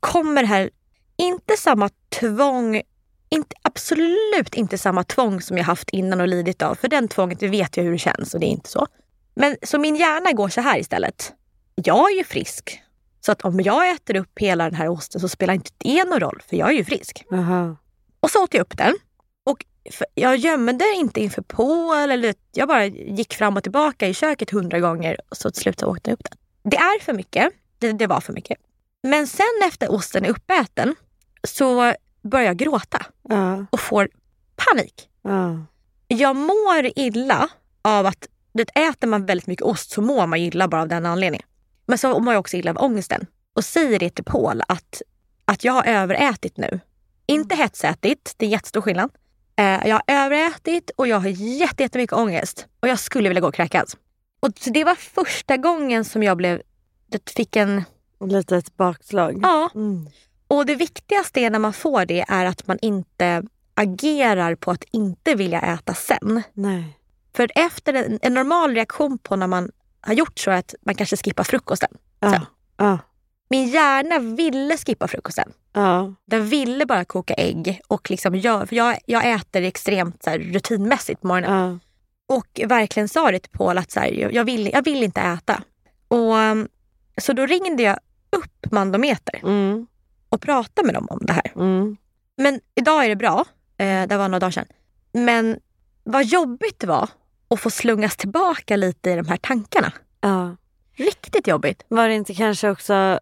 kommer 0.00 0.42
det 0.42 0.48
här, 0.48 0.70
inte 1.16 1.56
samma 1.56 1.90
tvång, 2.20 2.82
inte, 3.30 3.56
absolut 3.62 4.54
inte 4.54 4.78
samma 4.78 5.04
tvång 5.04 5.40
som 5.40 5.56
jag 5.56 5.64
haft 5.64 5.90
innan 5.90 6.20
och 6.20 6.28
lidit 6.28 6.62
av. 6.62 6.74
För 6.74 6.88
den 6.88 7.08
tvånget, 7.08 7.42
vet 7.42 7.76
jag 7.76 7.84
hur 7.84 7.92
det 7.92 7.98
känns 7.98 8.34
och 8.34 8.40
det 8.40 8.46
är 8.46 8.50
inte 8.50 8.70
så. 8.70 8.86
Men 9.34 9.56
så 9.62 9.78
min 9.78 9.96
hjärna 9.96 10.32
går 10.32 10.48
så 10.48 10.60
här 10.60 10.78
istället. 10.78 11.32
Jag 11.74 12.12
är 12.12 12.16
ju 12.16 12.24
frisk. 12.24 12.82
Så 13.20 13.32
att 13.32 13.42
om 13.42 13.60
jag 13.60 13.90
äter 13.90 14.16
upp 14.16 14.38
hela 14.38 14.64
den 14.64 14.74
här 14.74 14.88
osten 14.88 15.20
så 15.20 15.28
spelar 15.28 15.54
inte 15.54 15.70
det 15.78 16.04
någon 16.04 16.20
roll, 16.20 16.42
för 16.48 16.56
jag 16.56 16.68
är 16.68 16.74
ju 16.74 16.84
frisk. 16.84 17.24
Aha. 17.32 17.76
Och 18.20 18.30
så 18.30 18.44
åt 18.44 18.54
jag 18.54 18.60
upp 18.60 18.76
den. 18.76 18.94
Jag 20.14 20.36
gömde 20.36 20.84
inte 20.96 21.20
inför 21.20 21.42
på 21.42 21.92
eller 21.94 22.34
jag 22.52 22.68
bara 22.68 22.86
gick 22.86 23.34
fram 23.34 23.56
och 23.56 23.62
tillbaka 23.62 24.08
i 24.08 24.14
köket 24.14 24.50
hundra 24.50 24.80
gånger 24.80 25.16
och 25.30 25.36
så 25.36 25.50
till 25.50 25.62
slut 25.62 25.80
så 25.80 25.86
åkte 25.86 26.10
jag 26.10 26.14
upp 26.14 26.26
den. 26.30 26.38
Det 26.70 26.76
är 26.76 27.00
för 27.00 27.12
mycket. 27.12 27.52
Det, 27.78 27.92
det 27.92 28.06
var 28.06 28.20
för 28.20 28.32
mycket. 28.32 28.58
Men 29.02 29.26
sen 29.26 29.46
efter 29.68 29.92
osten 29.92 30.24
är 30.24 30.28
uppäten 30.28 30.94
så 31.44 31.94
börjar 32.22 32.46
jag 32.46 32.56
gråta 32.56 33.06
Ja. 33.28 33.66
och 33.70 33.80
får 33.80 34.08
panik. 34.56 35.08
Ja. 35.22 35.58
Jag 36.08 36.36
mår 36.36 36.90
illa 36.96 37.48
av 37.82 38.06
att 38.06 38.28
det 38.52 38.62
äter 38.62 39.06
man 39.08 39.26
väldigt 39.26 39.46
mycket 39.46 39.66
ost 39.66 39.90
så 39.90 40.02
mår 40.02 40.26
man 40.26 40.38
illa 40.38 40.68
bara 40.68 40.82
av 40.82 40.88
den 40.88 41.06
anledningen. 41.06 41.46
Men 41.86 41.98
så 41.98 42.18
mår 42.20 42.34
jag 42.34 42.40
också 42.40 42.56
illa 42.56 42.70
av 42.70 42.78
ångesten. 42.78 43.26
Och 43.56 43.64
säger 43.64 43.98
det 43.98 44.10
till 44.10 44.24
Paul 44.24 44.62
att, 44.68 45.02
att 45.44 45.64
jag 45.64 45.72
har 45.72 45.84
överätit 45.84 46.56
nu. 46.56 46.80
Inte 47.26 47.54
hetsätit, 47.54 48.34
det 48.36 48.46
är 48.46 48.50
jättestor 48.50 48.80
skillnad. 48.80 49.10
Eh, 49.60 49.88
jag 49.88 49.94
har 49.94 50.02
överätit 50.06 50.90
och 50.96 51.06
jag 51.08 51.20
har 51.20 51.28
jätte- 51.28 51.82
jättemycket 51.82 52.16
ångest. 52.16 52.66
Och 52.80 52.88
jag 52.88 52.98
skulle 52.98 53.28
vilja 53.28 53.40
gå 53.40 53.48
och 53.48 53.54
kräkas. 53.54 53.96
Och 54.40 54.50
det 54.64 54.84
var 54.84 54.94
första 54.94 55.56
gången 55.56 56.04
som 56.04 56.22
jag 56.22 56.36
blev, 56.36 56.62
det 57.06 57.30
fick 57.30 57.56
en, 57.56 57.84
Lite 58.24 58.56
ett 58.56 58.76
bakslag. 58.76 59.38
ja. 59.42 59.70
Mm. 59.74 60.08
Och 60.48 60.66
det 60.66 60.74
viktigaste 60.74 61.50
när 61.50 61.58
man 61.58 61.72
får 61.72 62.04
det 62.06 62.24
är 62.28 62.44
att 62.44 62.66
man 62.66 62.78
inte 62.82 63.42
agerar 63.74 64.54
på 64.54 64.70
att 64.70 64.84
inte 64.92 65.34
vilja 65.34 65.60
äta 65.60 65.94
sen. 65.94 66.42
Nej. 66.52 66.98
För 67.34 67.50
efter 67.54 67.94
en, 67.94 68.18
en 68.22 68.34
normal 68.34 68.74
reaktion 68.74 69.18
på 69.18 69.36
när 69.36 69.46
man 69.46 69.70
har 70.00 70.14
gjort 70.14 70.38
så 70.38 70.50
är 70.50 70.56
att 70.56 70.74
man 70.82 70.94
kanske 70.94 71.16
skippar 71.16 71.44
frukosten. 71.44 71.90
Ja. 72.20 72.30
Sen. 72.32 72.46
Ja. 72.76 72.98
Min 73.50 73.68
hjärna 73.68 74.18
ville 74.18 74.76
skippa 74.76 75.08
frukosten. 75.08 75.52
Ja. 75.72 76.14
Den 76.26 76.46
ville 76.48 76.86
bara 76.86 77.04
koka 77.04 77.34
ägg. 77.34 77.80
Och 77.88 78.10
liksom 78.10 78.34
gör, 78.34 78.66
för 78.66 78.76
jag, 78.76 78.98
jag 79.06 79.30
äter 79.30 79.62
extremt 79.62 80.22
så 80.22 80.30
här, 80.30 80.38
rutinmässigt 80.38 81.20
på 81.20 81.26
morgonen. 81.26 81.80
Ja. 82.28 82.34
Och 82.36 82.60
verkligen 82.70 83.08
sa 83.08 83.30
det 83.30 83.38
till 83.38 83.50
Paul 83.52 83.78
att 83.78 83.90
så 83.90 84.00
här, 84.00 84.28
jag, 84.32 84.44
vill, 84.44 84.70
jag 84.72 84.84
vill 84.84 85.02
inte 85.02 85.20
äta. 85.20 85.62
Och, 86.08 86.34
um, 86.34 86.68
så 87.20 87.32
då 87.32 87.46
ringde 87.46 87.82
jag 87.82 87.98
upp 88.36 88.72
Mandometer 88.72 89.40
Mm. 89.42 89.86
och 90.28 90.40
pratade 90.40 90.86
med 90.86 90.94
dem 90.94 91.06
om 91.10 91.18
det 91.22 91.32
här. 91.32 91.52
Mm. 91.56 91.96
Men 92.36 92.60
idag 92.74 93.04
är 93.04 93.08
det 93.08 93.16
bra. 93.16 93.44
Eh, 93.76 94.06
det 94.06 94.16
var 94.16 94.28
några 94.28 94.38
dagar 94.38 94.50
sedan. 94.50 94.66
Men 95.12 95.58
vad 96.04 96.24
jobbigt 96.24 96.78
det 96.80 96.86
var 96.86 97.08
att 97.50 97.60
få 97.60 97.70
slungas 97.70 98.16
tillbaka 98.16 98.76
lite 98.76 99.10
i 99.10 99.16
de 99.16 99.28
här 99.28 99.36
tankarna. 99.36 99.92
Ja. 100.20 100.56
Riktigt 100.96 101.46
jobbigt. 101.46 101.82
Var 101.88 102.08
det 102.08 102.14
inte 102.14 102.34
kanske 102.34 102.70
också, 102.70 103.20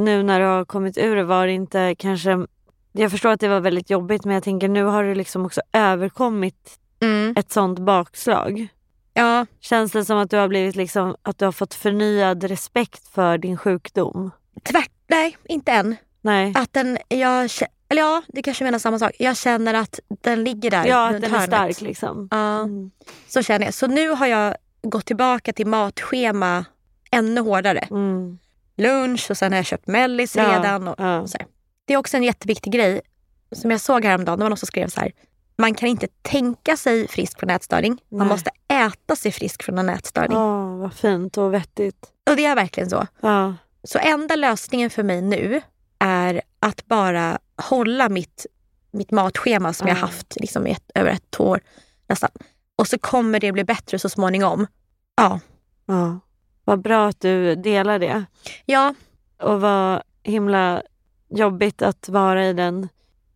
nu 0.00 0.22
när 0.22 0.40
du 0.40 0.46
har 0.46 0.64
kommit 0.64 0.98
ur 0.98 1.16
det, 1.16 1.24
var 1.24 1.46
det 1.46 1.52
inte 1.52 1.94
kanske 1.98 2.46
jag 2.92 3.10
förstår 3.10 3.30
att 3.30 3.40
det 3.40 3.48
var 3.48 3.60
väldigt 3.60 3.90
jobbigt 3.90 4.24
men 4.24 4.34
jag 4.34 4.42
tänker 4.42 4.68
nu 4.68 4.84
har 4.84 5.04
du 5.04 5.14
liksom 5.14 5.46
också 5.46 5.60
överkommit 5.72 6.76
Mm. 7.02 7.34
ett 7.36 7.52
sånt 7.52 7.78
bakslag. 7.78 8.68
Ja, 9.14 9.46
Känns 9.60 9.92
det 9.92 10.04
som 10.04 10.18
att 10.18 10.30
du 10.30 10.36
har 10.36 10.48
blivit 10.48 10.76
liksom, 10.76 11.16
att 11.22 11.38
du 11.38 11.44
har 11.44 11.52
fått 11.52 11.74
förnyad 11.74 12.44
respekt 12.44 13.08
för 13.08 13.38
din 13.38 13.56
sjukdom? 13.56 14.30
tvärt. 14.62 14.90
Nej, 15.08 15.36
inte 15.44 15.72
än. 15.72 15.96
Nej. 16.20 16.52
Att 16.56 16.72
den, 16.72 16.98
jag, 17.08 17.50
eller 17.88 18.02
ja, 18.02 18.22
det 18.28 18.42
kanske 18.42 18.64
menar 18.64 18.78
samma 18.78 18.98
sak. 18.98 19.10
Jag 19.18 19.36
känner 19.36 19.74
att 19.74 20.00
den 20.22 20.44
ligger 20.44 20.70
där 20.70 20.86
Ja, 20.86 21.06
att 21.06 21.12
den 21.12 21.24
är 21.24 21.28
hörnet. 21.28 21.46
stark 21.46 21.80
liksom. 21.80 22.28
Ja, 22.30 22.58
Mm. 22.60 22.90
så 23.28 23.42
känner 23.42 23.64
jag. 23.66 23.74
Så 23.74 23.86
nu 23.86 24.08
har 24.10 24.26
jag 24.26 24.54
gått 24.82 25.06
tillbaka 25.06 25.52
till 25.52 25.66
matschema 25.66 26.64
ännu 27.10 27.40
hårdare. 27.40 27.78
Mm. 27.90 28.38
Lunch 28.80 29.30
och 29.30 29.36
sen 29.36 29.52
har 29.52 29.58
jag 29.58 29.66
köpt 29.66 29.86
mellis 29.86 30.36
Ja, 30.36 30.52
redan. 30.58 30.88
Och, 30.88 30.94
ja. 30.98 31.20
och. 31.20 31.28
Det 31.84 31.94
är 31.94 31.98
också 31.98 32.16
en 32.16 32.22
jätteviktig 32.22 32.72
grej 32.72 33.00
som 33.52 33.70
jag 33.70 33.80
såg 33.80 34.04
häromdagen. 34.04 34.38
Det 34.38 34.44
var 34.44 34.48
någon 34.50 34.56
som 34.58 34.66
skrev 34.66 34.88
så 34.88 35.00
här. 35.00 35.12
Man 35.58 35.74
kan 35.74 35.88
inte 35.88 36.08
tänka 36.22 36.76
sig 36.76 37.08
frisk 37.08 37.38
från 37.40 37.50
ätstörning. 37.50 37.98
Man 38.08 38.18
Nej. 38.18 38.28
måste 38.28 38.50
äta 38.68 39.16
sig 39.16 39.32
frisk 39.32 39.62
från 39.62 39.78
en 39.78 39.88
ätstörning. 39.88 40.38
Åh, 40.38 40.76
vad 40.78 40.92
fint 40.94 41.38
och 41.38 41.54
vettigt. 41.54 42.06
Och 42.30 42.36
det 42.36 42.44
är 42.44 42.54
verkligen 42.54 42.90
så. 42.90 43.06
Ja. 43.20 43.54
Så 43.84 43.98
enda 43.98 44.36
lösningen 44.36 44.90
för 44.90 45.02
mig 45.02 45.22
nu 45.22 45.60
är 45.98 46.42
att 46.60 46.86
bara 46.86 47.38
hålla 47.62 48.08
mitt, 48.08 48.46
mitt 48.90 49.10
matschema 49.10 49.72
som 49.72 49.88
jag 49.88 49.96
Ja. 49.96 50.00
haft 50.00 50.36
liksom 50.40 50.66
i 50.66 50.70
ett, 50.70 50.90
över 50.94 51.10
ett 51.10 51.40
år 51.40 51.60
nästan. 52.08 52.30
Och 52.76 52.86
så 52.88 52.98
kommer 52.98 53.40
det 53.40 53.52
bli 53.52 53.64
bättre 53.64 53.98
så 53.98 54.08
småningom. 54.08 54.66
Ja. 55.16 55.40
ja. 55.86 56.20
Vad 56.70 56.80
bra 56.82 57.06
att 57.08 57.20
du 57.20 57.54
delar 57.54 57.98
det. 57.98 58.24
Ja, 58.66 58.94
Och 59.42 59.60
vad 59.60 60.02
himla 60.22 60.82
jobbigt 61.28 61.82
att 61.82 62.08
vara 62.08 62.46
i 62.46 62.52
den, 62.52 62.88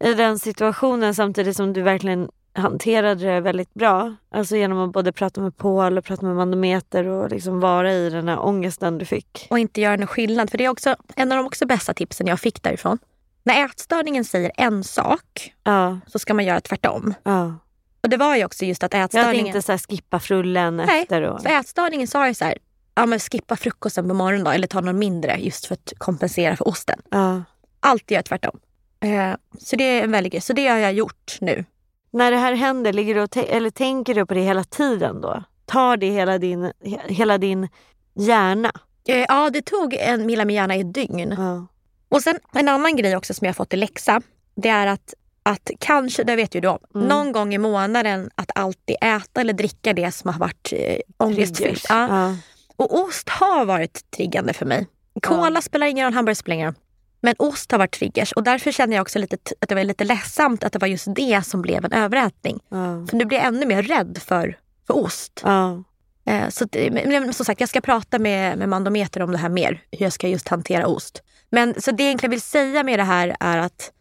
i 0.04 0.14
den 0.14 0.38
situationen 0.38 1.14
samtidigt 1.14 1.56
som 1.56 1.72
du 1.72 1.82
verkligen 1.82 2.28
hanterade 2.52 3.24
det 3.24 3.40
väldigt 3.40 3.74
bra. 3.74 4.14
Alltså 4.30 4.56
genom 4.56 4.78
att 4.78 4.92
både 4.92 5.12
prata 5.12 5.40
med 5.40 5.56
Paul 5.56 5.98
och 5.98 6.04
prata 6.04 6.26
med 6.26 6.36
Manometer 6.36 7.06
och 7.06 7.30
liksom 7.30 7.60
vara 7.60 7.92
i 7.92 8.10
den 8.10 8.28
här 8.28 8.38
ångesten 8.44 8.98
du 8.98 9.04
fick. 9.04 9.46
och 9.50 9.58
inte 9.58 9.80
göra 9.80 9.96
någon 9.96 10.06
skillnad. 10.06 10.50
För 10.50 10.58
det 10.58 10.64
är 10.64 10.68
också 10.68 10.96
en 11.16 11.32
av 11.32 11.38
de 11.38 11.46
också 11.46 11.66
bästa 11.66 11.94
tipsen 11.94 12.26
jag 12.26 12.40
fick 12.40 12.62
därifrån. 12.62 12.98
När 13.42 13.64
ätstörningen 13.64 14.24
säger 14.24 14.52
en 14.56 14.84
sak 14.84 15.52
Ja, 15.64 15.98
så 16.06 16.18
ska 16.18 16.34
man 16.34 16.44
göra 16.44 16.60
tvärtom. 16.60 17.14
ja. 17.22 17.54
Och 18.02 18.10
det 18.10 18.16
var 18.16 18.36
ju 18.36 18.44
också 18.44 18.64
just 18.64 18.82
att 18.82 18.92
Jag 18.92 19.00
hade 19.00 19.18
ätstörningen... 19.18 19.46
inte 19.46 19.62
så 19.62 19.78
skippa 19.78 20.20
frullen 20.20 20.76
Nej, 20.76 21.02
efter. 21.02 21.22
Och, 21.22 21.42
För 21.42 21.50
ätstörningen 21.50 22.08
sa 22.08 22.28
ju 22.28 22.34
så 22.34 22.44
här, 22.44 22.58
ja 22.94 23.06
men 23.06 23.18
skippa 23.18 23.56
frukosten 23.56 24.08
på 24.08 24.14
morgonen 24.14 24.44
då, 24.44 24.50
eller 24.50 24.66
ta 24.66 24.80
något 24.80 24.94
mindre 24.94 25.36
just 25.40 25.66
för 25.66 25.74
att 25.74 25.92
kompensera 25.98 26.56
för 26.56 26.68
osten. 26.68 27.00
ja. 27.10 27.42
Alltid 27.80 28.10
göra 28.14 28.22
tvärtom. 28.22 28.58
Eh, 29.00 29.34
så 29.58 29.76
det 29.76 29.84
är 29.84 30.04
en 30.04 30.10
väldigt 30.10 30.32
grej. 30.32 30.40
Så 30.42 30.52
det 30.52 30.66
har 30.68 30.78
jag 30.78 30.92
gjort 30.92 31.38
nu. 31.40 31.64
När 32.10 32.30
det 32.30 32.36
här 32.36 32.52
händer, 32.54 32.92
ligger 32.92 33.14
du 33.14 33.40
eller 33.42 33.70
tänker 33.70 34.14
du 34.14 34.26
på 34.26 34.34
det 34.34 34.40
hela 34.40 34.64
tiden 34.64 35.20
då? 35.20 35.44
Tar 35.66 35.96
det 35.96 36.10
hela 36.10 36.38
din, 36.38 36.64
he- 36.64 37.08
hela 37.08 37.38
din 37.38 37.68
hjärna? 38.14 38.72
Eh, 39.08 39.24
ja, 39.28 39.50
det 39.50 39.62
tog 39.62 39.94
en 39.94 40.26
Milla 40.26 40.44
med 40.44 40.54
hjärna 40.54 40.76
i 40.76 40.80
ett 40.80 40.94
dygn. 40.94 41.34
Ja. 41.38 41.66
Och 42.08 42.22
sen 42.22 42.38
en 42.52 42.68
annan 42.68 42.96
grej 42.96 43.16
också 43.16 43.34
som 43.34 43.44
jag 43.44 43.48
har 43.48 43.54
fått 43.54 43.74
i 43.74 43.76
läxa. 43.76 44.20
Det 44.56 44.68
är 44.68 44.86
att, 44.86 45.14
att 45.42 45.70
kanske, 45.80 46.24
det 46.24 46.36
vet 46.36 46.54
ju 46.54 46.60
du 46.60 46.68
om, 46.68 46.78
Mm. 46.94 47.06
någon 47.08 47.32
gång 47.32 47.54
i 47.54 47.58
månaden 47.58 48.30
att 48.34 48.50
alltid 48.54 48.96
äta 49.00 49.40
eller 49.40 49.52
dricka 49.52 49.92
det 49.92 50.10
som 50.12 50.30
har 50.32 50.40
varit 50.40 50.72
eh, 50.76 50.96
ångestfyllt. 51.16 51.86
Ja. 51.88 52.08
Ja. 52.08 52.36
Och 52.76 52.98
ost 53.00 53.28
har 53.28 53.64
varit 53.64 54.10
triggande 54.10 54.52
för 54.52 54.66
mig. 54.66 54.86
Cola 55.22 55.50
Ja. 55.54 55.60
spelar 55.60 55.86
ingen 55.86 56.04
roll, 56.04 56.14
hamburgare 56.14 56.36
spelar 56.36 56.54
ingen 56.54 56.66
roll. 56.66 56.74
Men 57.20 57.34
ost 57.38 57.70
har 57.70 57.78
varit 57.78 57.92
triggers 57.92 58.32
och 58.32 58.42
därför 58.42 58.72
känner 58.72 58.96
jag 58.96 59.02
också 59.02 59.18
lite, 59.18 59.36
att 59.60 59.68
det 59.68 59.74
var 59.74 59.84
lite 59.84 60.04
ledsamt 60.04 60.64
att 60.64 60.72
det 60.72 60.78
var 60.78 60.88
just 60.88 61.14
det 61.14 61.46
som 61.46 61.62
blev 61.62 61.84
en 61.84 61.92
överätning. 61.92 62.60
Ja. 62.68 63.06
För 63.10 63.16
nu 63.16 63.24
blir 63.24 63.38
jag 63.38 63.46
ännu 63.46 63.66
mer 63.66 63.82
rädd 63.82 64.18
för, 64.24 64.58
för 64.86 64.96
ost. 64.96 65.40
Ja. 65.44 65.84
Eh, 66.26 66.48
så 66.48 66.66
men, 66.72 67.08
men 67.08 67.32
som 67.32 67.46
sagt, 67.46 67.60
jag 67.60 67.68
ska 67.68 67.80
prata 67.80 68.18
med, 68.18 68.58
med 68.58 68.68
Mandometer 68.68 69.22
om 69.22 69.30
det 69.30 69.38
här 69.38 69.48
mer. 69.48 69.82
Hur 69.90 70.06
jag 70.06 70.12
ska 70.12 70.28
just 70.28 70.48
hantera 70.48 70.86
ost. 70.86 71.22
Men 71.50 71.80
så 71.80 71.90
det 71.90 72.02
jag 72.02 72.06
egentligen 72.06 72.30
vill 72.30 72.40
säga 72.40 72.82
med 72.82 72.98
det 72.98 73.04
här 73.04 73.36
är 73.40 73.58
att 73.58 73.92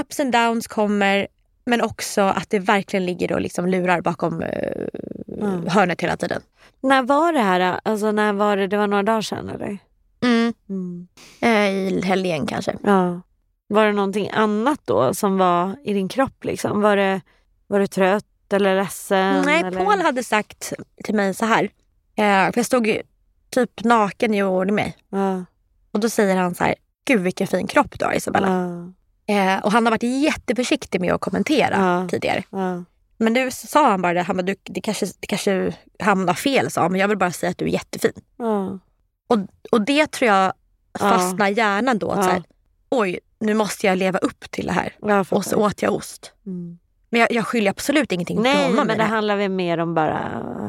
ups 0.00 0.20
and 0.20 0.32
downs 0.32 0.66
kommer 0.66 1.26
men 1.70 1.80
också 1.82 2.22
att 2.22 2.50
det 2.50 2.58
verkligen 2.58 3.06
ligger 3.06 3.32
och 3.32 3.40
liksom 3.40 3.66
lurar 3.66 4.00
bakom 4.00 4.42
eh, 4.42 4.86
Mm. 5.40 5.66
hörnet 5.66 6.00
hela 6.00 6.16
tiden. 6.16 6.42
När 6.80 7.02
var 7.02 7.32
det 7.32 7.38
här? 7.40 7.80
Alltså 7.84 8.12
när 8.12 8.32
var 8.32 8.56
det? 8.56 8.66
Det 8.66 8.76
var 8.76 8.86
några 8.86 9.02
dagar 9.02 9.20
sedan 9.22 9.48
eller? 9.48 9.78
Mm. 10.22 10.54
Mm. 10.68 11.08
Eh, 11.40 11.92
I 11.98 12.00
helgen 12.04 12.46
kanske. 12.46 12.76
Ja. 12.84 13.20
Var 13.68 13.86
det 13.86 13.92
någonting 13.92 14.30
annat 14.32 14.80
då 14.84 15.14
som 15.14 15.38
var 15.38 15.76
i 15.84 15.92
din 15.92 16.08
kropp? 16.08 16.44
Liksom? 16.44 16.80
Var, 16.80 16.96
det, 16.96 17.20
var 17.66 17.78
du 17.80 17.86
trött 17.86 18.52
eller 18.52 18.76
ledsen? 18.76 19.42
Nej, 19.46 19.60
eller? 19.60 19.84
Paul 19.84 20.00
hade 20.00 20.24
sagt 20.24 20.72
till 21.04 21.14
mig 21.14 21.34
så 21.34 21.44
här. 21.46 21.64
Eh, 22.16 22.52
för 22.52 22.58
jag 22.58 22.66
stod 22.66 22.90
typ 23.50 23.84
naken 23.84 24.34
i 24.34 24.42
ordning 24.42 24.74
mig. 24.74 24.96
Ja. 25.10 25.44
Och 25.92 26.00
då 26.00 26.08
säger 26.08 26.36
han 26.36 26.54
så 26.54 26.64
här. 26.64 26.74
Gud 27.04 27.20
vilken 27.20 27.46
fin 27.46 27.66
kropp 27.66 27.98
du 27.98 28.04
har 28.04 28.12
Isabella. 28.12 28.48
Ja. 28.48 28.92
Eh, 29.30 29.58
och 29.64 29.72
han 29.72 29.86
har 29.86 29.90
varit 29.90 30.02
jätteförsiktig 30.02 31.00
med 31.00 31.12
att 31.12 31.20
kommentera 31.20 31.76
Ja. 31.76 32.08
tidigare. 32.08 32.42
Ja. 32.50 32.84
Men 33.16 33.32
nu 33.32 33.50
sa 33.50 33.90
han 33.90 34.02
bara 34.02 34.12
det, 34.14 34.22
han 34.22 34.36
bara, 34.36 34.42
du, 34.42 34.54
det, 34.62 34.80
kanske, 34.80 35.06
det 35.20 35.26
kanske 35.26 35.74
hamnar 35.98 36.34
fel 36.34 36.70
sa 36.70 36.80
han, 36.82 36.92
men 36.92 37.00
jag 37.00 37.08
vill 37.08 37.18
bara 37.18 37.32
säga 37.32 37.50
att 37.50 37.58
du 37.58 37.64
är 37.64 37.68
jättefin. 37.68 38.12
Ja. 38.38 38.78
Och, 39.28 39.38
och 39.72 39.80
det 39.80 40.06
tror 40.10 40.28
jag 40.30 40.52
Ja. 40.92 40.98
fastnar 40.98 41.48
i 41.48 41.52
hjärnan 41.52 41.98
då. 41.98 42.10
Att 42.10 42.16
Ja. 42.18 42.22
så 42.22 42.30
här, 42.30 42.42
Oj, 42.92 43.18
nu 43.40 43.54
måste 43.54 43.86
jag 43.86 43.98
leva 43.98 44.18
upp 44.18 44.50
till 44.50 44.66
det 44.66 44.72
här. 44.72 45.24
Och 45.30 45.44
så 45.44 45.56
åt 45.56 45.82
jag 45.82 45.94
ost. 45.94 46.32
Mm. 46.46 46.78
Men 47.10 47.20
jag, 47.20 47.32
jag 47.32 47.46
skyller 47.46 47.70
absolut 47.70 48.12
ingenting 48.12 48.36
på 48.36 48.42
Nej, 48.42 48.62
honom 48.62 48.76
men 48.76 48.86
i 48.86 48.98
det 48.98 49.04
det 49.04 49.08
handlar 49.08 49.36
väl 49.36 49.50
mer 49.50 49.78
om 49.78 49.94
bara 49.94 50.18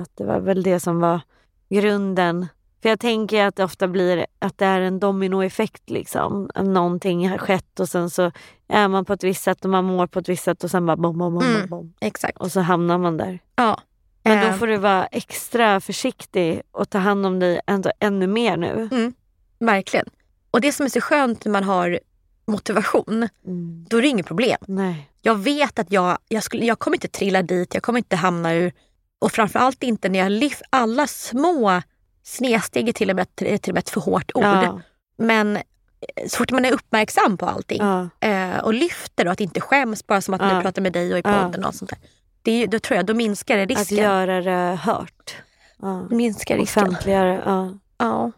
att 0.02 0.10
det 0.18 0.24
var 0.26 0.40
väl 0.40 0.64
det 0.64 0.80
som 0.80 1.00
var 1.00 1.22
grunden. 1.70 2.48
För 2.82 2.90
jag 2.90 3.00
tänker 3.00 3.46
att 3.46 3.56
det 3.56 3.64
ofta 3.64 3.88
blir 3.88 4.26
att 4.40 4.58
det 4.58 4.66
är 4.66 4.82
en 4.82 5.00
dominoeffekt 5.00 5.90
liksom. 5.90 6.50
Någonting 6.56 7.30
har 7.30 7.38
skett 7.38 7.80
och 7.80 7.90
sen 7.90 8.10
så 8.10 8.32
är 8.68 8.88
man 8.88 9.06
på 9.06 9.14
ett 9.14 9.24
visst 9.24 9.44
sätt 9.44 9.64
och 9.66 9.72
man 9.72 9.86
mår 9.86 10.08
på 10.08 10.20
ett 10.20 10.30
visst 10.30 10.44
sätt 10.44 10.64
och 10.64 10.72
sen 10.72 10.86
bara 10.86 10.98
bom, 10.98 11.18
bom, 11.18 11.34
bom, 11.34 11.44
Mm. 11.44 11.70
bom. 11.70 11.94
Exakt. 12.02 12.38
Och 12.38 12.52
så 12.52 12.60
hamnar 12.60 12.98
man 12.98 13.18
där. 13.18 13.40
Ja. 13.56 13.80
Men 14.24 14.42
då 14.42 14.48
Eh, 14.48 14.56
får 14.56 14.68
du 14.68 14.78
vara 14.78 15.06
extra 15.06 15.80
försiktig 15.82 16.62
och 16.72 16.90
ta 16.90 16.98
hand 16.98 17.26
om 17.26 17.40
dig 17.40 17.60
ändå, 17.68 17.92
ännu 18.00 18.28
mer 18.28 18.58
nu. 18.58 18.90
Verkligen. 19.60 20.06
Och 20.52 20.62
det 20.62 20.72
som 20.72 20.86
är 20.86 20.90
så 20.90 21.02
skönt 21.02 21.46
när 21.46 21.52
man 21.52 21.64
har 21.64 22.00
motivation, 22.48 23.28
Mm. 23.48 23.86
då 23.90 23.98
är 23.98 24.02
det 24.02 24.08
inget 24.08 24.26
problem. 24.26 24.58
Nej. 24.68 25.10
Jag 25.22 25.36
vet 25.36 25.80
att 25.80 25.92
jag, 25.92 26.18
jag, 26.28 26.44
skulle, 26.44 26.66
jag 26.66 26.80
kommer 26.80 26.98
inte 26.98 27.08
trilla 27.08 27.42
dit, 27.42 27.74
jag 27.74 27.84
kommer 27.84 28.00
inte 28.00 28.16
hamna 28.16 28.54
ur... 28.54 28.74
Och 29.20 29.32
framförallt 29.32 29.84
inte 29.84 30.10
när 30.10 30.20
jag 30.20 30.32
lyfter 30.32 30.68
alla 30.70 31.08
små 31.08 31.82
snedsteg 32.24 32.90
är 32.90 32.94
till 32.94 33.10
och 33.10 33.16
med, 33.16 33.36
till 33.36 33.48
och 33.56 33.68
med 33.68 33.78
ett 33.78 33.90
för 33.90 34.02
hårt 34.02 34.32
ord. 34.36 34.44
Ja. 34.44 34.82
Men 35.18 35.56
eh, 35.56 35.62
så 36.28 36.38
fort 36.38 36.52
man 36.52 36.66
är 36.66 36.72
uppmärksam 36.72 37.38
på 37.38 37.46
allting 37.46 37.78
Ja. 37.82 38.10
eh, 38.28 38.58
och 38.58 38.74
lyfter 38.74 39.26
och 39.26 39.32
att 39.32 39.42
inte 39.42 39.62
skäms 39.62 40.08
bara 40.08 40.22
som 40.22 40.34
att 40.34 40.42
Ja. 40.42 40.56
nu 40.58 40.62
pratar 40.62 40.82
med 40.82 40.94
dig 40.94 41.14
och 41.14 41.20
i 41.20 41.24
podden 41.24 41.66
och 41.66 41.76
sånt 41.76 41.90
där. 41.90 42.00
Det 42.42 42.66
då 42.68 42.80
tror 42.80 42.96
jag, 42.98 43.06
då 43.06 43.14
minskar 43.14 43.58
det 43.58 43.64
Att 43.64 43.70
risken. 43.70 43.98
göra 43.98 44.42
det 44.42 44.76
hört. 44.82 45.36
Ja. 45.82 46.08
minskar 46.10 46.58
risken. 46.58 46.84
Offentliggöra. 46.88 47.42
Ja. 47.46 47.74
Ja. 47.98 48.32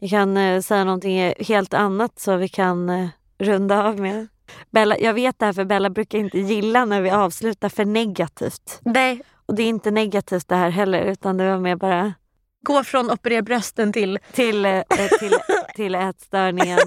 Vi 0.00 0.08
kan 0.08 0.36
eh, 0.36 0.60
säga 0.60 0.84
någonting 0.84 1.32
helt 1.40 1.74
annat 1.74 2.20
så 2.20 2.36
vi 2.36 2.48
kan 2.48 3.08
runda 3.38 3.84
av 3.84 4.00
med. 4.00 4.26
Bella, 4.70 4.98
jag 4.98 5.14
vet 5.14 5.38
det 5.38 5.46
här 5.46 5.52
för 5.52 5.64
Bella 5.64 5.90
brukar 5.90 6.18
inte 6.18 6.38
gilla 6.38 6.84
när 6.84 7.00
vi 7.00 7.10
avslutar 7.10 7.68
för 7.68 7.84
negativt. 7.84 8.80
Nej, 8.82 9.22
Och 9.46 9.54
det 9.54 9.62
är 9.62 9.66
inte 9.68 9.90
negativt 9.90 10.48
det 10.48 10.56
här 10.56 10.70
heller 10.70 11.00
utan 11.00 11.36
det 11.36 11.50
var 11.50 11.58
mer 11.58 11.76
bara 11.76 12.14
gå 12.62 12.84
från 12.84 13.10
operera 13.10 13.42
brösten 13.42 13.92
till... 13.92 14.18
till, 14.32 14.64
eh, 14.64 14.82
till, 15.18 15.34
till 15.74 15.94
ätstörningen. 15.94 16.78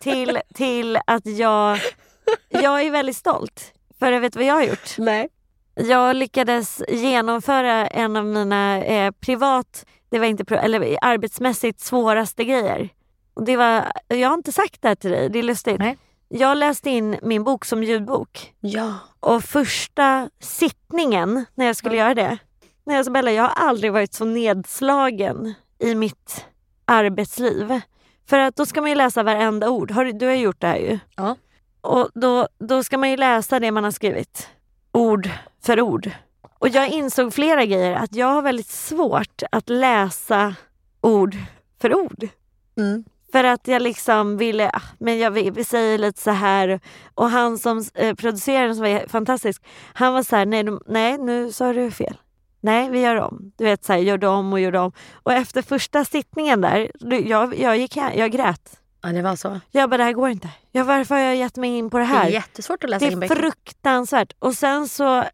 till, 0.00 0.38
till 0.54 0.98
att 1.06 1.26
jag, 1.26 1.78
jag 2.48 2.82
är 2.82 2.90
väldigt 2.90 3.16
stolt. 3.16 3.72
För 3.98 4.12
jag 4.12 4.20
vet 4.20 4.36
vad 4.36 4.44
jag 4.44 4.54
har 4.54 4.62
gjort. 4.62 4.98
Nej. 4.98 5.28
Jag 5.74 6.16
lyckades 6.16 6.82
genomföra 6.88 7.86
en 7.86 8.16
av 8.16 8.24
mina 8.24 8.84
eh, 8.84 9.10
privat, 9.10 9.86
det 10.08 10.18
var 10.18 10.26
inte, 10.26 10.54
eller 10.56 10.98
arbetsmässigt 11.02 11.80
svåraste 11.80 12.44
grejer. 12.44 12.88
Och 13.34 13.44
det 13.44 13.56
var, 13.56 13.92
jag 14.08 14.28
har 14.28 14.34
inte 14.34 14.52
sagt 14.52 14.82
det 14.82 14.88
här 14.88 14.94
till 14.94 15.10
dig, 15.10 15.28
det 15.28 15.38
är 15.38 15.42
lustigt. 15.42 15.78
Nej. 15.78 15.98
Jag 16.28 16.56
läste 16.56 16.90
in 16.90 17.16
min 17.22 17.44
bok 17.44 17.64
som 17.64 17.84
ljudbok. 17.84 18.54
Ja. 18.60 18.94
Och 19.20 19.44
första 19.44 20.30
sittningen 20.40 21.44
när 21.54 21.66
jag 21.66 21.76
skulle 21.76 21.96
göra 21.96 22.14
det. 22.14 22.38
När 22.90 22.96
jag 22.96 23.04
sa 23.04 23.10
Bella, 23.10 23.32
jag 23.32 23.42
har 23.42 23.66
aldrig 23.68 23.92
varit 23.92 24.14
så 24.14 24.24
nedslagen 24.24 25.54
i 25.78 25.94
mitt 25.94 26.46
arbetsliv. 26.84 27.80
För 28.28 28.38
att 28.38 28.56
då 28.56 28.66
ska 28.66 28.80
man 28.80 28.90
ju 28.90 28.96
läsa 28.96 29.22
varenda 29.22 29.70
ord. 29.70 29.90
Har 29.90 30.04
du, 30.04 30.12
du 30.12 30.26
har 30.26 30.34
gjort 30.34 30.60
det 30.60 30.66
här 30.66 30.76
ju. 30.76 30.98
Ja. 31.16 31.36
Och 31.80 32.10
då, 32.14 32.48
då 32.58 32.84
ska 32.84 32.98
man 32.98 33.10
ju 33.10 33.16
läsa 33.16 33.60
det 33.60 33.70
man 33.70 33.84
har 33.84 33.90
skrivit. 33.90 34.48
Ord 34.92 35.30
för 35.62 35.80
ord. 35.80 36.10
Och 36.58 36.68
jag 36.68 36.88
insåg 36.88 37.34
flera 37.34 37.64
grejer. 37.64 37.94
Att 37.94 38.14
jag 38.14 38.26
har 38.26 38.42
väldigt 38.42 38.70
svårt 38.70 39.42
att 39.52 39.68
läsa 39.68 40.54
ord 41.00 41.36
för 41.80 41.94
ord. 41.94 42.28
Mm. 42.76 43.04
För 43.32 43.44
att 43.44 43.68
jag 43.68 43.82
liksom 43.82 44.36
ville, 44.36 44.70
ah, 44.72 44.82
men 44.98 45.18
jag 45.18 45.66
säger 45.66 45.98
lite 45.98 46.20
så 46.20 46.30
här. 46.30 46.80
Och 47.14 47.30
han 47.30 47.58
som 47.58 47.84
eh, 47.94 48.14
producerade 48.14 48.74
som 48.74 48.82
var 48.82 49.08
fantastisk, 49.08 49.62
han 49.92 50.12
var 50.12 50.22
så 50.22 50.36
här, 50.36 50.46
nej, 50.46 50.64
nej 50.86 51.18
nu 51.18 51.52
sa 51.52 51.72
du 51.72 51.90
fel. 51.90 52.16
Nej, 52.60 52.90
vi 52.90 53.00
gör 53.00 53.16
om. 53.16 53.52
Du 53.56 53.64
vet, 53.64 53.84
så 53.84 53.92
här, 53.92 54.00
gjorde 54.00 54.28
om 54.28 54.52
och 54.52 54.60
gjorde 54.60 54.78
om. 54.78 54.92
Och 55.22 55.32
efter 55.32 55.62
första 55.62 56.04
sittningen 56.04 56.60
där, 56.60 56.90
jag, 57.28 57.58
jag, 57.58 57.78
gick 57.78 57.96
jag 57.96 58.30
grät. 58.32 58.76
Ja, 59.02 59.08
det 59.08 59.22
var 59.22 59.36
så. 59.36 59.60
Jag 59.70 59.90
bara, 59.90 59.96
det 59.96 60.04
här 60.04 60.12
går 60.12 60.28
inte. 60.28 60.48
Jag, 60.72 60.84
varför 60.84 61.14
har 61.14 61.22
jag 61.22 61.36
gett 61.36 61.56
mig 61.56 61.70
in 61.78 61.90
på 61.90 61.98
det 61.98 62.04
här? 62.04 62.24
Det 62.24 62.30
är 62.30 62.32
jättesvårt 62.32 62.84
att 62.84 62.90
läsa 62.90 63.06
Det 63.06 63.12
in 63.12 63.22
är 63.22 63.28
böcker. 63.28 63.34
fruktansvärt. 63.42 64.32
Och 64.38 64.54
sen 64.54 64.88
så, 64.88 65.24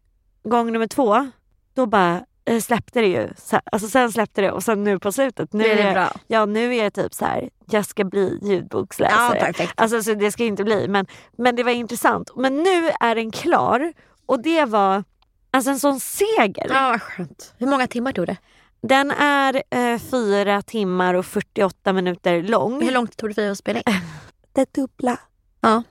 gång 0.43 0.71
nummer 0.73 0.87
två, 0.87 1.29
då 1.73 1.85
bara 1.85 2.21
eh, 2.45 2.59
släppte 2.59 3.01
det 3.01 3.07
ju. 3.07 3.29
Så, 3.37 3.59
alltså 3.71 3.87
sen 3.89 4.11
släppte 4.11 4.41
det 4.41 4.51
och 4.51 4.63
sen 4.63 4.83
nu 4.83 4.99
på 4.99 5.11
slutet. 5.11 5.53
Nu 5.53 5.65
är 5.65 5.85
det 5.87 5.91
bra. 5.93 6.11
Ja, 6.27 6.45
nu 6.45 6.75
är 6.75 6.83
jag 6.83 6.93
typ 6.93 7.13
så 7.13 7.25
här, 7.25 7.49
jag 7.69 7.85
ska 7.85 8.03
bli 8.03 8.39
Ja, 8.41 8.47
ljudboksläsare. 8.47 9.39
perfekt. 9.39 9.73
Alltså 9.81 10.03
så 10.03 10.13
det 10.13 10.31
ska 10.31 10.43
inte 10.43 10.63
bli, 10.63 10.87
men, 10.87 11.05
men 11.37 11.55
det 11.55 11.63
var 11.63 11.71
intressant. 11.71 12.31
Men 12.35 12.63
nu 12.63 12.89
är 12.99 13.15
den 13.15 13.31
klar 13.31 13.93
och 14.25 14.41
det 14.43 14.65
var 14.65 15.03
alltså 15.51 15.71
en 15.71 15.79
sån 15.79 15.99
seger. 15.99 16.67
Ja, 16.69 16.89
vad 16.89 17.01
skönt. 17.01 17.53
Hur 17.57 17.67
många 17.67 17.87
timmar 17.87 18.11
tog 18.13 18.25
det? 18.27 18.37
Den 18.81 19.11
är 19.11 19.63
eh, 19.69 19.99
fyra 19.99 20.61
timmar 20.61 21.13
och 21.13 21.25
48 21.25 21.93
minuter 21.93 22.43
lång. 22.43 22.81
Hur 22.81 22.91
långt 22.91 23.17
tog 23.17 23.29
det 23.29 23.33
för 23.33 23.41
dig 23.41 23.51
att 23.51 23.57
spela 23.57 23.79
in? 23.79 23.83
Det 24.53 24.73
dubbla. 24.73 25.19
Ja. 25.61 25.83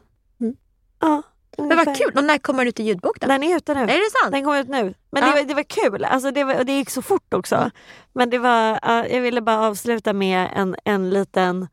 Ja, 1.01 1.23
Men 1.59 1.77
vad 1.77 1.97
kul. 1.97 2.13
Och 2.17 2.25
när 2.25 2.39
kommer 2.39 2.59
den 2.59 2.69
ut 2.69 2.81
i 2.81 2.83
ljudbok 2.83 3.21
då? 3.21 3.27
Den 3.27 3.43
är 3.43 3.57
ute 3.57 3.75
nu. 3.75 3.81
Är 3.81 3.87
det 3.87 4.11
sant? 4.23 4.33
Den 4.33 4.45
kom 4.45 4.55
ut 4.55 4.69
nu. 4.69 4.95
Men 5.11 5.23
Ja. 5.23 5.29
det, 5.29 5.41
var, 5.41 5.49
det 5.49 5.55
var 5.55 5.63
kul. 5.63 6.05
Alltså 6.05 6.31
det, 6.31 6.45
var, 6.45 6.65
det 6.65 6.73
gick 6.73 6.91
så 6.91 7.03
fort 7.03 7.35
också. 7.35 7.71
Men 8.13 8.31
det 8.31 8.39
var, 8.39 8.79
ja, 8.83 9.07
jag 9.07 9.21
ville 9.21 9.41
bara 9.41 9.61
avsluta 9.67 10.13
med 10.13 10.49
en, 10.55 10.77
en 10.85 11.11
liten 11.11 11.69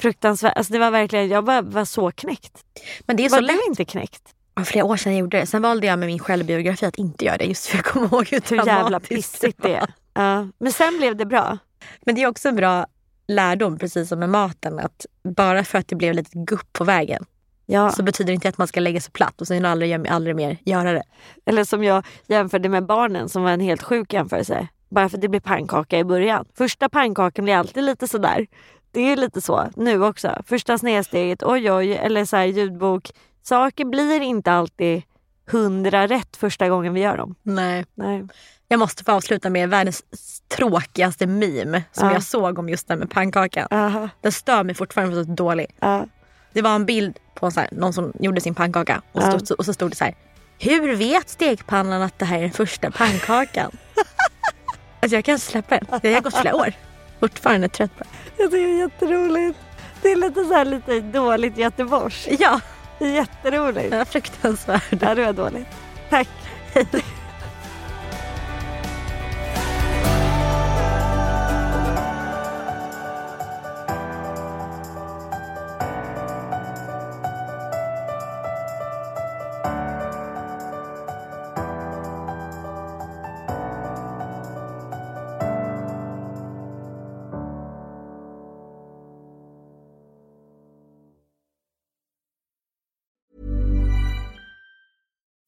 fruktansvärd... 0.00 0.52
Alltså 0.56 0.72
det 0.72 0.78
var 0.78 0.90
verkligen, 0.90 1.28
jag 1.28 1.42
var, 1.42 1.62
var 1.62 1.84
så 1.84 2.10
knäckt. 2.10 2.64
Men 3.06 3.16
det 3.16 3.24
är 3.24 3.30
Var 3.30 3.36
så 3.38 3.42
lätt. 3.42 3.56
du 3.56 3.70
inte 3.70 3.84
knäckt? 3.84 4.33
Ja, 4.56 4.64
flera 4.64 4.84
år 4.84 4.96
sedan 4.96 5.12
jag 5.12 5.20
gjorde 5.20 5.38
det. 5.40 5.46
Sen 5.46 5.62
valde 5.62 5.86
jag 5.86 5.98
med 5.98 6.06
min 6.06 6.18
självbiografi 6.18 6.86
att 6.86 6.96
inte 6.98 7.24
göra 7.24 7.36
det 7.36 7.44
just 7.44 7.66
för 7.66 7.76
jag 7.76 7.84
kommer 7.84 8.06
ihåg 8.06 8.28
hur 8.30 8.42
Hur 8.50 8.66
jävla 8.66 9.00
pissigt 9.00 9.62
det 9.62 9.68
var. 9.68 9.76
är. 9.76 9.92
Ja. 10.14 10.48
Men 10.58 10.72
sen 10.72 10.98
blev 10.98 11.16
det 11.16 11.26
bra. 11.26 11.58
Men 12.06 12.14
det 12.14 12.22
är 12.22 12.26
också 12.28 12.48
en 12.48 12.56
bra 12.56 12.86
lärdom, 13.26 13.78
precis 13.78 14.08
som 14.08 14.18
med 14.18 14.28
maten, 14.30 14.78
att 14.78 15.06
bara 15.36 15.64
för 15.64 15.78
att 15.78 15.88
det 15.88 15.96
blev 15.96 16.14
lite 16.14 16.30
gupp 16.38 16.72
på 16.72 16.84
vägen 16.84 17.24
Ja. 17.66 17.90
så 17.90 18.02
betyder 18.02 18.26
det 18.26 18.34
inte 18.34 18.48
att 18.48 18.58
man 18.58 18.66
ska 18.68 18.80
lägga 18.80 19.00
sig 19.00 19.12
platt 19.12 19.40
och 19.40 19.46
sen 19.46 19.64
aldrig, 19.64 20.08
aldrig 20.08 20.36
mer 20.36 20.56
göra 20.64 20.92
det. 20.92 21.02
Eller 21.46 21.64
som 21.64 21.84
jag 21.84 22.06
jämförde 22.26 22.68
med 22.68 22.86
barnen 22.86 23.28
som 23.28 23.42
var 23.42 23.50
en 23.50 23.60
helt 23.60 23.82
sjuk 23.82 24.12
jämförelse. 24.12 24.68
Bara 24.88 25.08
för 25.08 25.16
att 25.16 25.22
det 25.22 25.28
blir 25.28 25.40
pannkaka 25.40 25.98
i 25.98 26.04
början. 26.04 26.44
Första 26.54 26.88
pannkakan 26.88 27.44
blir 27.44 27.54
alltid 27.56 27.84
lite 27.84 28.08
sådär. 28.08 28.46
Det 28.92 29.00
är 29.00 29.16
lite 29.16 29.40
så 29.40 29.64
nu 29.76 30.04
också. 30.04 30.42
Första 30.46 30.78
snedsteget, 30.78 31.42
oj 31.42 31.72
oj, 31.72 31.92
eller 31.92 32.24
så 32.24 32.36
här 32.36 32.44
ljudbok. 32.44 33.10
Saker 33.44 33.84
blir 33.84 34.20
inte 34.20 34.52
alltid 34.52 35.02
hundra 35.50 36.06
rätt 36.06 36.36
första 36.36 36.68
gången 36.68 36.94
vi 36.94 37.00
gör 37.00 37.16
dem. 37.16 37.34
Nej. 37.42 37.84
Nej. 37.94 38.24
Jag 38.68 38.78
måste 38.78 39.04
få 39.04 39.12
avsluta 39.12 39.50
med 39.50 39.68
världens 39.68 40.02
tråkigaste 40.48 41.26
meme 41.26 41.82
som 41.92 42.08
Ja. 42.08 42.12
jag 42.14 42.22
såg 42.22 42.58
om 42.58 42.68
just 42.68 42.88
det 42.88 42.96
med 42.96 43.10
pannkakan. 43.10 43.68
Aha, 43.70 44.08
Den 44.20 44.32
stör 44.32 44.64
mig 44.64 44.74
fortfarande 44.74 45.14
för 45.14 45.24
så 45.24 45.30
dålig. 45.30 45.66
ja. 45.80 46.06
Det 46.52 46.62
var 46.62 46.74
en 46.74 46.86
bild 46.86 47.18
på 47.34 47.50
så 47.50 47.60
här, 47.60 47.68
någon 47.72 47.92
som 47.92 48.12
gjorde 48.20 48.40
sin 48.40 48.54
pannkaka 48.54 49.02
och, 49.12 49.22
Ja. 49.22 49.38
stod, 49.40 49.58
och 49.58 49.64
så 49.64 49.72
stod 49.74 49.90
det 49.90 49.96
så 49.96 50.04
här. 50.04 50.14
Hur 50.58 50.94
vet 50.96 51.28
stekpannan 51.28 52.02
att 52.02 52.18
det 52.18 52.24
här 52.24 52.38
är 52.38 52.42
den 52.42 52.50
första 52.50 52.90
pannkakan? 52.90 53.70
alltså 55.00 55.16
jag 55.16 55.24
kan 55.24 55.38
släppa 55.38 55.78
den. 55.78 55.98
Det 56.02 56.14
har 56.14 56.20
gått 56.20 56.36
flera 56.36 56.56
år. 56.56 56.72
Fortfarande 57.20 57.68
trött 57.68 57.96
på 57.98 58.04
det. 58.04 58.42
Jag 58.42 58.50
tycker 58.50 58.66
det 58.66 58.72
är 58.72 58.78
jätteroligt. 58.78 59.58
Det 60.02 60.12
är 60.12 60.16
lite 60.16 60.44
så 60.44 60.54
här 60.54 60.64
lite 60.64 61.00
dåligt 61.00 61.56
Göteborgs. 61.58 62.28
Ja, 62.40 62.60
är 62.60 62.73
jätteroligt. 62.98 63.90
var 63.96 64.04
fruktansvärt. 64.04 64.82
Ja, 65.00 65.14
det 65.14 65.24
var 65.24 65.32
dåligt. 65.32 65.66
Tack. 66.10 66.28